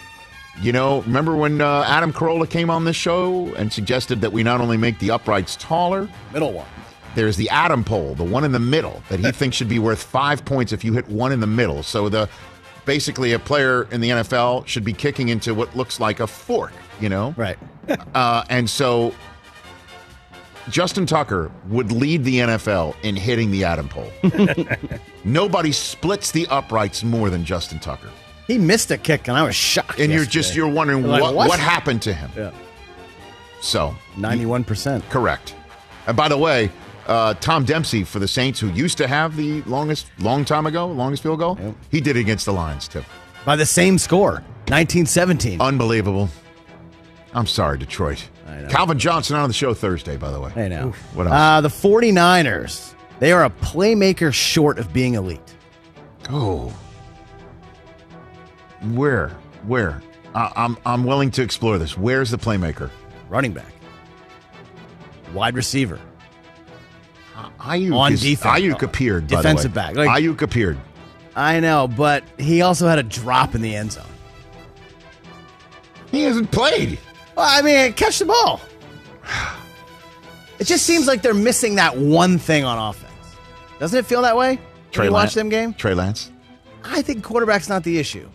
You 0.61 0.71
know, 0.71 1.01
remember 1.01 1.35
when 1.35 1.61
uh, 1.61 1.83
Adam 1.87 2.11
Carolla 2.11 2.49
came 2.49 2.69
on 2.69 2.83
this 2.83 2.95
show 2.95 3.53
and 3.55 3.71
suggested 3.71 4.21
that 4.21 4.31
we 4.31 4.41
not 4.41 4.59
only 4.59 4.77
make 4.77 4.97
the 4.99 5.11
uprights 5.11 5.55
taller, 5.57 6.09
middle 6.33 6.51
one. 6.51 6.67
There's 7.13 7.37
the 7.37 7.49
Adam 7.49 7.83
pole, 7.83 8.15
the 8.15 8.23
one 8.23 8.43
in 8.43 8.51
the 8.51 8.59
middle 8.59 9.01
that 9.09 9.19
he 9.19 9.31
thinks 9.31 9.55
should 9.55 9.69
be 9.69 9.79
worth 9.79 10.01
five 10.01 10.45
points 10.45 10.73
if 10.73 10.83
you 10.83 10.93
hit 10.93 11.07
one 11.09 11.31
in 11.31 11.39
the 11.39 11.47
middle. 11.47 11.83
So 11.83 12.09
the 12.09 12.27
basically 12.85 13.33
a 13.33 13.39
player 13.39 13.87
in 13.91 14.01
the 14.01 14.09
NFL 14.09 14.65
should 14.65 14.83
be 14.83 14.93
kicking 14.93 15.29
into 15.29 15.53
what 15.53 15.75
looks 15.75 15.99
like 15.99 16.19
a 16.19 16.27
fork. 16.27 16.73
You 16.99 17.09
know, 17.09 17.35
right? 17.37 17.57
uh, 18.15 18.43
and 18.49 18.67
so 18.67 19.13
Justin 20.69 21.05
Tucker 21.05 21.51
would 21.69 21.91
lead 21.91 22.23
the 22.23 22.39
NFL 22.39 22.95
in 23.03 23.15
hitting 23.15 23.51
the 23.51 23.63
Adam 23.63 23.87
pole. 23.87 24.11
Nobody 25.23 25.71
splits 25.71 26.31
the 26.31 26.47
uprights 26.47 27.03
more 27.03 27.29
than 27.29 27.45
Justin 27.45 27.79
Tucker. 27.79 28.09
He 28.47 28.57
missed 28.57 28.89
a 28.91 28.97
kick, 28.97 29.27
and 29.27 29.37
I 29.37 29.43
was 29.43 29.55
shocked. 29.55 29.99
And 29.99 30.11
you're 30.11 30.25
just 30.25 30.55
you're 30.55 30.67
wondering 30.69 31.03
Like, 31.05 31.21
what, 31.21 31.35
what? 31.35 31.49
what 31.49 31.59
happened 31.59 32.01
to 32.03 32.13
him. 32.13 32.31
Yeah. 32.35 32.51
So 33.61 33.95
91%. 34.15 35.07
Correct. 35.09 35.53
And 36.07 36.15
by 36.15 36.29
the 36.29 36.37
way, 36.37 36.71
uh, 37.07 37.33
Tom 37.35 37.65
Dempsey 37.65 38.03
for 38.03 38.19
the 38.19 38.27
Saints, 38.27 38.59
who 38.59 38.69
used 38.69 38.97
to 38.99 39.07
have 39.07 39.35
the 39.35 39.61
longest, 39.63 40.07
long 40.19 40.45
time 40.45 40.65
ago, 40.65 40.87
longest 40.87 41.23
field 41.23 41.39
goal, 41.39 41.57
he 41.91 41.99
did 41.99 42.15
it 42.15 42.21
against 42.21 42.45
the 42.45 42.53
Lions 42.53 42.87
too. 42.87 43.03
By 43.45 43.55
the 43.55 43.65
same 43.65 43.97
score, 43.97 44.43
1917. 44.67 45.59
Unbelievable. 45.61 46.29
I'm 47.33 47.47
sorry, 47.47 47.77
Detroit. 47.77 48.27
Calvin 48.69 48.97
Johnson 48.97 49.35
on 49.35 49.49
the 49.49 49.53
show 49.53 49.73
Thursday, 49.73 50.17
by 50.17 50.31
the 50.31 50.39
way. 50.39 50.51
I 50.55 50.67
know. 50.67 50.91
What 51.13 51.27
else? 51.27 51.33
Uh, 51.35 51.61
the 51.61 51.67
49ers, 51.69 52.93
they 53.19 53.31
are 53.31 53.45
a 53.45 53.49
playmaker 53.49 54.33
short 54.33 54.79
of 54.79 54.91
being 54.93 55.15
elite. 55.15 55.55
Oh. 56.29 56.73
Where? 58.93 59.29
Where? 59.65 60.01
I 60.35 60.51
I'm 60.55 60.77
I'm 60.85 61.03
willing 61.03 61.31
to 61.31 61.41
explore 61.41 61.77
this. 61.77 61.97
Where's 61.97 62.31
the 62.31 62.37
playmaker? 62.37 62.89
Running 63.29 63.51
back, 63.51 63.73
wide 65.33 65.55
receiver, 65.55 65.99
Aiyuk 67.59 67.95
on 67.97 68.13
is- 68.13 68.21
defense. 68.21 68.59
Aiyuk 68.59 68.81
appeared. 68.83 69.27
Defensive 69.27 69.73
back. 69.73 69.95
Like- 69.95 70.09
Aiyuk 70.09 70.41
appeared. 70.41 70.77
I 71.35 71.59
know, 71.59 71.87
but 71.87 72.23
he 72.39 72.61
also 72.61 72.87
had 72.87 72.97
a 72.99 73.03
drop 73.03 73.53
in 73.53 73.61
the 73.61 73.75
end 73.75 73.91
zone. 73.91 74.05
He 76.11 76.23
hasn't 76.23 76.51
played. 76.51 76.97
Well, 77.35 77.45
I 77.47 77.61
mean, 77.61 77.93
catch 77.93 78.19
the 78.19 78.25
ball. 78.25 78.61
It 80.57 80.65
just 80.65 80.85
seems 80.85 81.05
like 81.05 81.21
they're 81.21 81.35
missing 81.35 81.75
that 81.75 81.95
one 81.97 82.39
thing 82.39 82.63
on 82.63 82.89
offense. 82.89 83.11
Doesn't 83.79 83.99
it 83.99 84.05
feel 84.07 84.23
that 84.23 84.35
way? 84.35 84.59
When 84.95 85.05
you 85.05 85.11
watch 85.11 85.35
them 85.35 85.49
game? 85.49 85.73
Trey 85.75 85.93
Lance. 85.93 86.31
I 86.83 87.03
think 87.03 87.23
quarterback's 87.23 87.69
not 87.69 87.83
the 87.83 87.99
issue. 87.99 88.27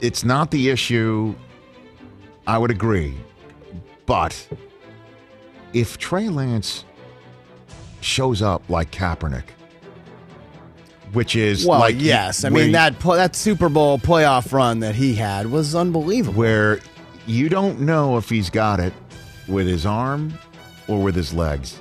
It's 0.00 0.24
not 0.24 0.50
the 0.50 0.70
issue. 0.70 1.34
I 2.46 2.58
would 2.58 2.70
agree. 2.70 3.14
But 4.06 4.48
if 5.72 5.98
Trey 5.98 6.28
Lance 6.28 6.84
shows 8.00 8.42
up 8.42 8.62
like 8.68 8.90
Kaepernick, 8.90 9.44
which 11.12 11.36
is 11.36 11.66
Well, 11.66 11.80
like 11.80 11.96
yes. 11.98 12.44
I 12.44 12.48
mean 12.48 12.72
that 12.72 12.98
that 13.00 13.36
Super 13.36 13.68
Bowl 13.68 13.98
playoff 13.98 14.52
run 14.52 14.80
that 14.80 14.94
he 14.94 15.14
had 15.14 15.46
was 15.46 15.74
unbelievable. 15.74 16.38
where 16.38 16.80
you 17.26 17.48
don't 17.48 17.80
know 17.80 18.16
if 18.16 18.28
he's 18.28 18.50
got 18.50 18.80
it 18.80 18.92
with 19.48 19.66
his 19.66 19.84
arm 19.86 20.32
or 20.88 21.02
with 21.02 21.14
his 21.14 21.32
legs. 21.32 21.78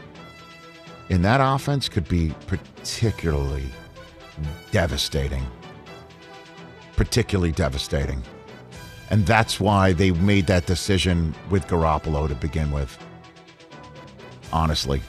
And 1.10 1.26
that 1.26 1.40
offense 1.42 1.90
could 1.90 2.08
be 2.08 2.34
particularly 2.48 3.66
devastating. 4.72 5.46
Particularly 7.00 7.54
devastating. 7.54 8.22
And 9.10 9.26
that's 9.26 9.58
why 9.58 9.94
they 9.94 10.12
made 10.12 10.48
that 10.48 10.66
decision 10.66 11.34
with 11.50 11.66
Garoppolo 11.66 12.28
to 12.28 12.36
begin 12.36 12.72
with. 12.74 12.98
Honestly. 14.52 15.02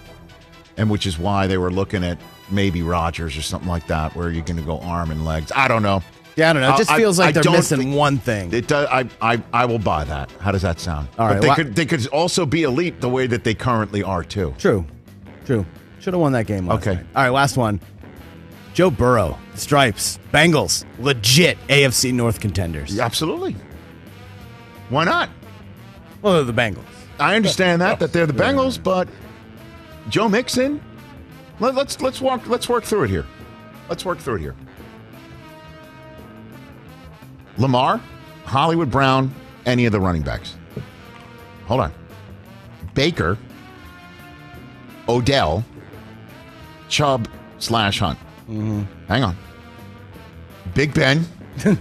And 0.76 0.88
which 0.88 1.04
is 1.04 1.18
why 1.18 1.48
they 1.48 1.58
were 1.58 1.72
looking 1.72 2.04
at 2.04 2.16
maybe 2.48 2.82
Rodgers 2.82 3.36
or 3.36 3.42
something 3.42 3.68
like 3.68 3.88
that, 3.88 4.14
where 4.14 4.30
you're 4.30 4.44
going 4.44 4.56
to 4.58 4.62
go 4.62 4.78
arm 4.78 5.10
and 5.10 5.24
legs. 5.24 5.50
I 5.56 5.66
don't 5.66 5.82
know. 5.82 6.00
Yeah, 6.36 6.50
I 6.50 6.52
don't 6.52 6.62
know. 6.62 6.74
It 6.74 6.78
just 6.78 6.92
I- 6.92 6.96
feels 6.96 7.18
like 7.18 7.36
I 7.36 7.40
they're 7.40 7.50
missing 7.50 7.92
one 7.94 8.18
thing. 8.18 8.52
It 8.54 8.68
does. 8.68 8.86
I, 8.88 9.08
I 9.20 9.42
I 9.52 9.64
will 9.66 9.80
buy 9.80 10.04
that. 10.04 10.30
How 10.40 10.52
does 10.52 10.62
that 10.62 10.78
sound? 10.78 11.08
All 11.18 11.26
but 11.26 11.40
they 11.42 11.48
wha- 11.48 11.54
could 11.56 11.74
they 11.74 11.86
could 11.86 12.06
also 12.06 12.46
be 12.46 12.62
elite 12.62 13.00
the 13.00 13.08
way 13.08 13.26
that 13.26 13.42
they 13.42 13.52
currently 13.54 14.04
are 14.04 14.22
too. 14.22 14.54
True. 14.58 14.86
True. 15.44 15.66
Should 15.98 16.14
have 16.14 16.20
won 16.20 16.30
that 16.32 16.46
game 16.46 16.68
last 16.68 16.86
Okay. 16.86 16.94
night. 16.94 17.06
All 17.16 17.22
right, 17.24 17.30
last 17.30 17.56
one. 17.56 17.80
Joe 18.72 18.90
Burrow, 18.90 19.38
Stripes, 19.54 20.18
Bengals, 20.32 20.84
legit 20.98 21.58
AFC 21.68 22.12
North 22.12 22.40
contenders. 22.40 22.98
Absolutely. 22.98 23.56
Why 24.88 25.04
not? 25.04 25.30
Well, 26.22 26.34
they're 26.34 26.44
the 26.44 26.52
Bengals. 26.52 26.84
I 27.18 27.36
understand 27.36 27.82
that 27.82 27.98
that 28.00 28.12
they're 28.12 28.26
the 28.26 28.32
Bengals, 28.32 28.82
but 28.82 29.08
Joe 30.08 30.28
Mixon. 30.28 30.80
Let, 31.58 31.74
let's 31.74 32.00
let's 32.00 32.20
walk 32.20 32.46
let's 32.46 32.68
work 32.68 32.84
through 32.84 33.04
it 33.04 33.10
here. 33.10 33.26
Let's 33.88 34.04
work 34.04 34.18
through 34.18 34.36
it 34.36 34.40
here. 34.40 34.56
Lamar, 37.58 38.00
Hollywood 38.44 38.90
Brown, 38.90 39.34
any 39.66 39.84
of 39.84 39.92
the 39.92 40.00
running 40.00 40.22
backs. 40.22 40.56
Hold 41.66 41.80
on. 41.80 41.92
Baker, 42.94 43.36
Odell, 45.08 45.64
Chubb 46.88 47.28
slash 47.58 47.98
Hunt. 47.98 48.18
Mm-hmm. 48.50 48.82
Hang 49.06 49.22
on. 49.22 49.36
Big 50.74 50.92
Ben, 50.92 51.24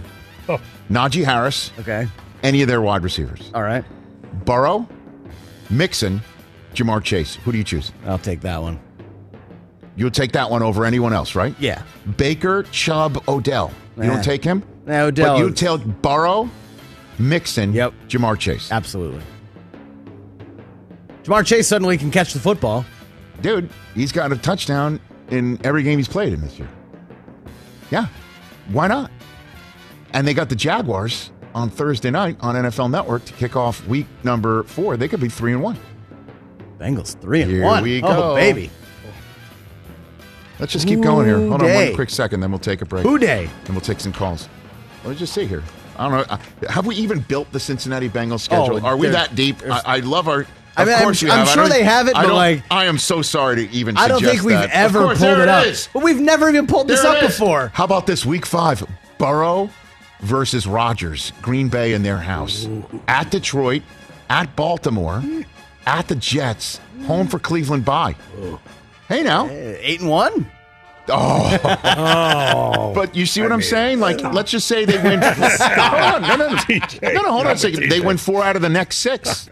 oh. 0.48 0.60
Najee 0.88 1.24
Harris. 1.24 1.72
Okay. 1.80 2.06
Any 2.42 2.62
of 2.62 2.68
their 2.68 2.80
wide 2.80 3.02
receivers. 3.02 3.50
All 3.54 3.62
right. 3.62 3.84
Burrow, 4.44 4.88
Mixon, 5.68 6.22
Ja'Marr 6.74 7.02
Chase. 7.02 7.36
Who 7.36 7.52
do 7.52 7.58
you 7.58 7.64
choose? 7.64 7.92
I'll 8.06 8.18
take 8.18 8.40
that 8.40 8.60
one. 8.62 8.80
You'll 9.96 10.10
take 10.10 10.32
that 10.32 10.50
one 10.50 10.62
over 10.62 10.84
anyone 10.84 11.12
else, 11.12 11.34
right? 11.34 11.54
Yeah. 11.58 11.82
Baker, 12.16 12.62
Chubb, 12.70 13.22
Odell. 13.28 13.72
You 13.96 14.04
Nah. 14.04 14.08
don't 14.10 14.18
eh. 14.20 14.22
take 14.22 14.44
him? 14.44 14.62
Nah, 14.86 15.02
Odell 15.02 15.36
But 15.36 15.44
you 15.44 15.50
take 15.52 15.84
Burrow, 16.02 16.48
Mixon, 17.18 17.72
Yep. 17.74 17.92
Ja'Marr 18.08 18.38
Chase. 18.38 18.72
Absolutely. 18.72 19.20
Ja'Marr 21.24 21.44
Chase 21.44 21.68
suddenly 21.68 21.98
can 21.98 22.10
catch 22.10 22.32
the 22.32 22.40
football. 22.40 22.84
Dude, 23.42 23.68
he's 23.94 24.12
got 24.12 24.32
a 24.32 24.36
touchdown 24.36 25.00
in 25.30 25.58
every 25.64 25.82
game 25.82 25.98
he's 25.98 26.08
played 26.08 26.32
in 26.32 26.40
this 26.40 26.58
year. 26.58 26.68
Yeah. 27.90 28.06
Why 28.68 28.86
not? 28.88 29.10
And 30.12 30.26
they 30.26 30.34
got 30.34 30.48
the 30.48 30.56
Jaguars 30.56 31.30
on 31.54 31.70
Thursday 31.70 32.10
night 32.10 32.36
on 32.40 32.54
NFL 32.54 32.90
Network 32.90 33.24
to 33.26 33.32
kick 33.34 33.56
off 33.56 33.84
week 33.86 34.06
number 34.24 34.62
four. 34.64 34.96
They 34.96 35.08
could 35.08 35.20
be 35.20 35.28
three 35.28 35.52
and 35.52 35.62
one. 35.62 35.78
Bengals 36.78 37.18
three 37.20 37.42
and 37.42 37.50
one. 37.50 37.56
Here 37.56 37.64
one. 37.64 37.82
we 37.82 38.02
Oh 38.02 38.08
go. 38.08 38.34
baby. 38.34 38.70
Let's 40.58 40.72
just 40.72 40.86
keep 40.86 41.00
going 41.00 41.26
here. 41.26 41.38
Hold 41.38 41.62
on 41.62 41.72
one 41.74 41.94
quick 41.94 42.10
second, 42.10 42.40
then 42.40 42.50
we'll 42.50 42.58
take 42.58 42.82
a 42.82 42.84
break. 42.84 43.02
Who 43.02 43.18
day? 43.18 43.48
And 43.64 43.70
we'll 43.70 43.80
take 43.80 43.98
some 43.98 44.12
calls. 44.12 44.48
Let's 45.04 45.18
just 45.18 45.32
see 45.32 45.46
here. 45.46 45.62
I 45.96 46.08
don't 46.08 46.12
know. 46.28 46.34
uh, 46.34 46.38
Have 46.68 46.86
we 46.86 46.96
even 46.96 47.20
built 47.20 47.50
the 47.52 47.60
Cincinnati 47.60 48.08
Bengals 48.10 48.40
schedule? 48.40 48.76
Oh, 48.76 48.86
Are 48.86 48.96
we 48.96 49.08
that 49.08 49.34
deep? 49.34 49.56
I, 49.64 49.82
I 49.84 49.98
love 50.00 50.28
our. 50.28 50.46
I 50.76 50.82
of 50.82 50.88
mean, 50.88 50.96
I'm- 50.96 51.12
you 51.14 51.30
I'm 51.30 51.38
have. 51.38 51.48
Sure 51.48 51.68
they 51.68 51.82
have 51.82 52.08
it, 52.08 52.16
I 52.16 52.22
but, 52.22 52.28
don't- 52.28 52.36
like- 52.36 52.62
I 52.70 52.84
am 52.86 52.98
so 52.98 53.22
sorry 53.22 53.56
to 53.66 53.70
even. 53.72 53.96
I 53.96 54.08
don't 54.08 54.18
suggest 54.18 54.34
think 54.36 54.46
we've 54.46 54.56
that. 54.56 54.64
Of 54.66 54.70
ever 54.72 54.98
course, 55.04 55.18
pulled 55.18 55.30
there 55.30 55.42
it 55.42 55.48
up. 55.48 55.66
is. 55.66 55.88
But 55.92 56.02
we've 56.02 56.20
never 56.20 56.48
even 56.48 56.66
pulled 56.66 56.88
this 56.88 57.02
There 57.02 57.10
up 57.12 57.22
it 57.22 57.24
is. 57.30 57.36
before. 57.38 57.70
How 57.74 57.84
about 57.84 58.06
this 58.06 58.24
week 58.24 58.46
five? 58.46 58.82
Burrow 59.18 59.68
versus 60.20 60.66
Rodgers, 60.66 61.32
Green 61.42 61.68
Bay 61.68 61.92
in 61.92 62.02
their 62.02 62.18
house, 62.18 62.68
at 63.08 63.30
Detroit, 63.30 63.82
at 64.28 64.54
Baltimore, 64.56 65.22
at 65.86 66.08
the 66.08 66.14
Jets, 66.14 66.80
home 67.06 67.26
for 67.26 67.38
Cleveland. 67.38 67.84
Bye. 67.84 68.14
Hey 69.08 69.22
now, 69.22 69.48
eight 69.50 70.00
and 70.00 70.08
one. 70.08 70.50
Oh. 71.08 72.92
But 72.94 73.14
you 73.16 73.24
see 73.26 73.40
what 73.42 73.52
I'm 73.52 73.62
saying? 73.62 74.00
Like, 74.00 74.20
let's 74.32 74.50
just 74.50 74.68
say 74.68 74.84
they 74.84 75.02
win. 75.02 75.20
hold 75.22 76.02
on. 76.02 76.22
No, 76.22 76.36
no, 76.36 76.48
no. 76.48 77.12
No, 77.12 77.22
no, 77.22 77.32
hold 77.32 77.46
on 77.46 77.52
a 77.52 77.58
second. 77.58 77.88
They 77.90 78.00
win 78.00 78.16
four 78.16 78.42
out 78.44 78.56
of 78.56 78.62
the 78.62 78.68
next 78.68 78.96
six. 78.98 79.48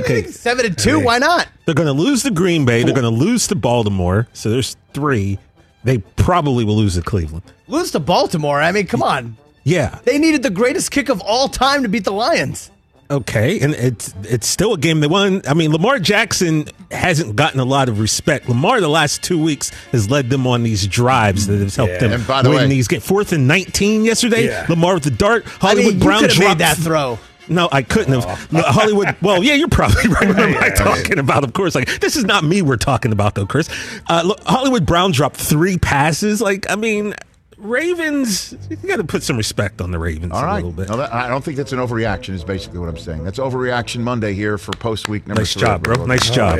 Okay. 0.00 0.24
Seven 0.26 0.66
and 0.66 0.78
two. 0.78 1.00
Why 1.00 1.18
not? 1.18 1.48
They're 1.64 1.74
going 1.74 1.86
to 1.86 1.92
lose 1.92 2.22
to 2.22 2.30
Green 2.30 2.64
Bay. 2.64 2.82
They're 2.84 2.94
going 2.94 3.02
to 3.02 3.08
lose 3.24 3.46
to 3.48 3.54
Baltimore. 3.56 4.28
So 4.32 4.50
there's 4.50 4.76
three. 4.92 5.38
They 5.84 5.98
probably 5.98 6.64
will 6.64 6.76
lose 6.76 6.94
to 6.94 7.02
Cleveland. 7.02 7.44
Lose 7.66 7.90
to 7.92 8.00
Baltimore. 8.00 8.60
I 8.60 8.72
mean, 8.72 8.86
come 8.86 9.02
on. 9.02 9.36
Yeah. 9.64 9.98
They 10.04 10.18
needed 10.18 10.42
the 10.42 10.50
greatest 10.50 10.90
kick 10.90 11.08
of 11.08 11.20
all 11.20 11.48
time 11.48 11.82
to 11.82 11.88
beat 11.88 12.04
the 12.04 12.12
Lions. 12.12 12.70
Okay, 13.10 13.58
and 13.60 13.72
it's 13.74 14.12
it's 14.24 14.46
still 14.46 14.74
a 14.74 14.76
game 14.78 15.00
they 15.00 15.06
won. 15.06 15.40
I 15.48 15.54
mean, 15.54 15.72
Lamar 15.72 15.98
Jackson 15.98 16.66
hasn't 16.90 17.36
gotten 17.36 17.58
a 17.58 17.64
lot 17.64 17.88
of 17.88 18.00
respect. 18.00 18.50
Lamar, 18.50 18.82
the 18.82 18.88
last 18.88 19.22
two 19.22 19.42
weeks, 19.42 19.70
has 19.92 20.10
led 20.10 20.28
them 20.28 20.46
on 20.46 20.62
these 20.62 20.86
drives 20.86 21.46
that 21.46 21.58
has 21.58 21.74
helped 21.74 21.94
Yeah. 21.94 21.98
them 22.00 22.12
And 22.12 22.26
by 22.26 22.42
the 22.42 22.50
win 22.50 22.58
way- 22.58 22.68
these 22.68 22.86
games. 22.86 23.06
Fourth 23.06 23.32
and 23.32 23.48
nineteen 23.48 24.04
yesterday. 24.04 24.48
Yeah. 24.48 24.66
Lamar 24.68 24.92
with 24.92 25.04
the 25.04 25.10
dart. 25.10 25.46
I 25.46 25.50
Hollywood 25.68 25.84
mean, 25.94 26.00
you 26.00 26.04
Brown 26.04 26.20
could 26.20 26.38
made 26.38 26.44
dropped 26.44 26.58
that 26.58 26.76
throw. 26.76 27.18
No, 27.48 27.68
I 27.72 27.82
couldn't 27.82 28.20
have. 28.20 28.52
No, 28.52 28.62
Hollywood. 28.62 29.16
Well, 29.22 29.42
yeah, 29.42 29.54
you're 29.54 29.68
probably 29.68 30.08
right. 30.08 30.28
What 30.28 30.38
am 30.38 30.62
I 30.62 30.70
talking 30.70 31.18
about? 31.18 31.44
Of 31.44 31.52
course, 31.52 31.74
like 31.74 32.00
this 32.00 32.14
is 32.16 32.24
not 32.24 32.44
me. 32.44 32.62
We're 32.62 32.76
talking 32.76 33.10
about 33.12 33.34
though, 33.34 33.46
Chris. 33.46 33.68
Uh, 34.08 34.22
look, 34.24 34.40
Hollywood 34.44 34.86
Brown 34.86 35.12
dropped 35.12 35.36
three 35.36 35.76
passes. 35.78 36.40
Like, 36.40 36.70
I 36.70 36.76
mean, 36.76 37.14
Ravens. 37.56 38.54
You 38.70 38.76
got 38.76 38.96
to 38.96 39.04
put 39.04 39.22
some 39.22 39.36
respect 39.36 39.80
on 39.80 39.90
the 39.90 39.98
Ravens 39.98 40.32
All 40.32 40.44
a 40.44 40.54
little 40.54 40.72
bit. 40.72 40.88
No, 40.88 40.96
that, 40.98 41.12
I 41.12 41.28
don't 41.28 41.44
think 41.44 41.56
that's 41.56 41.72
an 41.72 41.78
overreaction. 41.78 42.34
Is 42.34 42.44
basically 42.44 42.78
what 42.78 42.88
I'm 42.88 42.96
saying. 42.98 43.24
That's 43.24 43.38
overreaction 43.38 44.00
Monday 44.00 44.34
here 44.34 44.58
for 44.58 44.72
post 44.72 45.08
week 45.08 45.26
number 45.26 45.40
Nice 45.42 45.54
three. 45.54 45.62
job, 45.62 45.82
bro. 45.82 46.04
Nice 46.06 46.30
job. 46.30 46.58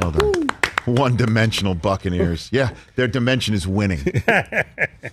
Well 0.00 0.10
done. 0.10 0.48
One 1.02 1.16
dimensional 1.16 1.74
Buccaneers. 1.74 2.48
Yeah, 2.52 2.70
their 2.96 3.08
dimension 3.08 3.54
is 3.54 3.66
winning. 3.66 4.22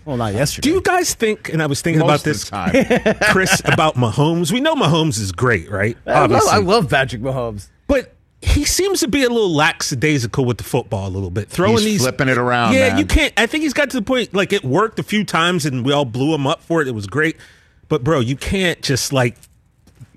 Well, 0.05 0.17
not 0.17 0.33
yesterday. 0.33 0.69
Do 0.69 0.75
you 0.75 0.81
guys 0.81 1.13
think? 1.13 1.49
And 1.53 1.61
I 1.61 1.65
was 1.67 1.81
thinking 1.81 1.99
Most 1.99 2.09
about 2.09 2.23
this, 2.23 2.43
the 2.45 2.49
time. 2.49 3.15
Chris, 3.33 3.61
about 3.65 3.95
Mahomes. 3.95 4.51
We 4.51 4.59
know 4.61 4.73
Mahomes 4.73 5.19
is 5.19 5.31
great, 5.33 5.69
right? 5.69 5.95
I 6.07 6.25
love, 6.25 6.41
I 6.49 6.57
love 6.57 6.89
Patrick 6.89 7.21
Mahomes. 7.21 7.67
but 7.87 8.13
he 8.41 8.63
seems 8.65 9.01
to 9.01 9.07
be 9.07 9.23
a 9.23 9.29
little 9.29 9.53
lackadaisical 9.53 10.45
with 10.45 10.57
the 10.57 10.63
football 10.63 11.07
a 11.07 11.11
little 11.11 11.29
bit, 11.29 11.49
throwing 11.49 11.73
He's 11.73 11.83
these 11.83 12.01
flipping 12.01 12.29
it 12.29 12.37
around, 12.37 12.73
Yeah, 12.73 12.89
man. 12.89 12.97
you 12.99 13.05
can't. 13.05 13.33
I 13.37 13.45
think 13.45 13.63
he's 13.63 13.73
got 13.73 13.89
to 13.91 13.97
the 13.97 14.01
point 14.03 14.33
like 14.33 14.51
it 14.53 14.63
worked 14.63 14.97
a 14.97 15.03
few 15.03 15.23
times, 15.23 15.65
and 15.65 15.85
we 15.85 15.91
all 15.93 16.05
blew 16.05 16.33
him 16.33 16.47
up 16.47 16.63
for 16.63 16.81
it. 16.81 16.87
It 16.87 16.95
was 16.95 17.05
great, 17.05 17.35
but 17.89 18.03
bro, 18.03 18.19
you 18.21 18.35
can't 18.37 18.81
just 18.81 19.13
like 19.13 19.37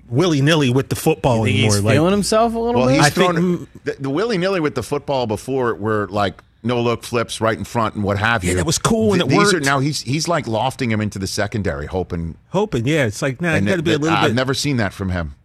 willy 0.09 0.41
nilly 0.41 0.69
with 0.69 0.89
the 0.89 0.95
football 0.95 1.43
Think 1.43 1.55
anymore. 1.55 1.73
he's 1.75 1.83
like, 1.83 1.93
feeling 1.95 2.11
himself 2.11 2.53
a 2.53 2.59
little 2.59 2.81
Well, 2.81 2.89
bit. 2.89 2.97
he's 2.97 3.05
I 3.05 3.09
think- 3.09 3.69
the, 3.83 3.95
the 3.99 4.09
willy 4.09 4.37
nilly 4.37 4.59
with 4.59 4.75
the 4.75 4.83
football 4.83 5.27
before 5.27 5.73
were 5.75 6.07
like 6.09 6.41
no 6.63 6.81
look 6.81 7.03
flips 7.03 7.39
right 7.41 7.57
in 7.57 7.63
front 7.63 7.93
and 7.95 8.03
what 8.03 8.17
have 8.17 8.43
you. 8.43 8.49
Yeah, 8.51 8.55
that 8.57 8.65
was 8.65 8.77
cool 8.79 9.09
when 9.11 9.19
Th- 9.19 9.27
it 9.27 9.29
these 9.29 9.53
worked. 9.53 9.65
Are, 9.65 9.69
now 9.69 9.79
he's 9.79 10.01
he's 10.01 10.27
like 10.27 10.47
lofting 10.47 10.91
him 10.91 10.99
into 11.01 11.19
the 11.19 11.27
secondary, 11.27 11.85
hoping. 11.85 12.37
hoping, 12.49 12.87
yeah, 12.87 13.05
it's 13.05 13.21
like 13.21 13.39
nah, 13.41 13.51
you 13.51 13.57
and 13.57 13.67
got 13.67 13.75
to 13.77 13.83
be 13.83 13.91
a 13.91 13.93
that- 13.97 14.01
little 14.01 14.17
I've 14.17 14.29
bit. 14.29 14.35
never 14.35 14.53
seen 14.53 14.77
that 14.77 14.91
from 14.93 15.09
him. 15.09 15.35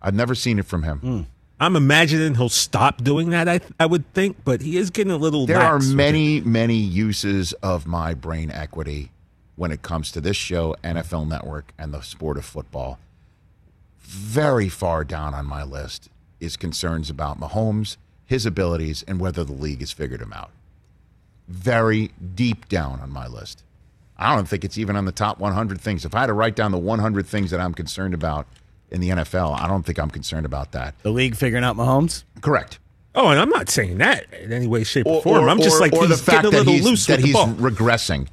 I've 0.00 0.14
never 0.14 0.34
seen 0.34 0.58
it 0.58 0.66
from 0.66 0.82
him. 0.82 0.98
Hmm. 0.98 1.20
I'm 1.60 1.76
imagining 1.76 2.34
he'll 2.34 2.48
stop 2.48 3.04
doing 3.04 3.30
that. 3.30 3.48
I 3.48 3.60
I 3.78 3.86
would 3.86 4.12
think, 4.14 4.38
but 4.44 4.62
he 4.62 4.76
is 4.76 4.90
getting 4.90 5.12
a 5.12 5.16
little. 5.16 5.46
There 5.46 5.60
are 5.60 5.74
lax 5.74 5.84
with 5.86 5.92
it. 5.92 5.96
many, 5.96 6.40
many 6.40 6.74
uses 6.76 7.52
of 7.54 7.86
my 7.86 8.14
brain 8.14 8.50
equity 8.50 9.10
when 9.54 9.70
it 9.70 9.82
comes 9.82 10.10
to 10.12 10.20
this 10.20 10.36
show, 10.36 10.74
NFL 10.82 11.28
Network, 11.28 11.72
and 11.78 11.94
the 11.94 12.00
sport 12.00 12.36
of 12.36 12.44
football. 12.44 12.98
Very 14.12 14.68
far 14.68 15.04
down 15.04 15.32
on 15.32 15.46
my 15.46 15.62
list 15.62 16.10
is 16.38 16.58
concerns 16.58 17.08
about 17.08 17.40
Mahomes, 17.40 17.96
his 18.26 18.44
abilities, 18.44 19.02
and 19.08 19.18
whether 19.18 19.42
the 19.42 19.54
league 19.54 19.80
has 19.80 19.90
figured 19.90 20.20
him 20.20 20.34
out. 20.34 20.50
Very 21.48 22.10
deep 22.34 22.68
down 22.68 23.00
on 23.00 23.10
my 23.10 23.26
list. 23.26 23.64
I 24.18 24.34
don't 24.36 24.46
think 24.46 24.64
it's 24.64 24.76
even 24.76 24.96
on 24.96 25.06
the 25.06 25.12
top 25.12 25.38
100 25.38 25.80
things. 25.80 26.04
If 26.04 26.14
I 26.14 26.20
had 26.20 26.26
to 26.26 26.34
write 26.34 26.54
down 26.56 26.72
the 26.72 26.78
100 26.78 27.26
things 27.26 27.50
that 27.52 27.60
I'm 27.60 27.72
concerned 27.72 28.12
about 28.12 28.46
in 28.90 29.00
the 29.00 29.08
NFL, 29.08 29.58
I 29.58 29.66
don't 29.66 29.82
think 29.84 29.98
I'm 29.98 30.10
concerned 30.10 30.44
about 30.44 30.72
that. 30.72 30.94
the 31.02 31.10
league 31.10 31.34
figuring 31.34 31.64
out 31.64 31.76
Mahomes. 31.76 32.24
Correct. 32.42 32.78
Oh, 33.14 33.28
and 33.28 33.40
I'm 33.40 33.48
not 33.48 33.70
saying 33.70 33.98
that 33.98 34.32
in 34.34 34.52
any 34.52 34.66
way, 34.66 34.84
shape, 34.84 35.06
or, 35.06 35.22
form. 35.22 35.48
I'm 35.48 35.58
just 35.58 35.80
like 35.80 35.94
or 35.94 36.06
he's 36.06 36.10
the 36.10 36.16
fact 36.16 36.42
getting 36.42 36.48
a 36.48 36.50
that 36.50 36.58
little 36.58 36.72
he's, 36.74 36.84
loose 36.84 37.06
that 37.06 37.14
with 37.14 37.20
the 37.22 37.26
he's 37.28 37.34
ball. 37.34 37.48
regressing. 37.48 38.28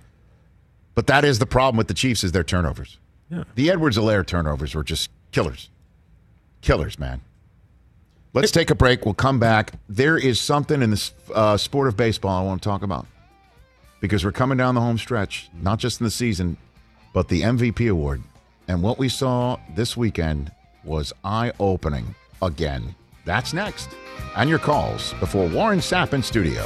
But 0.93 1.07
that 1.07 1.23
is 1.23 1.39
the 1.39 1.45
problem 1.45 1.77
with 1.77 1.87
the 1.87 1.93
Chiefs 1.93 2.23
is 2.25 2.33
their 2.33 2.43
turnovers. 2.43 2.97
Yeah. 3.29 3.43
The 3.55 3.71
Edwards-Helaire 3.71 4.25
turnovers 4.25 4.75
were 4.75 4.83
just 4.83 5.09
killers. 5.31 5.69
Killers, 6.61 6.99
man. 6.99 7.21
Let's 8.33 8.51
take 8.51 8.69
a 8.69 8.75
break. 8.75 9.05
We'll 9.05 9.15
come 9.15 9.39
back. 9.39 9.73
There 9.87 10.17
is 10.17 10.39
something 10.39 10.81
in 10.81 10.91
the 10.91 11.11
uh, 11.33 11.57
sport 11.57 11.87
of 11.87 11.97
baseball 11.97 12.39
I 12.39 12.45
want 12.45 12.61
to 12.61 12.69
talk 12.69 12.83
about 12.83 13.07
because 14.01 14.23
we're 14.23 14.31
coming 14.31 14.57
down 14.57 14.75
the 14.75 14.81
home 14.81 14.97
stretch, 14.97 15.49
not 15.61 15.79
just 15.79 15.99
in 15.99 16.03
the 16.03 16.11
season, 16.11 16.57
but 17.13 17.27
the 17.27 17.41
MVP 17.41 17.89
award. 17.89 18.21
And 18.67 18.83
what 18.83 18.99
we 18.99 19.09
saw 19.09 19.57
this 19.75 19.97
weekend 19.97 20.51
was 20.83 21.11
eye 21.23 21.51
opening 21.59 22.13
again. 22.41 22.95
That's 23.25 23.51
next. 23.51 23.89
And 24.35 24.49
your 24.49 24.59
calls 24.59 25.13
before 25.19 25.47
Warren 25.47 25.79
Sapp 25.79 26.13
in 26.13 26.21
studio. 26.21 26.65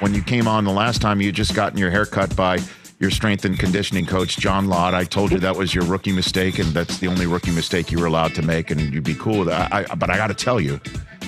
When 0.00 0.14
you 0.14 0.22
came 0.22 0.46
on 0.46 0.64
the 0.64 0.72
last 0.72 1.02
time, 1.02 1.20
you 1.20 1.32
just 1.32 1.54
gotten 1.54 1.76
your 1.76 1.90
hair 1.90 2.06
cut 2.06 2.34
by 2.36 2.60
your 3.00 3.10
strength 3.10 3.44
and 3.44 3.58
conditioning 3.58 4.06
coach, 4.06 4.36
John 4.36 4.68
Lott. 4.68 4.94
I 4.94 5.02
told 5.02 5.32
you 5.32 5.38
that 5.38 5.56
was 5.56 5.74
your 5.74 5.84
rookie 5.86 6.12
mistake, 6.12 6.60
and 6.60 6.68
that's 6.68 6.98
the 6.98 7.08
only 7.08 7.26
rookie 7.26 7.50
mistake 7.50 7.90
you 7.90 7.98
were 7.98 8.06
allowed 8.06 8.34
to 8.36 8.42
make, 8.42 8.70
and 8.70 8.80
you'd 8.80 9.02
be 9.02 9.14
cool 9.14 9.40
with 9.40 9.48
that. 9.48 9.72
I, 9.72 9.86
I, 9.90 9.94
but 9.96 10.08
I 10.08 10.16
got 10.16 10.28
to 10.28 10.34
tell 10.34 10.60
you, 10.60 10.80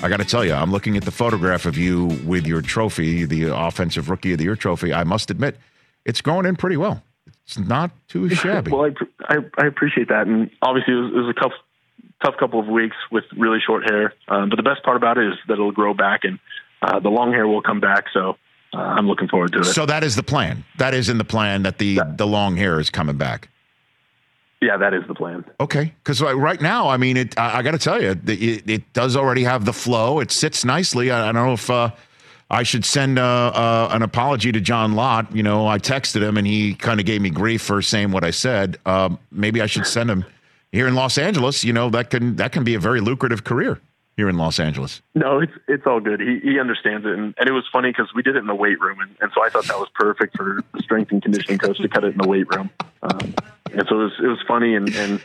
I 0.05 0.09
got 0.09 0.19
to 0.19 0.25
tell 0.25 0.45
you, 0.45 0.53
I'm 0.53 0.71
looking 0.71 0.97
at 0.97 1.05
the 1.05 1.11
photograph 1.11 1.67
of 1.67 1.77
you 1.77 2.07
with 2.25 2.47
your 2.47 2.63
trophy, 2.63 3.25
the 3.25 3.55
offensive 3.57 4.09
rookie 4.09 4.33
of 4.33 4.39
the 4.39 4.45
year 4.45 4.57
trophy. 4.57 4.93
I 4.93 5.03
must 5.03 5.33
admit, 5.33 5.57
it's 6.05 6.21
going 6.21 6.47
in 6.47 6.55
pretty 6.55 6.77
well. 6.77 7.03
It's 7.45 7.59
not 7.59 7.91
too 8.07 8.29
shabby. 8.29 8.71
well, 8.71 8.89
I, 9.29 9.35
I, 9.35 9.37
I 9.59 9.67
appreciate 9.67 10.09
that, 10.11 10.29
and 10.29 10.49
obviously 10.63 10.95
it 10.95 10.97
was, 10.97 11.13
it 11.13 11.17
was 11.17 11.35
a 11.37 11.41
tough, 11.41 11.53
tough 12.25 12.35
couple 12.39 12.61
of 12.61 12.69
weeks 12.69 12.97
with 13.11 13.25
really 13.37 13.59
short 13.65 13.91
hair. 13.91 14.15
Um, 14.29 14.49
but 14.49 14.57
the 14.57 14.63
best 14.63 14.85
part 14.85 14.97
about 14.97 15.19
it 15.19 15.27
is 15.27 15.39
that 15.49 15.55
it'll 15.55 15.73
grow 15.73 15.93
back, 15.93 16.21
and 16.23 16.39
uh, 16.83 17.01
the 17.01 17.11
long 17.11 17.33
hair 17.33 17.49
will 17.49 17.63
come 17.63 17.81
back. 17.81 18.05
So 18.13 18.37
uh, 18.75 18.79
I'm 18.79 19.07
looking 19.09 19.29
forward 19.29 19.53
to 19.53 19.61
it. 19.61 19.65
So 19.65 19.87
that 19.87 20.05
is 20.05 20.17
the 20.17 20.23
plan. 20.23 20.65
That 20.79 20.95
is 20.95 21.09
in 21.09 21.19
the 21.19 21.25
plan 21.25 21.63
that 21.65 21.79
the 21.79 22.01
the 22.17 22.27
long 22.27 22.57
hair 22.57 22.79
is 22.81 22.91
coming 22.91 23.17
back. 23.17 23.49
yeah, 24.61 24.77
that 24.77 24.93
is 24.95 25.03
the 25.09 25.15
plan. 25.15 25.45
Okay, 25.59 25.95
because 26.05 26.21
right 26.21 26.61
now, 26.61 26.89
I 26.89 26.97
mean, 26.97 27.17
it. 27.17 27.39
I, 27.39 27.59
I 27.59 27.63
got 27.63 27.73
to 27.73 27.79
tell 27.79 28.01
you, 28.01 28.15
the- 28.15 28.55
it, 28.57 28.69
it 28.71 28.93
does 28.93 29.17
already 29.17 29.43
have 29.45 29.65
the 29.65 29.73
flow. 29.73 30.21
It 30.21 30.31
sits 30.31 30.65
nicely. 30.65 31.11
I, 31.11 31.29
I 31.29 31.33
don't 31.33 31.47
know 31.47 31.53
if 31.55 31.71
uh, 31.71 31.91
I 32.51 32.63
should 32.63 32.85
send 32.85 33.19
uh, 33.19 33.23
uh, 33.55 33.89
an 33.93 34.03
apology 34.03 34.53
to 34.53 34.61
John 34.61 34.95
Lott. 34.95 35.35
You 35.35 35.43
know, 35.43 35.67
I 35.67 35.79
texted 35.79 36.21
him 36.23 36.37
and 36.37 36.47
he 36.47 36.75
kind 36.75 37.01
of 37.01 37.07
gave 37.07 37.21
me 37.23 37.31
grief 37.31 37.63
for 37.63 37.81
saying 37.81 38.11
what 38.13 38.23
I 38.25 38.31
said. 38.33 38.77
Um, 38.87 39.19
maybe 39.31 39.61
I 39.63 39.67
should 39.67 39.87
send 39.87 40.11
him 40.11 40.25
here 40.73 40.87
in 40.87 40.95
Los 40.95 41.17
Angeles. 41.17 41.65
You 41.65 41.73
know, 41.73 41.91
that 41.91 42.11
can 42.11 42.37
that 42.37 42.53
can 42.53 42.63
be 42.65 42.75
a 42.75 42.81
very 42.81 43.01
lucrative 43.01 43.45
career 43.45 43.81
here 44.17 44.29
in 44.29 44.37
Los 44.37 44.61
Angeles. 44.61 45.03
No, 45.15 45.41
it's 45.41 45.53
it's 45.69 45.87
all 45.87 46.01
good. 46.01 46.21
He 46.21 46.41
he 46.41 46.61
understands 46.61 47.07
it, 47.07 47.13
and, 47.13 47.35
and 47.39 47.49
it 47.49 47.53
was 47.53 47.65
funny 47.73 47.91
because 47.91 48.13
we 48.15 48.23
did 48.23 48.37
it 48.37 48.41
in 48.41 48.47
the 48.47 48.55
weight 48.55 48.81
room, 48.81 49.01
and, 49.01 49.15
and 49.21 49.31
so 49.35 49.43
I 49.43 49.49
thought 49.49 49.67
that 49.67 49.79
was 49.79 49.89
perfect 49.95 50.37
for 50.37 50.63
the 50.75 50.81
strength 50.81 51.11
and 51.13 51.23
conditioning 51.23 51.59
coach 51.59 51.79
to 51.79 51.89
cut 51.89 52.05
it 52.05 52.13
in 52.13 52.19
the 52.19 52.29
weight 52.29 52.49
room. 52.55 52.71
Um, 53.03 53.35
and 53.73 53.87
so 53.89 54.01
it 54.01 54.05
was 54.05 54.13
it 54.23 54.27
was 54.27 54.43
funny, 54.47 54.75
and 54.75 54.95
and 54.95 55.21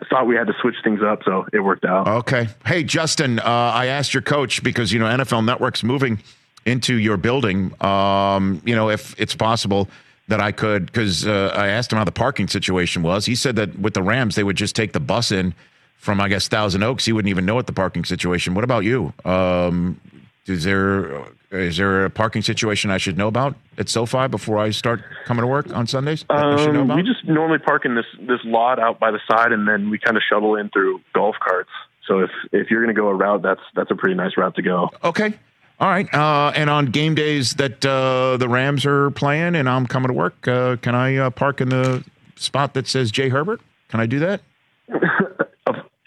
I 0.00 0.04
thought 0.06 0.26
we 0.26 0.36
had 0.36 0.46
to 0.46 0.54
switch 0.60 0.76
things 0.84 1.00
up, 1.02 1.22
so 1.24 1.46
it 1.52 1.60
worked 1.60 1.84
out. 1.84 2.06
Okay. 2.06 2.48
Hey, 2.66 2.84
Justin, 2.84 3.38
uh, 3.38 3.42
I 3.44 3.86
asked 3.86 4.12
your 4.12 4.22
coach 4.22 4.62
because, 4.62 4.92
you 4.92 4.98
know, 4.98 5.06
NFL 5.06 5.44
Network's 5.44 5.82
moving 5.82 6.20
into 6.66 6.94
your 6.94 7.16
building. 7.16 7.72
Um, 7.82 8.60
you 8.64 8.74
know, 8.74 8.90
if 8.90 9.18
it's 9.18 9.34
possible 9.34 9.88
that 10.28 10.40
I 10.40 10.52
could, 10.52 10.86
because 10.86 11.26
uh, 11.26 11.52
I 11.54 11.68
asked 11.68 11.92
him 11.92 11.98
how 11.98 12.04
the 12.04 12.12
parking 12.12 12.48
situation 12.48 13.02
was. 13.02 13.24
He 13.24 13.34
said 13.34 13.56
that 13.56 13.78
with 13.78 13.94
the 13.94 14.02
Rams, 14.02 14.34
they 14.34 14.44
would 14.44 14.56
just 14.56 14.76
take 14.76 14.92
the 14.92 15.00
bus 15.00 15.32
in 15.32 15.54
from, 15.98 16.20
I 16.20 16.28
guess, 16.28 16.48
Thousand 16.48 16.82
Oaks. 16.82 17.04
He 17.04 17.12
wouldn't 17.12 17.30
even 17.30 17.44
know 17.46 17.54
what 17.54 17.66
the 17.66 17.72
parking 17.72 18.04
situation. 18.04 18.54
What 18.54 18.64
about 18.64 18.84
you? 18.84 19.12
Um, 19.24 20.00
is 20.46 20.64
there 20.64 21.24
is 21.50 21.76
there 21.76 22.04
a 22.04 22.10
parking 22.10 22.42
situation 22.42 22.90
I 22.90 22.98
should 22.98 23.16
know 23.16 23.28
about 23.28 23.54
at 23.78 23.88
SoFi 23.88 24.28
before 24.28 24.58
I 24.58 24.70
start 24.70 25.02
coming 25.24 25.42
to 25.42 25.46
work 25.46 25.72
on 25.72 25.86
Sundays? 25.86 26.24
that 26.28 26.36
I 26.36 26.66
know 26.66 26.82
Um, 26.82 26.94
we 26.96 27.02
just 27.02 27.24
normally 27.26 27.58
park 27.58 27.84
in 27.84 27.94
this 27.94 28.06
this 28.20 28.40
lot 28.44 28.78
out 28.78 28.98
by 29.00 29.10
the 29.10 29.20
side, 29.30 29.52
and 29.52 29.66
then 29.66 29.90
we 29.90 29.98
kind 29.98 30.16
of 30.16 30.22
shuttle 30.28 30.56
in 30.56 30.68
through 30.70 31.00
golf 31.14 31.36
carts. 31.44 31.70
So 32.06 32.20
if 32.20 32.30
if 32.52 32.70
you're 32.70 32.82
going 32.82 32.94
to 32.94 33.00
go 33.00 33.08
a 33.08 33.14
route, 33.14 33.42
that's 33.42 33.60
that's 33.74 33.90
a 33.90 33.94
pretty 33.94 34.14
nice 34.14 34.36
route 34.36 34.54
to 34.56 34.62
go. 34.62 34.90
Okay. 35.02 35.34
All 35.78 35.88
right. 35.88 36.12
Uh, 36.14 36.52
and 36.54 36.70
on 36.70 36.86
game 36.86 37.14
days 37.14 37.54
that 37.54 37.84
uh, 37.84 38.38
the 38.38 38.48
Rams 38.48 38.86
are 38.86 39.10
playing 39.10 39.54
and 39.54 39.68
I'm 39.68 39.86
coming 39.86 40.08
to 40.08 40.14
work, 40.14 40.48
uh, 40.48 40.76
can 40.76 40.94
I 40.94 41.16
uh, 41.16 41.30
park 41.30 41.60
in 41.60 41.68
the 41.68 42.02
spot 42.36 42.72
that 42.74 42.88
says 42.88 43.10
Jay 43.10 43.28
Herbert? 43.28 43.60
Can 43.88 44.00
I 44.00 44.06
do 44.06 44.18
that? 44.20 44.40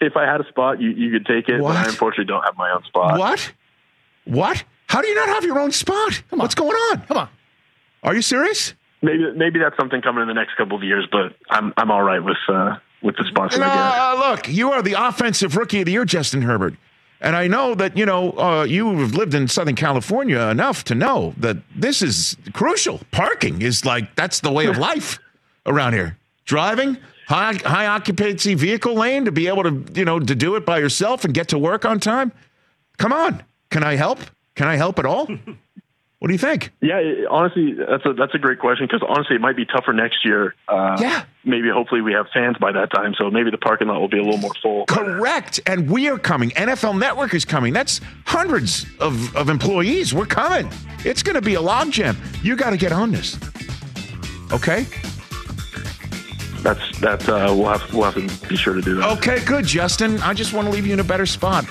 If 0.00 0.16
I 0.16 0.24
had 0.24 0.40
a 0.40 0.48
spot, 0.48 0.80
you, 0.80 0.90
you 0.90 1.10
could 1.10 1.26
take 1.26 1.48
it, 1.48 1.60
but 1.60 1.76
I 1.76 1.84
unfortunately 1.84 2.24
don't 2.24 2.42
have 2.42 2.56
my 2.56 2.70
own 2.70 2.82
spot. 2.84 3.18
What? 3.18 3.52
What? 4.24 4.64
How 4.86 5.02
do 5.02 5.08
you 5.08 5.14
not 5.14 5.28
have 5.28 5.44
your 5.44 5.58
own 5.58 5.72
spot? 5.72 6.22
What's 6.30 6.54
going 6.54 6.74
on? 6.74 7.02
Come 7.02 7.16
on. 7.18 7.28
Are 8.02 8.14
you 8.14 8.22
serious? 8.22 8.74
Maybe 9.02 9.32
maybe 9.34 9.58
that's 9.58 9.76
something 9.76 10.02
coming 10.02 10.22
in 10.22 10.28
the 10.28 10.34
next 10.34 10.56
couple 10.56 10.76
of 10.76 10.82
years, 10.82 11.06
but 11.10 11.34
I'm 11.48 11.72
I'm 11.76 11.90
all 11.90 12.02
right 12.02 12.22
with 12.22 12.36
uh, 12.48 12.76
with 13.02 13.16
the 13.16 13.24
spots 13.24 13.56
that 13.56 13.66
I. 13.66 14.12
Uh, 14.12 14.30
look, 14.30 14.48
you 14.48 14.72
are 14.72 14.82
the 14.82 14.94
offensive 14.94 15.56
rookie 15.56 15.80
of 15.80 15.86
the 15.86 15.92
year, 15.92 16.04
Justin 16.04 16.42
Herbert. 16.42 16.74
And 17.22 17.36
I 17.36 17.48
know 17.48 17.74
that, 17.74 17.98
you 17.98 18.06
know, 18.06 18.32
uh, 18.32 18.64
you 18.64 18.98
have 18.98 19.14
lived 19.14 19.34
in 19.34 19.46
Southern 19.46 19.76
California 19.76 20.40
enough 20.40 20.84
to 20.84 20.94
know 20.94 21.34
that 21.36 21.58
this 21.76 22.00
is 22.00 22.36
crucial. 22.54 23.02
Parking 23.10 23.60
is 23.60 23.84
like, 23.84 24.14
that's 24.16 24.40
the 24.40 24.50
way 24.50 24.66
of 24.66 24.78
life 24.90 25.18
around 25.66 25.92
here. 25.92 26.16
Driving, 26.46 26.96
high, 27.30 27.54
high 27.54 27.86
occupancy 27.86 28.54
vehicle 28.54 28.94
lane 28.94 29.24
to 29.24 29.32
be 29.32 29.46
able 29.46 29.62
to, 29.62 29.84
you 29.94 30.04
know, 30.04 30.18
to 30.18 30.34
do 30.34 30.56
it 30.56 30.66
by 30.66 30.78
yourself 30.78 31.24
and 31.24 31.32
get 31.32 31.48
to 31.48 31.58
work 31.58 31.84
on 31.84 32.00
time. 32.00 32.32
Come 32.98 33.12
on. 33.12 33.42
Can 33.70 33.84
I 33.84 33.94
help? 33.94 34.18
Can 34.56 34.66
I 34.66 34.76
help 34.76 34.98
at 34.98 35.06
all? 35.06 35.28
What 36.18 36.28
do 36.28 36.34
you 36.34 36.38
think? 36.38 36.70
Yeah, 36.82 37.00
honestly, 37.30 37.72
that's 37.72 38.04
a 38.04 38.12
that's 38.12 38.34
a 38.34 38.38
great 38.38 38.58
question 38.58 38.86
because 38.86 39.02
honestly, 39.08 39.36
it 39.36 39.40
might 39.40 39.56
be 39.56 39.64
tougher 39.64 39.94
next 39.94 40.22
year. 40.22 40.54
Uh, 40.68 40.98
yeah, 41.00 41.24
maybe 41.46 41.70
hopefully 41.70 42.02
we 42.02 42.12
have 42.12 42.26
fans 42.34 42.58
by 42.60 42.72
that 42.72 42.92
time, 42.92 43.14
so 43.16 43.30
maybe 43.30 43.50
the 43.50 43.56
parking 43.56 43.88
lot 43.88 44.02
will 44.02 44.08
be 44.08 44.18
a 44.18 44.22
little 44.22 44.36
more 44.36 44.52
full. 44.60 44.84
Correct. 44.84 45.60
And 45.64 45.88
we 45.88 46.10
are 46.10 46.18
coming. 46.18 46.50
NFL 46.50 46.98
Network 46.98 47.32
is 47.32 47.46
coming. 47.46 47.72
That's 47.72 48.02
hundreds 48.26 48.84
of, 48.98 49.34
of 49.34 49.48
employees. 49.48 50.12
We're 50.12 50.26
coming. 50.26 50.70
It's 51.06 51.22
going 51.22 51.36
to 51.36 51.40
be 51.40 51.54
a 51.54 51.60
logjam. 51.60 52.18
You 52.44 52.54
got 52.54 52.70
to 52.70 52.76
get 52.76 52.92
on 52.92 53.12
this. 53.12 53.38
Okay? 54.52 54.84
That's 56.62 56.98
that. 57.00 57.28
Uh, 57.28 57.54
we'll 57.56 57.68
have 57.68 57.92
we'll 57.94 58.10
have 58.10 58.14
to 58.14 58.48
be 58.48 58.56
sure 58.56 58.74
to 58.74 58.82
do 58.82 58.96
that. 58.96 59.18
Okay, 59.18 59.42
good, 59.44 59.64
Justin. 59.64 60.20
I 60.22 60.34
just 60.34 60.52
want 60.52 60.66
to 60.68 60.72
leave 60.72 60.86
you 60.86 60.92
in 60.92 61.00
a 61.00 61.04
better 61.04 61.26
spot. 61.26 61.64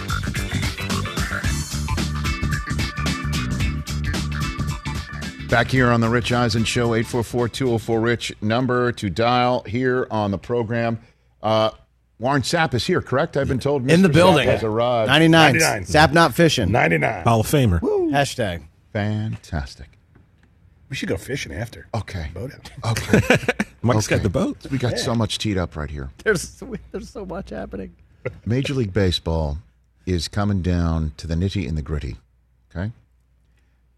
Back 5.50 5.72
here 5.72 5.90
on 5.90 6.00
the 6.00 6.10
Rich 6.10 6.32
Eisen 6.32 6.64
Show, 6.64 6.90
844-204-RICH, 6.90 8.34
number 8.44 8.92
to 8.92 9.10
dial 9.10 9.64
here 9.64 10.06
on 10.12 10.30
the 10.30 10.38
program. 10.38 11.00
Uh, 11.42 11.72
Warren 12.20 12.44
Sapp 12.44 12.76
is 12.76 12.86
here, 12.86 13.02
correct? 13.02 13.36
I've 13.36 13.48
been 13.48 13.58
told 13.60 13.90
In 13.90 14.04
the 14.04 14.10
Mr. 14.10 14.12
Sapp 14.12 14.14
building. 14.14 14.48
has 14.48 14.64
arrived. 14.64 15.08
99. 15.08 15.56
Sapp 15.86 16.14
not 16.14 16.36
fishing. 16.36 16.72
99. 16.72 17.24
Hall 17.24 17.40
of 17.40 17.48
Famer. 17.48 17.80
Hashtag. 17.82 18.62
Fantastic. 18.94 19.88
We 20.90 20.96
should 20.96 21.10
go 21.10 21.18
fishing 21.18 21.54
after. 21.54 21.88
Okay. 21.94 22.30
Boat 22.34 22.52
out. 22.54 22.92
Okay. 22.92 23.38
Mike's 23.82 24.08
got 24.08 24.24
the 24.24 24.30
boat. 24.30 24.58
We 24.72 24.78
got 24.78 24.98
so 25.00 25.14
much 25.16 25.38
teed 25.38 25.58
up 25.58 25.76
right 25.76 25.90
here. 25.90 26.10
There's 26.24 26.62
there's 26.92 27.10
so 27.10 27.26
much 27.26 27.52
happening. 27.52 27.96
Major 28.46 28.74
League 28.74 28.92
Baseball 28.94 29.60
is 30.06 30.28
coming 30.28 30.62
down 30.62 31.14
to 31.18 31.28
the 31.28 31.36
nitty 31.36 31.68
and 31.68 31.78
the 31.78 31.82
gritty. 31.82 32.18
Okay. 32.76 32.92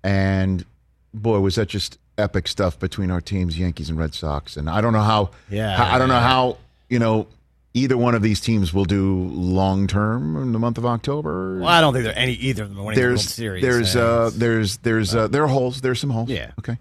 And 0.04 0.66
boy, 1.14 1.40
was 1.40 1.56
that 1.56 1.68
just 1.70 1.98
epic 2.18 2.48
stuff 2.48 2.78
between 2.80 3.10
our 3.12 3.22
teams, 3.22 3.58
Yankees 3.58 3.90
and 3.90 3.98
Red 3.98 4.14
Sox. 4.14 4.58
And 4.58 4.70
I 4.70 4.82
don't 4.82 4.94
know 4.94 5.02
how, 5.02 5.32
Yeah, 5.50 5.76
how- 5.78 5.96
I 5.96 5.98
don't 5.98 6.10
know 6.10 6.20
how, 6.20 6.58
you 6.90 7.00
know, 7.00 7.28
either 7.74 7.98
one 7.98 8.16
of 8.16 8.22
these 8.22 8.40
teams 8.42 8.74
will 8.74 8.86
do 8.86 9.24
long 9.30 9.88
term 9.88 10.36
in 10.36 10.52
the 10.52 10.60
month 10.60 10.78
of 10.78 10.86
October. 10.86 11.60
Well, 11.60 11.68
I 11.70 11.80
don't 11.82 11.94
think 11.94 12.04
there 12.06 12.14
are 12.14 12.18
any 12.18 12.34
either 12.34 12.64
of 12.64 12.70
them 12.70 12.80
are 12.80 12.84
winning 12.84 13.00
the 13.02 13.06
World 13.08 13.18
there's 13.18 13.30
Series. 13.34 13.62
there's 13.62 13.96
Uh, 13.96 14.32
there's 14.34 14.78
there's 14.78 15.16
uh, 15.16 15.28
there 15.28 15.44
are 15.44 15.48
holes 15.48 15.82
there's 15.82 16.00
some 16.00 16.10
holes 16.10 16.30
Yeah. 16.30 16.52
okay 16.60 16.78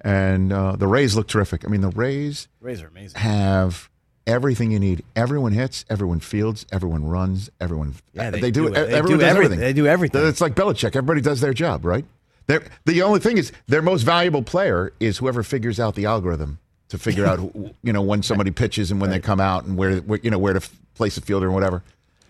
and 0.00 0.52
uh, 0.52 0.76
the 0.76 0.86
Rays 0.86 1.14
look 1.16 1.28
terrific 1.28 1.64
I 1.64 1.68
mean 1.68 1.80
the 1.80 1.88
Rays 1.90 2.48
Rays 2.60 2.82
are 2.82 2.88
amazing. 2.88 3.18
have 3.20 3.88
everything 4.26 4.70
you 4.70 4.78
need 4.78 5.02
everyone 5.14 5.52
hits 5.52 5.84
everyone 5.90 6.20
fields 6.20 6.64
everyone 6.72 7.06
runs 7.06 7.50
everyone 7.60 7.94
Yeah, 8.12 8.30
they, 8.30 8.40
they 8.40 8.50
do, 8.50 8.62
do 8.62 8.68
it. 8.68 8.72
They 8.74 8.80
everyone 8.94 9.18
do 9.18 9.24
does 9.24 9.30
everything. 9.30 9.36
everything 9.36 9.58
They 9.60 9.72
do 9.72 9.86
everything. 9.86 10.26
it's 10.26 10.40
like 10.40 10.54
Belichick 10.54 10.96
everybody 10.96 11.20
does 11.20 11.40
their 11.40 11.54
job 11.54 11.84
right 11.84 12.04
They're, 12.46 12.64
the 12.86 13.02
only 13.02 13.20
thing 13.20 13.38
is 13.38 13.52
their 13.66 13.82
most 13.82 14.02
valuable 14.02 14.42
player 14.42 14.92
is 15.00 15.18
whoever 15.18 15.42
figures 15.42 15.78
out 15.78 15.94
the 15.94 16.06
algorithm 16.06 16.58
to 16.94 16.98
figure 17.02 17.26
out 17.26 17.40
who- 17.40 17.74
you 17.82 17.92
know 17.92 18.02
when 18.02 18.22
somebody 18.22 18.50
pitches 18.52 18.90
and 18.92 19.00
when 19.00 19.10
they 19.10 19.18
come 19.18 19.40
out 19.40 19.64
and 19.64 19.76
where, 19.76 19.96
where 19.98 20.20
you 20.22 20.30
know 20.30 20.38
where 20.38 20.52
to 20.52 20.58
f- 20.58 20.70
place 20.94 21.16
the 21.16 21.20
fielder 21.20 21.46
and 21.46 21.54
whatever. 21.54 21.82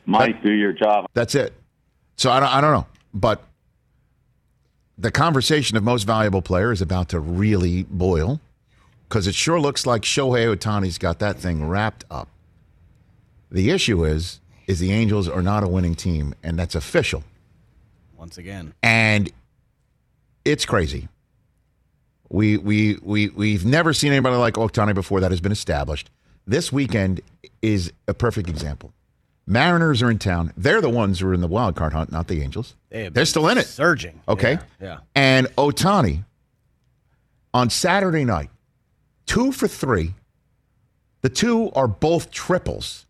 Mike, 0.06 0.42
do 0.42 0.50
your 0.50 0.72
job. 0.72 1.06
That's 1.14 1.34
it. 1.34 1.52
So 2.16 2.30
I 2.30 2.40
don't, 2.40 2.48
I 2.48 2.60
don't 2.60 2.72
know, 2.72 2.86
but 3.12 3.42
the 4.96 5.10
conversation 5.10 5.76
of 5.76 5.82
most 5.82 6.04
valuable 6.04 6.40
player 6.42 6.72
is 6.72 6.80
about 6.80 7.08
to 7.10 7.20
really 7.20 7.82
boil 7.84 8.40
because 9.08 9.26
it 9.26 9.34
sure 9.34 9.60
looks 9.60 9.84
like 9.86 10.02
Shohei 10.02 10.54
Ohtani's 10.54 10.98
got 10.98 11.18
that 11.18 11.36
thing 11.38 11.66
wrapped 11.68 12.04
up. 12.10 12.28
The 13.50 13.70
issue 13.70 14.04
is, 14.04 14.40
is 14.66 14.78
the 14.80 14.92
Angels 14.92 15.28
are 15.28 15.42
not 15.42 15.62
a 15.62 15.68
winning 15.68 15.94
team, 15.94 16.34
and 16.42 16.58
that's 16.58 16.74
official. 16.74 17.22
Once 18.16 18.38
again. 18.38 18.72
And 18.82 19.30
it's 20.44 20.64
crazy. 20.64 21.08
We 22.28 22.56
we 22.56 22.98
we 23.02 23.28
we've 23.28 23.64
never 23.64 23.92
seen 23.92 24.12
anybody 24.12 24.36
like 24.36 24.54
Ohtani 24.54 24.94
before. 24.94 25.20
That 25.20 25.30
has 25.30 25.40
been 25.40 25.52
established. 25.52 26.10
This 26.46 26.72
weekend 26.72 27.20
is 27.62 27.92
a 28.08 28.14
perfect 28.14 28.48
example. 28.48 28.92
Mariners 29.46 30.02
are 30.02 30.10
in 30.10 30.18
town. 30.18 30.52
They're 30.56 30.80
the 30.80 30.88
ones 30.90 31.20
who 31.20 31.28
are 31.28 31.34
in 31.34 31.40
the 31.40 31.48
wild 31.48 31.76
card 31.76 31.92
hunt, 31.92 32.10
not 32.10 32.28
the 32.28 32.40
Angels. 32.42 32.74
They 32.90 33.08
They're 33.08 33.26
still 33.26 33.48
in 33.48 33.58
it. 33.58 33.66
Surging. 33.66 34.20
Okay. 34.26 34.52
Yeah. 34.80 34.86
yeah. 34.86 34.98
And 35.14 35.46
Ohtani 35.56 36.24
on 37.52 37.70
Saturday 37.70 38.24
night, 38.24 38.50
two 39.26 39.52
for 39.52 39.68
three. 39.68 40.14
The 41.20 41.28
two 41.28 41.70
are 41.74 41.88
both 41.88 42.30
triples. 42.30 43.06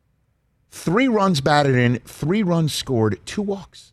Three 0.70 1.08
runs 1.08 1.40
batted 1.40 1.76
in, 1.76 1.98
three 2.00 2.42
runs 2.42 2.74
scored, 2.74 3.18
two 3.24 3.42
walks. 3.42 3.92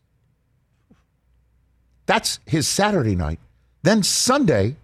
That's 2.06 2.40
his 2.44 2.66
Saturday 2.66 3.14
night. 3.14 3.38
Then 3.82 4.02
Sunday, 4.02 4.76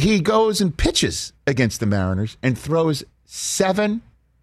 he 0.00 0.20
goes 0.20 0.60
and 0.60 0.76
pitches 0.76 1.32
against 1.46 1.80
the 1.80 1.86
Mariners 1.86 2.36
and 2.42 2.56
throws 2.58 3.04
seven 3.24 4.02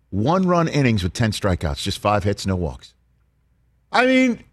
one 0.09 0.47
run 0.47 0.67
innings 0.67 1.03
with 1.03 1.13
10 1.13 1.31
strikeouts, 1.31 1.81
just 1.83 1.99
five 1.99 2.23
hits, 2.23 2.45
no 2.45 2.55
walks. 2.55 2.93
I 3.91 4.05
mean, 4.05 4.43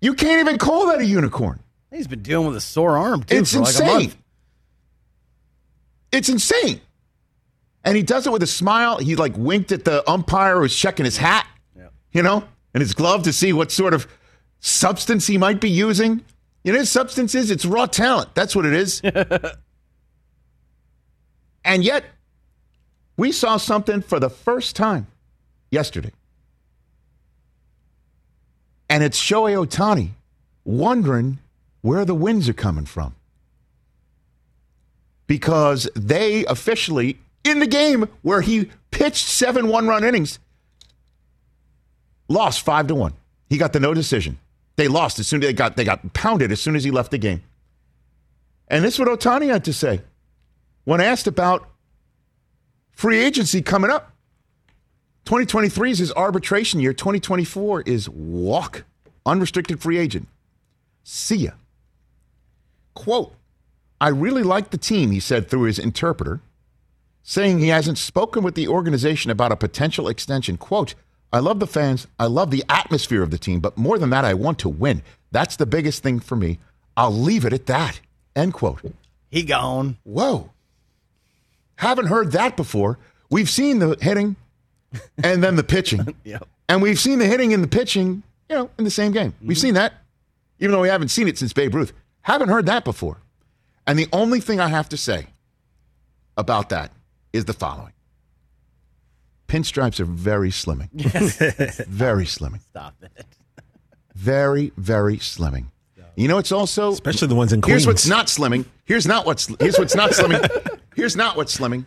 you 0.00 0.14
can't 0.14 0.40
even 0.40 0.58
call 0.58 0.88
that 0.88 1.00
a 1.00 1.04
unicorn. 1.04 1.60
He's 1.92 2.06
been 2.08 2.22
dealing 2.22 2.48
with 2.48 2.56
a 2.56 2.60
sore 2.60 2.96
arm 2.98 3.22
too 3.22 3.36
It's 3.36 3.54
like 3.54 3.66
insane. 3.68 3.86
month. 3.86 4.16
It's 6.12 6.28
insane. 6.28 6.80
And 7.84 7.96
he 7.96 8.02
does 8.02 8.26
it 8.26 8.32
with 8.32 8.42
a 8.42 8.46
smile. 8.48 8.98
He 8.98 9.14
like 9.16 9.34
winked 9.36 9.70
at 9.72 9.84
the 9.84 10.08
umpire 10.10 10.60
who's 10.60 10.76
checking 10.76 11.04
his 11.04 11.16
hat, 11.18 11.46
you 12.12 12.22
know, 12.22 12.44
and 12.74 12.80
his 12.80 12.94
glove 12.94 13.22
to 13.24 13.32
see 13.32 13.52
what 13.52 13.70
sort 13.70 13.94
of 13.94 14.08
substance 14.60 15.26
he 15.26 15.38
might 15.38 15.60
be 15.60 15.70
using. 15.70 16.24
You 16.66 16.72
know, 16.72 16.80
his 16.80 16.90
substance 16.90 17.36
is 17.36 17.52
it's 17.52 17.64
raw 17.64 17.86
talent. 17.86 18.34
That's 18.34 18.56
what 18.56 18.66
it 18.66 18.72
is. 18.72 19.00
and 21.64 21.84
yet, 21.84 22.04
we 23.16 23.30
saw 23.30 23.56
something 23.56 24.02
for 24.02 24.18
the 24.18 24.28
first 24.28 24.74
time 24.74 25.06
yesterday. 25.70 26.10
And 28.90 29.04
it's 29.04 29.16
Shohei 29.16 29.64
Ohtani 29.64 30.10
wondering 30.64 31.38
where 31.82 32.04
the 32.04 32.16
winds 32.16 32.48
are 32.48 32.52
coming 32.52 32.84
from 32.84 33.14
because 35.28 35.88
they 35.94 36.44
officially 36.46 37.16
in 37.44 37.60
the 37.60 37.68
game 37.68 38.08
where 38.22 38.40
he 38.40 38.70
pitched 38.90 39.28
seven 39.28 39.68
one-run 39.68 40.02
innings 40.02 40.40
lost 42.28 42.62
five 42.62 42.88
to 42.88 42.96
one. 42.96 43.12
He 43.48 43.56
got 43.56 43.72
the 43.72 43.78
no 43.78 43.94
decision. 43.94 44.40
They 44.76 44.88
lost 44.88 45.18
as 45.18 45.26
soon 45.26 45.42
as 45.42 45.48
they 45.48 45.52
got 45.52 45.76
they 45.76 45.84
got 45.84 46.12
pounded 46.12 46.52
as 46.52 46.60
soon 46.60 46.76
as 46.76 46.84
he 46.84 46.90
left 46.90 47.10
the 47.10 47.18
game. 47.18 47.42
And 48.68 48.84
this 48.84 48.94
is 48.94 49.00
what 49.00 49.08
Ohtani 49.08 49.48
had 49.48 49.64
to 49.64 49.72
say 49.72 50.02
when 50.84 51.00
asked 51.00 51.26
about 51.26 51.68
free 52.92 53.18
agency 53.18 53.62
coming 53.62 53.90
up. 53.90 54.12
2023 55.24 55.90
is 55.90 55.98
his 55.98 56.12
arbitration 56.12 56.80
year. 56.80 56.92
2024 56.92 57.82
is 57.82 58.08
walk, 58.08 58.84
unrestricted 59.24 59.80
free 59.80 59.98
agent. 59.98 60.28
See 61.02 61.36
ya. 61.36 61.50
Quote, 62.94 63.34
I 64.00 64.08
really 64.08 64.42
like 64.42 64.70
the 64.70 64.78
team, 64.78 65.10
he 65.10 65.20
said 65.20 65.48
through 65.48 65.62
his 65.62 65.78
interpreter, 65.78 66.40
saying 67.22 67.58
he 67.58 67.68
hasn't 67.68 67.98
spoken 67.98 68.44
with 68.44 68.54
the 68.54 68.68
organization 68.68 69.30
about 69.30 69.52
a 69.52 69.56
potential 69.56 70.06
extension. 70.06 70.56
Quote, 70.56 70.94
I 71.32 71.40
love 71.40 71.60
the 71.60 71.66
fans. 71.66 72.06
I 72.18 72.26
love 72.26 72.50
the 72.50 72.64
atmosphere 72.68 73.22
of 73.22 73.30
the 73.30 73.38
team, 73.38 73.60
but 73.60 73.76
more 73.76 73.98
than 73.98 74.10
that, 74.10 74.24
I 74.24 74.34
want 74.34 74.58
to 74.60 74.68
win. 74.68 75.02
That's 75.32 75.56
the 75.56 75.66
biggest 75.66 76.02
thing 76.02 76.20
for 76.20 76.36
me. 76.36 76.58
I'll 76.96 77.12
leave 77.12 77.44
it 77.44 77.52
at 77.52 77.66
that. 77.66 78.00
End 78.34 78.54
quote. 78.54 78.80
He 79.30 79.42
gone. 79.42 79.98
Whoa. 80.04 80.50
Haven't 81.76 82.06
heard 82.06 82.32
that 82.32 82.56
before. 82.56 82.98
We've 83.30 83.50
seen 83.50 83.80
the 83.80 83.96
hitting 84.00 84.36
and 85.22 85.42
then 85.42 85.56
the 85.56 85.64
pitching. 85.64 86.14
Yep. 86.24 86.48
And 86.68 86.82
we've 86.82 86.98
seen 86.98 87.18
the 87.18 87.26
hitting 87.26 87.52
and 87.52 87.62
the 87.62 87.68
pitching, 87.68 88.22
you 88.48 88.56
know, 88.56 88.70
in 88.78 88.84
the 88.84 88.90
same 88.90 89.12
game. 89.12 89.34
We've 89.40 89.56
mm-hmm. 89.56 89.66
seen 89.66 89.74
that, 89.74 89.94
even 90.58 90.72
though 90.72 90.80
we 90.80 90.88
haven't 90.88 91.08
seen 91.08 91.28
it 91.28 91.38
since 91.38 91.52
Babe 91.52 91.74
Ruth. 91.74 91.92
Haven't 92.22 92.48
heard 92.48 92.66
that 92.66 92.84
before. 92.84 93.18
And 93.86 93.98
the 93.98 94.08
only 94.12 94.40
thing 94.40 94.58
I 94.58 94.68
have 94.68 94.88
to 94.88 94.96
say 94.96 95.26
about 96.36 96.70
that 96.70 96.92
is 97.32 97.44
the 97.44 97.52
following 97.52 97.92
pinstripes 99.48 100.00
are 100.00 100.04
very 100.04 100.50
slimming. 100.50 100.88
Yes. 100.92 101.36
very 101.88 102.24
slimming. 102.24 102.60
Stop 102.62 102.94
it. 103.02 103.26
Very, 104.14 104.72
very 104.76 105.18
slimming. 105.18 105.66
You 106.16 106.28
know, 106.28 106.38
it's 106.38 106.50
also 106.50 106.92
Especially 106.92 107.28
the 107.28 107.34
ones 107.34 107.52
in 107.52 107.60
Queens. 107.60 107.84
Here's 107.84 107.86
what's 107.86 108.06
not 108.06 108.26
slimming. 108.26 108.64
Here's 108.86 109.06
not 109.06 109.26
what's 109.26 109.54
here's 109.60 109.78
what's 109.78 109.94
not 109.94 110.12
slimming. 110.12 110.78
Here's 110.96 111.14
not 111.14 111.36
what's 111.36 111.56
slimming. 111.56 111.84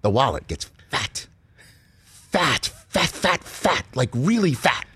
The 0.00 0.08
wallet 0.08 0.48
gets 0.48 0.70
fat. 0.88 1.26
Fat, 2.06 2.70
fat, 2.88 3.08
fat, 3.10 3.44
fat, 3.44 3.84
like 3.94 4.08
really 4.14 4.54
fat. 4.54 4.86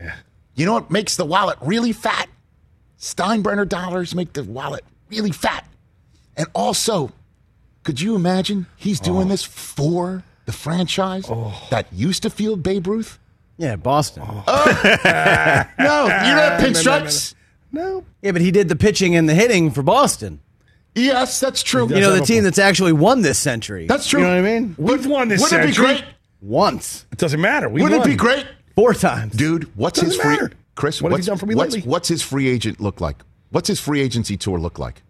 Yeah. 0.00 0.16
You 0.56 0.66
know 0.66 0.72
what 0.72 0.90
makes 0.90 1.14
the 1.14 1.24
wallet 1.24 1.56
really 1.62 1.92
fat? 1.92 2.28
Steinbrenner 2.98 3.68
dollars 3.68 4.12
make 4.12 4.32
the 4.32 4.42
wallet 4.42 4.84
really 5.08 5.30
fat. 5.30 5.64
And 6.36 6.48
also, 6.54 7.12
could 7.84 8.00
you 8.00 8.16
imagine 8.16 8.66
he's 8.76 8.98
doing 8.98 9.26
oh. 9.28 9.30
this 9.30 9.44
for 9.44 10.24
the 10.48 10.52
franchise 10.52 11.26
oh. 11.28 11.54
that 11.70 11.92
used 11.92 12.22
to 12.22 12.30
field 12.30 12.62
Babe 12.62 12.86
Ruth? 12.86 13.18
Yeah, 13.58 13.76
Boston. 13.76 14.22
oh, 14.26 14.44
oh. 14.46 14.64
No, 15.78 16.04
you 16.06 16.34
know 16.34 16.56
pinstripes. 16.58 17.34
No. 17.70 18.02
Yeah, 18.22 18.32
but 18.32 18.40
he 18.40 18.50
did 18.50 18.70
the 18.70 18.76
pitching 18.76 19.14
and 19.14 19.28
the 19.28 19.34
hitting 19.34 19.70
for 19.70 19.82
Boston. 19.82 20.40
Yes, 20.94 21.38
that's 21.38 21.62
true. 21.62 21.86
You 21.86 22.00
know, 22.00 22.14
the 22.14 22.24
team 22.24 22.44
that's 22.44 22.58
actually 22.58 22.94
won 22.94 23.20
this 23.20 23.38
century. 23.38 23.86
That's 23.86 24.08
true. 24.08 24.20
You 24.20 24.26
know 24.26 24.42
what 24.42 24.48
I 24.48 24.58
mean? 24.60 24.74
We've 24.78 25.06
won 25.06 25.28
this 25.28 25.42
Wouldn't 25.42 25.64
it 25.64 25.66
be 25.66 25.72
century. 25.74 25.96
great? 26.00 26.04
Once. 26.40 27.04
It 27.12 27.18
doesn't 27.18 27.42
matter. 27.42 27.68
We 27.68 27.82
Wouldn't 27.82 28.00
won. 28.00 28.08
it 28.08 28.12
be 28.12 28.16
great? 28.16 28.46
Four 28.74 28.94
times. 28.94 29.34
Dude, 29.34 29.76
what's 29.76 30.00
his 30.00 30.16
Doesn't 30.16 30.22
free 30.22 30.46
matter. 30.46 30.52
Chris, 30.74 31.02
What 31.02 31.12
have 31.12 31.20
you 31.20 31.26
done 31.26 31.36
for 31.36 31.44
me 31.44 31.54
what's, 31.54 31.74
lately? 31.74 31.90
what's 31.90 32.08
his 32.08 32.22
free 32.22 32.48
agent 32.48 32.80
look 32.80 33.02
like? 33.02 33.16
What's 33.50 33.68
his 33.68 33.80
free 33.80 34.00
agency 34.00 34.38
tour 34.38 34.58
look 34.58 34.78
like? 34.78 35.02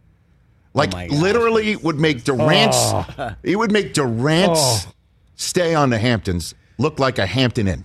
Oh 0.74 0.78
like 0.80 0.93
my 0.93 1.07
gosh. 1.07 1.18
literally 1.18 1.76
would 1.76 2.01
make 2.01 2.24
Durant's 2.24 2.76
Oh. 2.80 3.34
it 3.45 3.57
would 3.57 3.70
make 3.70 3.95
Durant's 3.95 4.86
Oh. 4.86 4.93
Stay 5.39 5.74
on 5.74 5.89
the 5.89 5.99
Hamptons 5.99 6.55
look 6.76 6.99
like 6.99 7.18
a 7.18 7.24
Hampton 7.26 7.66
Inn. 7.68 7.84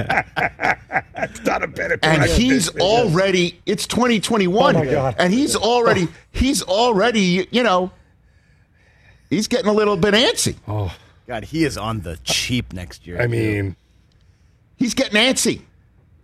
It's 0.00 1.40
not 1.44 1.62
a 1.62 1.66
better. 1.66 1.98
And 2.02 2.22
he's 2.24 2.68
already 2.78 3.60
it's 3.66 3.86
2021 3.86 4.76
Oh, 4.76 4.78
my 4.78 4.84
God. 4.90 5.16
and 5.18 5.32
he's 5.32 5.56
already 5.56 6.08
he's 6.32 6.62
already, 6.62 7.48
you 7.50 7.62
know, 7.62 7.90
he's 9.30 9.48
getting 9.48 9.66
a 9.68 9.72
little 9.72 9.96
bit 9.96 10.14
antsy. 10.14 10.56
Oh, 10.66 10.94
God, 11.26 11.44
he 11.44 11.64
is 11.64 11.76
on 11.76 12.00
the 12.00 12.16
cheap 12.24 12.72
next 12.72 13.06
year. 13.06 13.18
I 13.20 13.24
too. 13.24 13.28
mean, 13.28 13.76
He's 14.76 14.94
getting 14.94 15.20
antsy. 15.20 15.62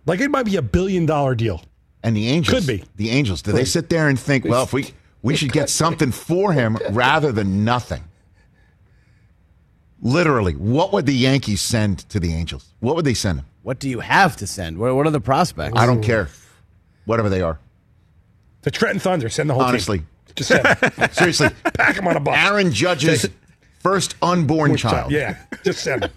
like 0.05 0.19
it 0.21 0.31
might 0.31 0.45
be 0.45 0.55
a 0.55 0.61
billion 0.61 1.05
dollar 1.05 1.35
deal. 1.35 1.61
And 2.03 2.15
the 2.15 2.27
Angels 2.29 2.59
Could 2.59 2.67
be. 2.67 2.83
The 2.95 3.09
Angels, 3.09 3.41
do 3.41 3.51
they 3.51 3.65
sit 3.65 3.89
there 3.89 4.07
and 4.07 4.17
think, 4.19 4.45
well, 4.45 4.63
if 4.63 4.71
we 4.73 4.93
we 5.25 5.35
should 5.35 5.51
get 5.51 5.69
something 5.69 6.11
for 6.11 6.53
him 6.53 6.77
rather 6.91 7.31
than 7.31 7.65
nothing? 7.65 8.03
Literally, 10.01 10.53
what 10.53 10.93
would 10.93 11.05
the 11.05 11.13
Yankees 11.15 11.61
send 11.61 12.07
to 12.09 12.19
the 12.19 12.33
Angels? 12.33 12.73
What 12.79 12.95
would 12.95 13.05
they 13.05 13.13
send 13.13 13.39
him? 13.39 13.45
what 13.65 13.79
do 13.79 13.89
you 13.89 13.99
have 13.99 14.37
to 14.37 14.45
send? 14.45 14.77
What, 14.77 14.93
what 14.95 15.07
are 15.07 15.09
the 15.09 15.19
prospects? 15.19 15.75
I 15.75 15.87
don't 15.87 16.03
care. 16.03 16.29
Whatever 17.05 17.29
they 17.29 17.41
are. 17.41 17.57
The 18.61 18.69
Trenton 18.69 18.99
Thunder 18.99 19.27
send 19.27 19.49
the 19.49 19.55
whole 19.55 19.63
Honestly. 19.63 19.99
team. 19.99 20.07
Just 20.35 20.49
send 20.49 20.63
them. 20.63 21.09
Seriously. 21.11 21.49
pack 21.73 21.95
them 21.95 22.07
on 22.07 22.15
a 22.15 22.19
bus. 22.19 22.37
Aaron 22.37 22.71
Judge's 22.71 23.27
first 23.79 24.15
unborn 24.21 24.73
Which 24.73 24.81
child. 24.81 25.11
Yeah, 25.11 25.37
just 25.63 25.83
send 25.83 26.03
them. 26.03 26.11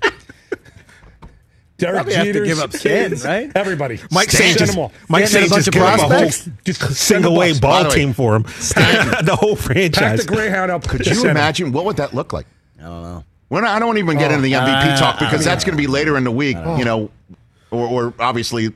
Derek 1.78 1.94
Probably 1.94 2.14
have 2.14 2.26
to 2.32 2.44
give 2.44 2.58
up 2.58 2.72
Stanton, 2.72 3.10
kids, 3.12 3.24
right? 3.24 3.52
Everybody. 3.54 4.00
Mike 4.10 4.30
send 4.30 4.58
Saint 4.58 4.74
them 4.74 4.90
just. 4.90 5.08
Mike 5.08 5.28
Stanton 5.28 5.46
a 5.46 5.54
bunch 5.54 5.64
just 5.64 5.68
of 5.68 5.74
gave 5.74 5.82
him 5.82 5.88
a 5.88 5.96
whole 5.96 6.08
prospects? 6.08 6.50
Just 6.64 6.94
single 6.96 7.36
way 7.36 7.50
bus. 7.52 7.60
By 7.60 7.68
ball 7.82 7.84
way, 7.90 7.94
team 7.94 8.12
for 8.12 8.34
him. 8.34 8.42
the 9.22 9.36
whole 9.38 9.54
Pack 9.54 9.64
franchise. 9.64 10.26
the 10.26 10.32
Greyhound 10.34 10.72
up. 10.72 10.86
Could 10.88 11.06
you 11.06 11.28
imagine 11.28 11.70
what 11.70 11.84
would 11.84 11.96
that 11.98 12.14
look 12.14 12.32
like? 12.32 12.46
I 12.80 12.82
don't 12.82 13.02
know. 13.02 13.24
We're 13.48 13.64
I 13.64 13.78
don't 13.78 13.96
even 13.98 14.18
get 14.18 14.30
Oh, 14.30 14.34
into 14.34 14.42
the 14.42 14.52
MVP 14.54 14.94
uh, 14.94 14.96
talk 14.98 15.18
because 15.20 15.46
I 15.46 15.50
that's 15.50 15.64
going 15.64 15.76
to 15.76 15.80
be 15.80 15.86
later 15.86 16.16
in 16.18 16.24
the 16.24 16.30
week, 16.32 16.56
you 16.56 16.84
know, 16.84 17.10
or, 17.70 17.86
or 17.88 18.14
obviously 18.18 18.72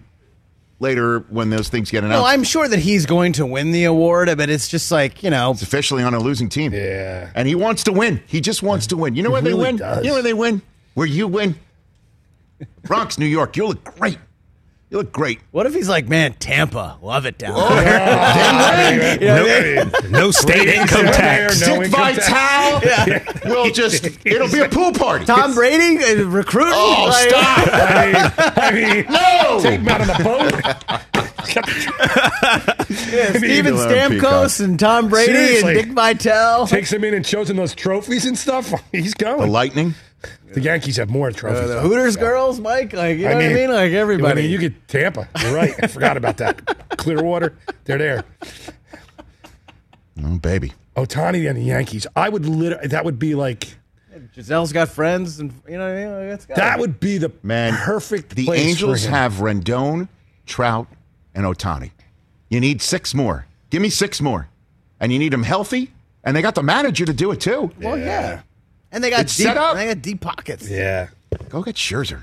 later 0.78 1.20
when 1.28 1.50
those 1.50 1.68
things 1.68 1.90
get 1.90 2.04
announced. 2.04 2.22
Well, 2.22 2.32
I'm 2.32 2.44
sure 2.44 2.66
that 2.68 2.78
he's 2.78 3.04
going 3.04 3.32
to 3.34 3.46
win 3.46 3.72
the 3.72 3.84
award, 3.84 4.30
but 4.36 4.48
it's 4.48 4.68
just 4.68 4.90
like 4.92 5.22
you 5.22 5.30
know, 5.30 5.50
It's 5.50 5.62
officially 5.62 6.02
on 6.04 6.14
a 6.14 6.20
losing 6.20 6.48
team. 6.48 6.72
Yeah. 6.72 7.30
And 7.34 7.46
he 7.48 7.54
wants 7.54 7.84
to 7.84 7.92
win. 7.92 8.22
He 8.26 8.40
just 8.40 8.62
wants 8.62 8.86
to 8.88 8.96
win. 8.96 9.14
You 9.16 9.22
know 9.24 9.28
He 9.30 9.32
where 9.32 9.42
they 9.42 9.54
win? 9.54 9.76
does. 9.76 10.04
You 10.04 10.10
know 10.10 10.14
where 10.14 10.22
they 10.22 10.34
win? 10.34 10.62
Where 10.94 11.06
you 11.06 11.26
win? 11.28 11.56
Bronx, 12.84 13.18
New 13.18 13.26
York. 13.26 13.56
You 13.56 13.66
look 13.68 13.84
great. 13.84 14.18
You 14.90 14.98
look 14.98 15.10
great. 15.12 15.40
What 15.52 15.64
if 15.64 15.72
he's 15.72 15.88
like, 15.88 16.06
man, 16.06 16.34
Tampa, 16.34 16.98
love 17.00 17.24
it 17.24 17.38
down 17.38 17.54
Oh, 17.56 17.74
there. 17.76 19.16
they 19.16 19.24
You 19.24 19.26
know 19.26 19.42
what 19.42 19.98
I 19.98 20.02
mean? 20.02 20.12
No 20.12 20.30
state 20.30 20.68
income 20.68 21.06
tax. 21.06 21.60
No 21.62 21.78
Dick 21.82 21.86
income 21.86 22.14
Vitale 22.14 23.20
will 23.46 23.70
just, 23.72 24.04
it'll 24.26 24.50
be 24.50 24.58
a 24.60 24.68
pool 24.68 24.92
party. 24.92 25.24
Tom 25.24 25.54
Brady 25.54 25.96
uh, 26.04 26.24
recruiting. 26.26 26.74
Oh, 26.76 27.06
like- 27.08 27.30
stop. 27.30 27.68
I 28.58 28.70
mean, 28.70 28.84
I 28.84 28.94
mean 28.94 29.06
No. 29.08 29.60
take 29.62 29.80
him 29.80 29.88
out 29.88 30.00
on 30.02 30.06
the 30.08 30.24
boat. 30.24 31.22
Yeah, 33.12 33.32
Steven 33.32 33.76
Learn 33.76 34.12
Stamkos 34.12 34.62
and 34.64 34.78
Tom 34.78 35.08
Brady 35.08 35.32
Seriously. 35.32 35.70
and 35.78 35.86
Dick 35.86 35.92
Vitale. 35.94 36.66
Takes 36.66 36.92
him 36.92 37.04
in 37.04 37.14
and 37.14 37.26
shows 37.26 37.48
him 37.50 37.56
those 37.56 37.74
trophies 37.74 38.26
and 38.26 38.36
stuff. 38.38 38.72
He's 38.92 39.14
going. 39.14 39.40
The. 39.40 39.46
Lightning. 39.46 39.94
The 40.52 40.60
Yankees 40.60 40.96
have 40.96 41.08
more 41.10 41.30
trophies. 41.30 41.70
Uh, 41.70 41.74
the. 41.76 41.80
Hooters 41.80 42.14
Yeah. 42.16 42.20
girls, 42.22 42.60
Mike. 42.60 42.92
Like 42.92 43.16
you 43.18 43.24
know 43.28 43.34
what 43.36 43.44
I 43.44 43.48
mean? 43.54 43.70
Like 43.72 43.92
everybody. 43.92 43.94
I 43.94 44.00
everybody. 44.00 44.42
mean, 44.42 44.50
you 44.50 44.58
get 44.58 44.88
Tampa. 44.88 45.28
You're 45.40 45.54
right. 45.54 45.74
I 45.82 45.86
forgot 45.86 46.16
about 46.16 46.36
that. 46.38 46.88
Clearwater, 46.98 47.56
they're 47.84 47.98
there. 47.98 48.24
Oh, 50.24 50.38
baby. 50.38 50.72
Ohtani 50.96 51.48
and 51.48 51.58
the 51.58 51.62
Yankees. 51.64 52.06
I 52.14 52.28
would 52.28 52.46
literally. 52.46 52.88
That 52.88 53.04
would 53.04 53.18
be 53.18 53.34
like. 53.34 53.76
Gisele's 54.36 54.72
got 54.72 54.88
friends, 54.90 55.40
and 55.40 55.52
you 55.68 55.78
know 55.78 55.84
what 55.88 55.96
I 55.96 56.04
mean. 56.04 56.12
Like, 56.12 56.34
it's 56.34 56.44
That 56.46 56.78
would 56.78 57.00
be 57.00 57.18
the 57.18 57.32
Man, 57.42 57.74
perfect. 57.74 58.34
The 58.36 58.44
place 58.44 58.60
for 58.60 58.68
Angels 58.68 59.04
him. 59.04 59.10
have 59.12 59.32
Rendon, 59.34 60.08
Trout, 60.46 60.86
and 61.34 61.44
Ohtani. 61.46 61.90
You 62.50 62.60
need 62.60 62.82
six 62.82 63.14
more. 63.14 63.46
Give 63.70 63.80
me 63.82 63.88
six 63.88 64.20
more. 64.20 64.48
And 65.00 65.12
you 65.12 65.18
need 65.18 65.32
them 65.32 65.42
healthy, 65.42 65.92
and 66.24 66.36
they 66.36 66.42
got 66.42 66.54
the 66.54 66.62
manager 66.62 67.04
to 67.06 67.12
do 67.12 67.30
it 67.32 67.40
too. 67.40 67.70
Well, 67.80 67.98
yeah. 67.98 68.42
And 68.92 69.02
they 69.02 69.10
got 69.10 69.20
It's 69.22 69.36
deep. 69.36 69.46
set 69.46 69.56
up. 69.56 69.74
They 69.74 69.86
got 69.86 70.02
deep 70.02 70.20
pockets. 70.20 70.68
Yeah. 70.68 71.08
Go 71.48 71.62
get 71.62 71.76
Scherzer. 71.76 72.22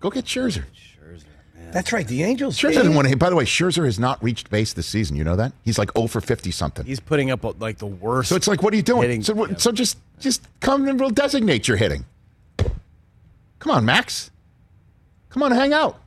Go 0.00 0.10
get 0.10 0.24
Scherzer. 0.26 0.64
Scherzer. 0.74 1.24
That's 1.72 1.92
right. 1.92 2.06
The 2.06 2.22
Angels. 2.22 2.56
Scherzer 2.58 2.74
didn't 2.74 2.94
want 2.94 3.08
to. 3.08 3.16
By 3.16 3.30
the 3.30 3.36
way, 3.36 3.44
Scherzer 3.44 3.84
has 3.86 3.98
not 3.98 4.22
reached 4.22 4.50
base 4.50 4.72
this 4.72 4.86
season. 4.86 5.16
You 5.16 5.24
know 5.24 5.36
that 5.36 5.52
he's 5.64 5.78
like 5.78 5.90
0 5.96 6.06
for 6.06 6.20
50 6.20 6.50
something. 6.52 6.86
He's 6.86 7.00
putting 7.00 7.30
up 7.30 7.60
like 7.60 7.78
the 7.78 7.86
worst. 7.86 8.28
So 8.28 8.36
it's 8.36 8.46
like, 8.46 8.62
what 8.62 8.72
are 8.72 8.76
you 8.76 8.82
doing? 8.82 9.02
hitting- 9.02 9.22
so, 9.22 9.34
what- 9.34 9.60
so 9.60 9.72
just 9.72 9.98
just 10.20 10.42
come 10.60 10.86
and 10.88 10.98
we'll 11.00 11.10
designate 11.10 11.66
your 11.68 11.76
hitting. 11.76 12.04
Come 13.58 13.70
on, 13.72 13.84
Max. 13.84 14.30
Come 15.30 15.42
on, 15.42 15.50
hang 15.50 15.72
out. 15.72 16.00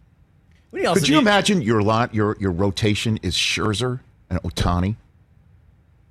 What 0.69 0.81
do 0.81 0.93
Could 0.93 1.07
you 1.09 1.15
need? 1.15 1.21
imagine 1.21 1.61
your 1.61 1.81
lot, 1.81 2.13
your 2.15 2.37
your 2.39 2.51
rotation 2.51 3.17
is 3.21 3.35
Scherzer 3.35 3.99
and 4.29 4.41
Ohtani? 4.43 4.95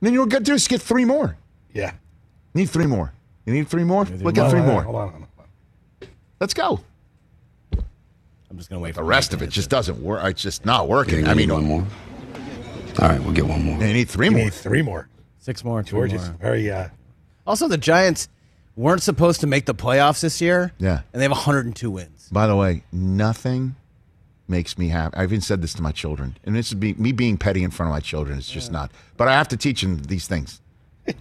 And 0.01 0.07
then 0.07 0.15
you're 0.15 0.27
gonna 0.27 0.45
do 0.45 0.55
is 0.55 0.69
get 0.69 0.81
three 0.83 1.05
more. 1.05 1.37
Yeah. 1.75 1.93
Need 2.55 2.71
three 2.71 2.87
more. 2.87 3.13
You 3.47 3.53
need 3.55 3.69
three 3.69 3.85
more. 3.85 4.05
We'll 4.05 4.33
get 4.33 4.51
three 4.51 4.61
Hold 4.61 4.69
on, 4.71 4.75
more. 4.75 4.83
Hold 4.83 4.97
on. 4.97 5.09
Hold 5.11 5.23
on. 5.23 6.09
Let's 6.41 6.55
go. 6.55 6.81
I'm 8.51 8.57
just 8.57 8.71
gonna 8.71 8.81
wait 8.81 8.95
The 8.95 9.01
for 9.01 9.05
rest 9.05 9.35
of 9.35 9.43
it 9.43 9.49
just 9.51 9.71
doesn't 9.71 10.01
work. 10.03 10.25
It's 10.25 10.43
just 10.43 10.65
not 10.65 10.89
working. 10.89 11.27
I 11.29 11.35
mean, 11.35 11.53
one 11.53 11.65
more. 11.65 11.87
All 13.01 13.09
right, 13.09 13.21
we'll 13.23 13.33
get 13.33 13.47
one 13.47 13.63
more. 13.63 13.79
you 13.81 13.93
need 13.93 14.09
three 14.09 14.27
You 14.27 14.33
more. 14.33 14.45
need 14.45 14.55
three 14.55 14.83
more. 14.83 15.09
six 15.39 15.63
more. 15.65 15.83
two 15.83 15.91
George 15.97 16.13
is 16.15 16.25
more. 16.27 16.37
very. 16.41 16.71
Uh, 16.71 16.89
Also, 17.47 17.69
the 17.69 17.79
Giants 17.79 18.29
weren't 18.77 19.03
supposed 19.03 19.41
to 19.41 19.47
make 19.47 19.67
the 19.67 19.75
playoffs 19.75 20.21
this 20.21 20.41
year. 20.41 20.73
Yeah. 20.79 21.01
and 21.13 21.21
they 21.21 21.25
have 21.25 21.31
102 21.33 21.91
wins. 21.91 22.29
By 22.33 22.47
the 22.47 22.57
way, 22.57 22.83
nothing 22.93 23.75
makes 24.49 24.79
me 24.79 24.89
happy. 24.89 25.17
I've 25.17 25.31
even 25.33 25.41
said 25.41 25.63
this 25.63 25.75
to 25.75 25.83
my 25.83 25.93
children, 25.93 26.37
and 26.45 26.57
this 26.57 26.69
is 26.69 26.75
be, 26.75 26.95
me 26.95 27.13
being 27.13 27.37
petty 27.37 27.63
in 27.63 27.71
front 27.71 27.91
of 27.91 27.95
my 27.95 28.01
children. 28.01 28.39
It's 28.39 28.51
just 28.51 28.73
not. 28.73 28.91
But 29.17 29.29
I 29.29 29.33
have 29.33 29.49
to 29.49 29.57
teach 29.57 29.83
them 29.83 29.99
these 29.99 30.27
things. 30.27 30.61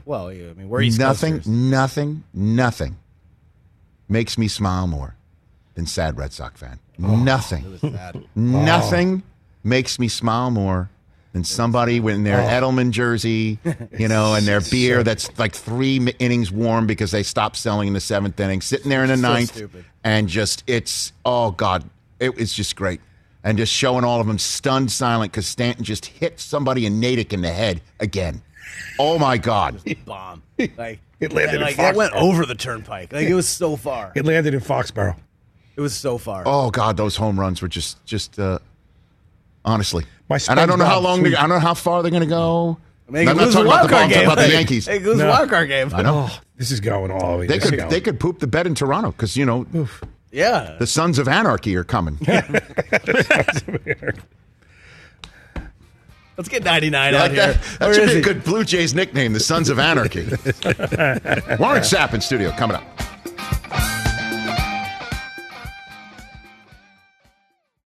Well, 0.03 0.33
yeah, 0.33 0.49
I 0.49 0.53
mean, 0.53 0.67
where 0.67 0.79
are 0.79 0.83
East 0.83 0.99
nothing, 0.99 1.35
Coasters. 1.35 1.47
nothing, 1.47 2.23
nothing 2.33 2.97
makes 4.09 4.37
me 4.37 4.49
smile 4.49 4.85
more 4.85 5.15
than 5.75 5.85
sad 5.85 6.17
Red 6.17 6.33
Sox 6.33 6.59
fan. 6.59 6.79
Oh, 7.01 7.15
nothing, 7.15 7.79
nothing 8.35 9.23
oh. 9.25 9.29
makes 9.63 9.97
me 9.97 10.09
smile 10.09 10.51
more 10.51 10.89
than 11.31 11.43
somebody 11.43 11.97
in 11.97 12.23
their 12.23 12.41
oh. 12.41 12.47
Edelman 12.47 12.91
jersey, 12.91 13.59
you 13.97 14.07
know, 14.07 14.33
and 14.33 14.45
their 14.45 14.59
beer 14.59 15.03
that's 15.03 15.37
like 15.39 15.55
three 15.55 15.97
innings 16.19 16.51
warm 16.51 16.87
because 16.87 17.11
they 17.11 17.23
stopped 17.23 17.55
selling 17.55 17.87
in 17.87 17.93
the 17.93 18.01
seventh 18.01 18.39
inning, 18.39 18.59
sitting 18.59 18.89
there 18.89 19.03
in 19.03 19.09
the 19.09 19.17
ninth, 19.17 19.53
stupid. 19.53 19.85
and 20.03 20.27
just 20.27 20.63
it's 20.67 21.13
oh 21.23 21.51
god, 21.51 21.83
it, 22.19 22.31
it's 22.37 22.53
just 22.53 22.75
great. 22.75 22.99
And 23.47 23.57
just 23.57 23.71
showing 23.71 24.03
all 24.03 24.19
of 24.19 24.27
them 24.27 24.37
stunned 24.37 24.91
silent 24.91 25.31
because 25.31 25.47
Stanton 25.47 25.85
just 25.85 26.05
hit 26.05 26.37
somebody 26.39 26.85
in 26.85 26.99
Natick 26.99 27.31
in 27.31 27.41
the 27.41 27.49
head 27.51 27.81
again. 27.99 28.41
Oh 28.99 29.17
my 29.17 29.37
God. 29.37 29.79
bomb. 30.05 30.43
Like 30.77 30.99
It 31.19 31.31
landed 31.31 31.55
in 31.55 31.61
like 31.61 31.77
that 31.77 31.95
went 31.95 32.13
over 32.13 32.45
the 32.45 32.55
turnpike. 32.55 33.13
Like 33.13 33.27
it 33.27 33.33
was 33.33 33.47
so 33.47 33.75
far. 33.75 34.11
it 34.15 34.25
landed 34.25 34.53
in 34.53 34.59
Foxborough. 34.59 35.15
It 35.77 35.81
was 35.81 35.95
so 35.95 36.17
far. 36.17 36.43
Oh 36.45 36.69
God, 36.71 36.97
those 36.97 37.15
home 37.15 37.39
runs 37.39 37.61
were 37.61 37.67
just 37.67 38.03
just 38.05 38.37
uh, 38.37 38.59
honestly. 39.63 40.03
My 40.29 40.39
and 40.49 40.59
I 40.59 40.65
don't 40.65 40.77
know 40.77 40.85
how 40.85 40.99
long. 40.99 41.23
They. 41.23 41.33
I 41.35 41.41
don't 41.41 41.49
know 41.49 41.59
how 41.59 41.73
far 41.73 42.01
they're 42.01 42.11
going 42.11 42.23
to 42.23 42.27
go. 42.27 42.77
I 43.07 43.11
mean, 43.11 43.29
I'm 43.29 43.37
not 43.37 43.45
could 43.45 43.45
lose 43.45 43.55
a 43.55 43.57
talking 43.63 43.71
about 43.71 43.83
the 43.83 43.87
ball. 43.87 43.99
card 43.99 44.03
I'm 44.03 44.09
talking 44.11 44.25
about 44.25 44.41
the 44.47 44.51
Yankees. 44.51 44.85
They 44.85 44.97
could 44.97 45.07
lose 45.07 45.17
No. 45.19 45.29
wild 45.29 45.49
card 45.49 45.69
game. 45.69 45.89
I 45.93 46.01
know. 46.01 46.29
This 46.57 46.71
is 46.71 46.81
going 46.81 47.11
all. 47.11 47.37
They 47.37 47.47
this 47.47 47.63
is 47.63 47.71
could 47.71 47.89
they 47.89 48.01
could 48.01 48.19
poop 48.19 48.39
the 48.39 48.47
bed 48.47 48.67
in 48.67 48.75
Toronto 48.75 49.11
because 49.11 49.37
you 49.37 49.45
know 49.45 49.65
Yeah. 50.31 50.75
the 50.79 50.87
Sons 50.87 51.19
of 51.19 51.27
Anarchy 51.27 51.75
are 51.75 51.83
coming. 51.83 52.17
Let's 56.37 56.49
get 56.49 56.63
99 56.63 57.13
You 57.13 57.19
out 57.19 57.31
here. 57.31 57.53
that? 57.53 57.79
That 57.79 57.95
should 57.95 58.09
be 58.09 58.17
a 58.19 58.21
good 58.21 58.43
Blue 58.43 58.63
Jays 58.63 58.93
nickname, 58.93 59.33
the 59.33 59.39
Sons 59.39 59.69
of 59.69 59.79
Anarchy. 59.79 60.23
Warren 60.25 61.81
Sapp 61.81 62.13
in 62.13 62.21
studio 62.21 62.51
coming 62.51 62.77
up. 62.77 62.83